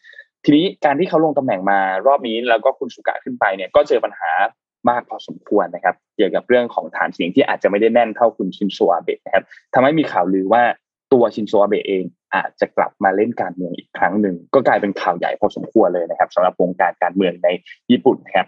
[0.45, 4.31] ทีนี้การที่เขาลงตำแหน่งมารอบนี้แล้วก็คุณสุกะขึ้นไปเนี่ยก็เจอปัญหา
[4.89, 9.45] มากพอสมควรนะครับ เกี่ยวกับเรื่องของฐานเสียงที่อาจจะไม่ได้แน่นเท่าคุณชินโซอาเบะนะครับ
[9.75, 10.63] ทำให้มีข่าวลือว่า
[11.13, 12.05] ตัวชินโซอาเบะเอง
[12.35, 17.49] อาจจะกลับมาเล่นการเมืองอีกครั้งหนึ่งก็กลายเป็นข่าวใหญ่พอสมควรเลยนะครับสำหรับวงการการเมืองใน
[17.91, 18.47] ญี่ปุ่นนะครับ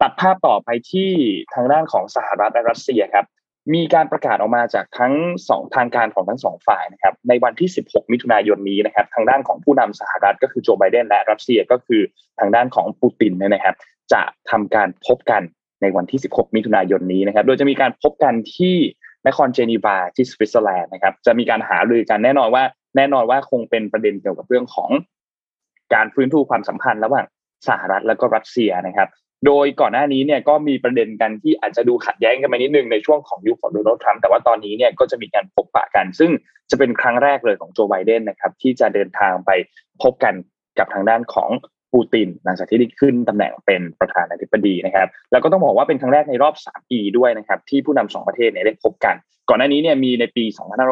[0.00, 1.10] ตัดภาพต่อไปที่
[1.54, 3.26] ทางด้านของสหรัฐและรัสเซียครับ
[3.74, 5.14] มีการประกาศออกมาจากทั้ง
[5.48, 12.02] สองทางการของทั้งสองฝ่ายนะครับในวันที่ 16 มิถุนายนนี้นะครับทางด้านของผู้นำสหรัฐก็คือโจไบเดนและรัสเซียก็คือ
[12.38, 13.74] ทางด้านของปูตินนะครับ
[14.12, 15.42] จะทำการพบกัน
[15.82, 18.76] ในวันที่ 16 มิถุนายนนี้นะครับ โดยจะมีการพบกันที่
[19.26, 22.64] นครเจนีวาที่สวิตเซอร์แลนด์นะครับจะมีการหารือกันแน่นอนว่า
[22.96, 24.90] แน่นอนว่าคงเป็นประเด็นเกี่ยวกับเรื่องของ
[25.94, 27.26] การฟื้นฟูความสัมพันธ์ระหว่าง
[27.68, 29.08] สหรัฐและก็รัสเซียนะครับ
[29.46, 36.30] โดยก่อนหน้านี้เนี่ยก็มีประเด็นกันที่อาจจะดูขัดแย้งกันไปนิดนึงในช่วงของยุคของโดนัลด์ทรัมป์แต่ว่าตอนนี้เนี่ยก็จะมีการพบปะกัน ซึ่ง
[36.70, 39.50] จะเป็นครั้งแรกเลยของโจไบเดนนะครับที่จะเดินทางไป
[40.02, 40.34] พบกัน
[40.78, 41.50] กับทางด้านของ
[41.92, 49.14] ปูติน หลังจากที่ได้ขึ้นตำแหน่งเป็นประธานาธิบดีนะครับ แล้วก็ต้องบอกว่าเป็นครั้งแรกในรอบ 3 ปีด้วยนะครับ ที่ผู้นำสองประเทศเนี่ยได้พบกัน
[49.48, 50.44] ก่อนหน้านี้เนี่ยมีในปี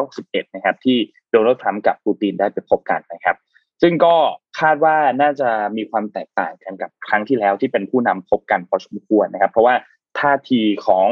[0.03, 0.97] 2561 นะครับ ที่
[1.31, 3.35] โดนัลด์ทรัมป์กับปูตินได้ไปพบกันนะครับ
[3.81, 4.15] ซึ่งก็
[4.59, 9.75] คาดว่าน่าจะมีความแตกต่างกันกับครั้งที่แล้วที่เป็นผู้นำพบกันพอสมควรนะครับ เพราะว่า
[10.19, 11.07] ท่าทีของ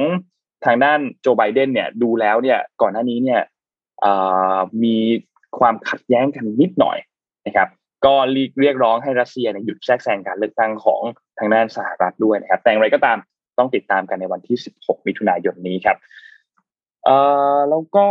[0.65, 3.41] ทางด้านโจไบเดนเนี่ยดูแล้วเนี่ยก่อนหน้านี้เนี่ย
[4.83, 4.97] มี
[5.59, 6.97] ความขัดแย้งกันนิดหน่อย
[7.45, 7.67] นะครับ
[8.05, 8.13] ก็
[8.59, 11.01] เรียกร้องให้รัสเซียหยุดแทรกแซงการเลือกตั้งของ
[11.39, 13.17] ทางด้านสหรัฐด้วยนะครับ แต่อย่างไรก็ตาม
[13.57, 15.97] ต้องติดตามกันในวันที่ 16 มิถุนายนนี้ครับ
[17.05, 17.17] เอ่
[17.55, 18.07] อแล้วก็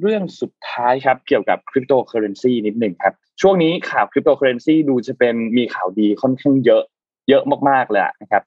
[0.00, 6.82] เรื่องสุดท้ายครับเกี่ยวกับคริปโตเคอเรนซีนิดหนึ่งครับ ช่วงนี้ข่าวคริปโตเคอเรนซีดูจะเป็นมีข่าวดีค่อนข้างเยอะ
[7.28, 8.42] เยอะมากๆเลยนะครับ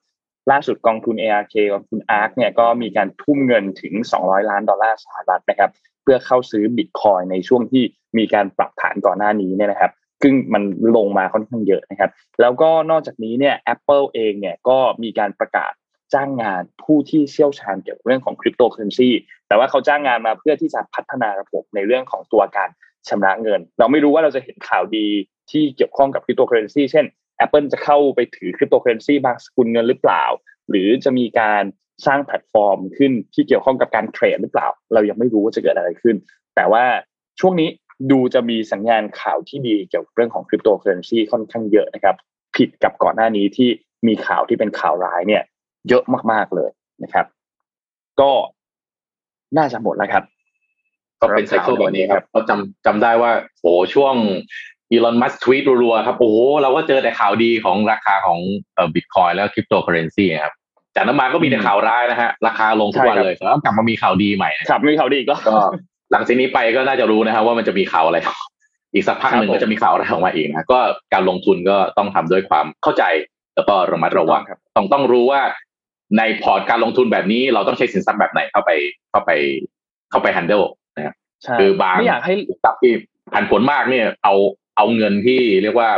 [0.52, 3.94] ล่าสุดกองทุน ARK กองทุน ARK เนี่ยก็มีการทุ่มเงินถึง
[4.24, 5.70] 200 ล้านดอลลาร์สหรัฐนะครับ
[6.04, 7.84] เพื่อเข้าซื้อบิตคอยน์ในช่วงที่
[8.18, 9.92] มีการปรับฐานก่อนหน้านี้เนี่ยนะครับ
[10.24, 10.64] ซึ่งมัน
[10.96, 12.12] ลงมาค่อนข้างเยอะนะครับ
[12.42, 15.74] แล้วก็นอกจากนี้เนี่ย Apple เองเนี่ยก็มีการประกาศ
[16.14, 19.10] จ้างงานผู้ที่เชี่ยวชาญเกี่ยวกับเรื่องของคริปโตเคอเรนซี
[19.48, 22.70] แต่ว่าเขาจ้างงานมาเพื่อที่จะพัฒนาระบบในเรื่องของตัวการ
[23.10, 25.08] ชำระเงิน เราไม่รู้ว่าเราจะเห็นข่าวดี
[25.52, 27.06] ที่เกี่ยวข้องกับคริปโตเคอเรนซีเช่น
[27.46, 30.24] Apple จะเข้าไปถือคริปโตเคอเรนซีบางสกุลเงินหรือเปล่า
[30.70, 31.64] หรือจะมีการ
[32.06, 36.16] สร้างแพลตฟอร์มขึ้นที่เกี่ยวข้องกับการเทรดหรือเปล่า เรายังไม่รู้ว่าจะเกิดอะไรขึ้น
[36.56, 36.84] แต่ว่า
[37.40, 37.70] ช่วงนี้
[38.12, 42.16] ดูจะมีสัญญาณข่าวที่ดีเกี่ยวกับเรื่องของคริปโตเคอเรนซีค่อนข้างเยอะนะครับ
[42.56, 43.70] ผิดกับก่อนหน้านี้ที่
[44.08, 45.44] มีข่าวที่เป็นข่าวร้ายเนี่ย
[45.90, 46.70] เยอะมากๆเลย
[47.04, 47.26] นะครับ
[48.20, 48.32] ก็
[49.58, 50.24] น่าจะหมดแล้วครับ
[51.22, 53.32] ก็เป็น cycle แบบนี้ครับเราจำจำได้ว่า
[53.62, 54.16] โอ้ช่วง
[54.92, 56.32] อีลอนมัสก์ทวีตรัวๆครับโอ้
[56.62, 58.40] เราก็เจอแต่ข่าวดีของราคาของ
[58.74, 60.54] เอ่อบิตคอยน์แล้วคริปโตเคอเรนซีครับ
[60.96, 65.58] จากนั้นมาก็มีแต่ข่าวร้ายนะฮะราคาลงทุกวันเลยแล้วกลับมามีข่าวดีใหม่ครับมีข่าวดีก็ก็
[66.12, 68.18] หลังจากนี้ไปก็น่าจะรู้นะครับว่ามันจะมีข่าวอะไร
[68.94, 70.80] อีกสักพักหนึ่งก็จะมีข่าวอะไรออกมาอีกนะก็
[71.14, 73.04] การลงทุนก็ต้องทำด้วยความเข้าใจ
[73.56, 74.42] แล้วก็ระมัดระวัง
[74.76, 75.42] ต้องต้องรู้ว่า
[76.18, 78.72] ในพอร์ตการลงทุนแบบนี้เราต้องใช้สินทรัพย์แบบไหนเข้าไป
[79.12, 79.32] เข้าไป
[80.12, 80.62] เข้าไป handle
[80.96, 81.16] นะครับ
[81.60, 82.94] คือบางไม่อยากให้ทรัพย์ที่
[83.34, 84.34] ผันผลมากเนี่ย เอา
[84.78, 85.90] เอาเงินที่เรียกว่า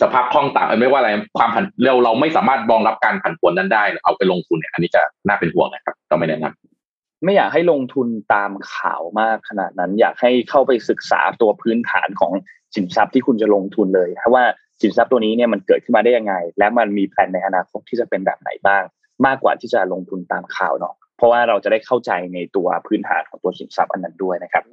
[0.00, 6.67] สภาพคล่องต่างไม่ว่าอะไรความผันเราเราไม่สามารถรองรับการผันผวนนั้นได้ เอาไปลงทุนเนี่ยอันนี้จะน่าเป็นห่วงนะครับก็ไม่แนะนำ
[7.24, 12.32] ไม่อยากให้ลงทุนตามข่าวมากขนาดนั้น อยากให้เข้าไปศึกษาตัวพื้นฐานของ
[12.74, 14.44] สินทรัพย์ที่คุณจะลงทุนเลยเพราะว่า
[14.82, 18.82] สินทรัพย์ตัวนี้เนี่ยมันเกิดขึ้นมาได้ยังไง และมันมีแผนในอนาคตที่จะเป็นแบบไหนบ้าง
[19.26, 24.64] มากกว่าที่จะลงทุนตามข่าวเนาะเพราะว่าเราจะได้เข้าใจในตัวพื้นฐานของตัวสินทรัพย์อันนั้นด้วยนะครับ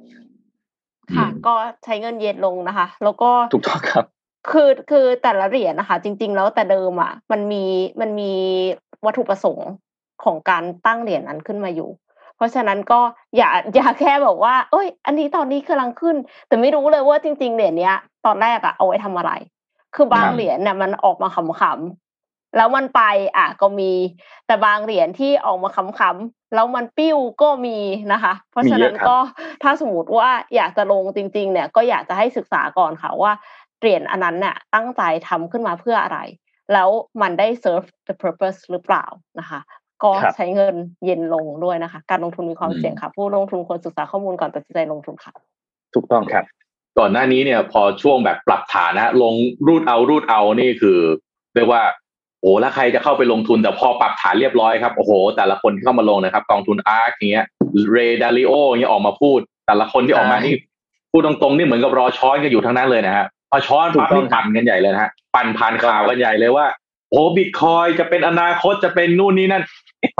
[1.14, 4.04] ค่ะ ก็ใช้เงินเย็นลงนะคะ แล้วก็ถูกต้องครับ
[4.50, 7.64] คือคือแต่ละเหรียญนะคะ จริง ๆ แล้วแต่เดิมอะ มันมี
[8.00, 8.32] มันมี
[9.06, 9.70] วัตถุประสงค์
[10.24, 11.90] ของการตั้งเหรียญนั้นขึ้นมาอยู่
[12.36, 13.00] เพราะฉะนั้นก็
[13.36, 16.16] อย่าอย่าแค่บอกว่า เอ้ย อันนี้ตอนนี้กำลังขึ้น
[16.48, 19.32] แต่ไม่รู้เลยว่าจริง ๆ เหรียญเนี้ย ตอนแรกอะเอาไว้ทำอะไร
[19.94, 23.02] คือบางเหรียญเนี่ยมันออกมาขำแล้วมันไป
[23.36, 23.92] อะก็มี
[24.46, 27.78] แต่บางเหรียญที่ออกมาขำๆแล้วมันปิ้วก็มี
[28.12, 29.16] นะคะ เพราะฉะนั้นก็
[29.62, 33.32] ถ้าสมมติว่าอยากจะลงจริง ๆ เนี่ย ก็อยากจะให้ศึกษาก่อนค่ะว่า
[33.80, 36.18] เหรียญอันนั้นเนี่ยตั้งใจทำขึ้นมาเพื่ออะไร
[36.72, 36.88] แล้ว
[37.22, 39.04] มันได้ serve the purpose หรือเปล่า
[39.38, 39.60] นะคะ
[40.02, 40.74] ก็ใช้เงิน
[41.04, 45.32] เย็นลงด้วยนะคะ การลงทุนมีความเสี่ยงค่ะ ผู้ลงทุนควรศึกษาข้อมูลก่อนตัดสินใจลงทุนค่ะ
[45.94, 46.44] ถูกต้องครับ
[46.98, 49.34] ก่อนหน้านี้เนี่ยพอช่วงแบบปรับฐานนะลง
[49.66, 50.98] รูดเอารูดเอานี่คือ
[51.54, 51.82] เรียกว่า
[52.40, 57.46] โอ้แล้วใครจะเข้าไปลงทุนแต่พอปรับฐานเรียบร้อยครับโอ้โห แต่ละคนที่เข้ามาลงนะครับ กองทุนอาร์คอย่างเงี้ย
[57.92, 60.54] เรดาริโออย่างเงี้ยออกมาพูด แต่ละคนที่ออกมาที่
[61.10, 69.62] พูดตรงๆนี่เหมือนกับรอช้อนกันอยู่ทั้งนั้นเลยนะฮะพอช้อนปั๊บนี่ปั่นกันใหญ่เลยนะฮะปั่นผ่านข่าวกันใหญ่เลยว่าโอ้บิตคอยจะเป็นอนาคตจะเป็นนู่นนี่นั่น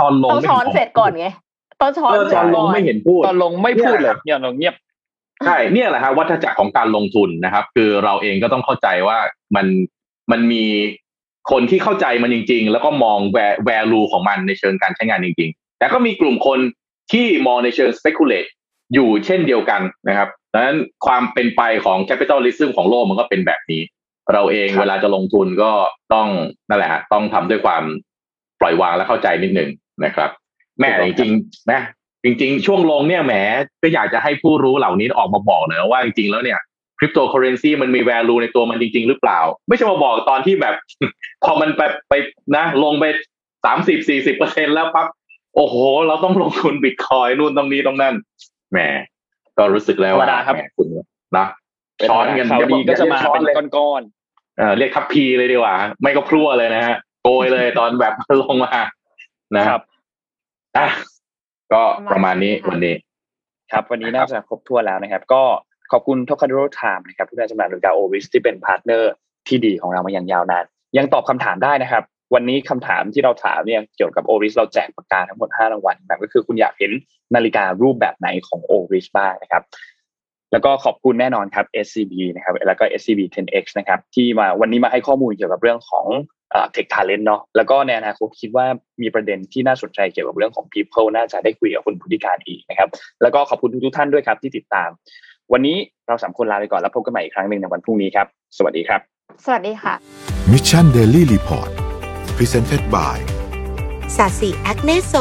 [0.01, 1.27] ตอนลงต้องช้อนเสร็จก่อนไง
[1.81, 4.75] ตอนช้อนตอนลงไม่เห็นพูดตอนลงไม่พูดเลยเนี่ยเราเงียบ
[5.45, 9.17] ใช่เนี่ยแหละฮะวัฏจักรของการลงทุนนะครับ คือเราเองก็ต้องเข้าใจว่า
[9.55, 9.65] มัน
[10.31, 10.65] มันมี
[11.51, 16.59] คนที่เข้าใจมันจริง ๆ แล้วก็มองแวร์แวลูของมันในเชิงการใช้งานจริง ๆ แต่ก็มีกลุ่มคน
[17.11, 18.49] ที่มองในเชิง speculate
[18.93, 23.81] อยู่เช่นเดียวกันนะครับดังนั้นความเป็นไปของ capitalism ของโลกมันก็เป็นแบบนี้
[24.33, 25.71] เราเองเวลาจะลงทุนก็
[26.13, 26.27] ต้อง
[26.69, 27.83] นั่นแหละต้องทำด้วยความ
[28.61, 29.69] ปล่อยวางและเข้าใจนิดหนึ่ง
[30.05, 30.29] นะครับ
[30.79, 31.81] แม่จริงๆนะ
[32.23, 33.33] จริง ๆ ช่วงลงเนี่ยแหม
[33.81, 36.59] ก็อยากจะให้ผู้รู้เหล่านี้ออกมาบอกเลยว่าจริงๆแล้วเนี่ย
[36.99, 40.75] คริปโตเคอเรนซีมันมี value ในตัวมันจริง ๆ หรือเปล่า ไม่ใช่มาบอกตอนที่แบบ
[41.43, 42.13] พอมันไปไป
[42.55, 43.05] นะ ลงไป
[43.65, 45.07] สามสิบสี่สิบเปอร์เซ็นต์แล้วปั๊บ
[45.55, 45.75] โอ้โห
[46.07, 48.13] เราต้องลงทุนบิตคอยน์นู่นตรงนี้ตรงนั้น
[48.71, 48.79] แหม
[49.57, 50.87] ก็รู้สึกแล้วว่าแหมคุณ
[51.37, 51.45] นะ
[52.09, 54.16] ช้อนกันข่าวดีก็จะมาเป็นก้อนๆ
[54.57, 58.73] เออเรียกทัพพีเลยดีกว่า ไม่ก็พลั่วเลยนะฮะโกยเลยตอนแบบลงมา
[59.57, 59.79] นะครับ
[60.77, 60.87] อะ
[61.73, 61.81] ก็
[62.11, 62.95] ประมาณนี้วันนี้
[63.71, 65.43] ครับ วันนี้น่าจะครบถ้วนแล้วนะครับ ก็
[65.91, 69.11] ขอบคุณ Cadoro Time นะครับผู้ได้จำหน่ายนาฬิกา Oris ที่เป็น partner
[69.47, 70.65] ที่ดีของเรามาอย่างยาวนาน
[70.97, 72.03] ยังตอบคำถามได้นะครับ
[72.33, 76.91] วันนี้คำถามที่เราถามเนี่ยเกี่ยวกับ Oris เราแจกปากกาทั้งหมด5รางวัลแบบก็คือคุณอยากเห็น
[77.35, 79.63] นาฬิการูปแบบไหนของ Oris บ้างนะครับ
[80.51, 86.05] แล้วก็ขอบคุณแน่นอนครับ SCB นะครับแล้วก็ SCB 10X นะครับที่มาวันนี้มาให้ข้อมูลเกี่ยวกับเรื่องของ
[86.71, 88.65] tech talent เนาะแล้วก็ในอนาคตคิดว่า
[89.01, 92.89] มีประเด็นที่น่าสนใจเกี่ยวกับเรื่องของ people น่าจะได้คุยกับคุณผู้ดิการอีกนะครับ
[93.21, 94.89] แล้วก็ขอบคุณทุกท่านด้วยครับที่ติดตาม
[95.53, 95.77] วันนี้
[96.07, 98.27] เราสามคนลาไปก่อนแล้วพบกันใหม่อีกครั้งหนึ่งในวันพรุ่งนี้ครับ
[98.57, 99.01] สวัสดีครับ
[99.45, 99.93] สวัสดีค่ะ
[100.51, 101.69] Mission Daily Report
[102.37, 103.17] Presented by
[104.17, 105.13] สาสีแอคเนโซ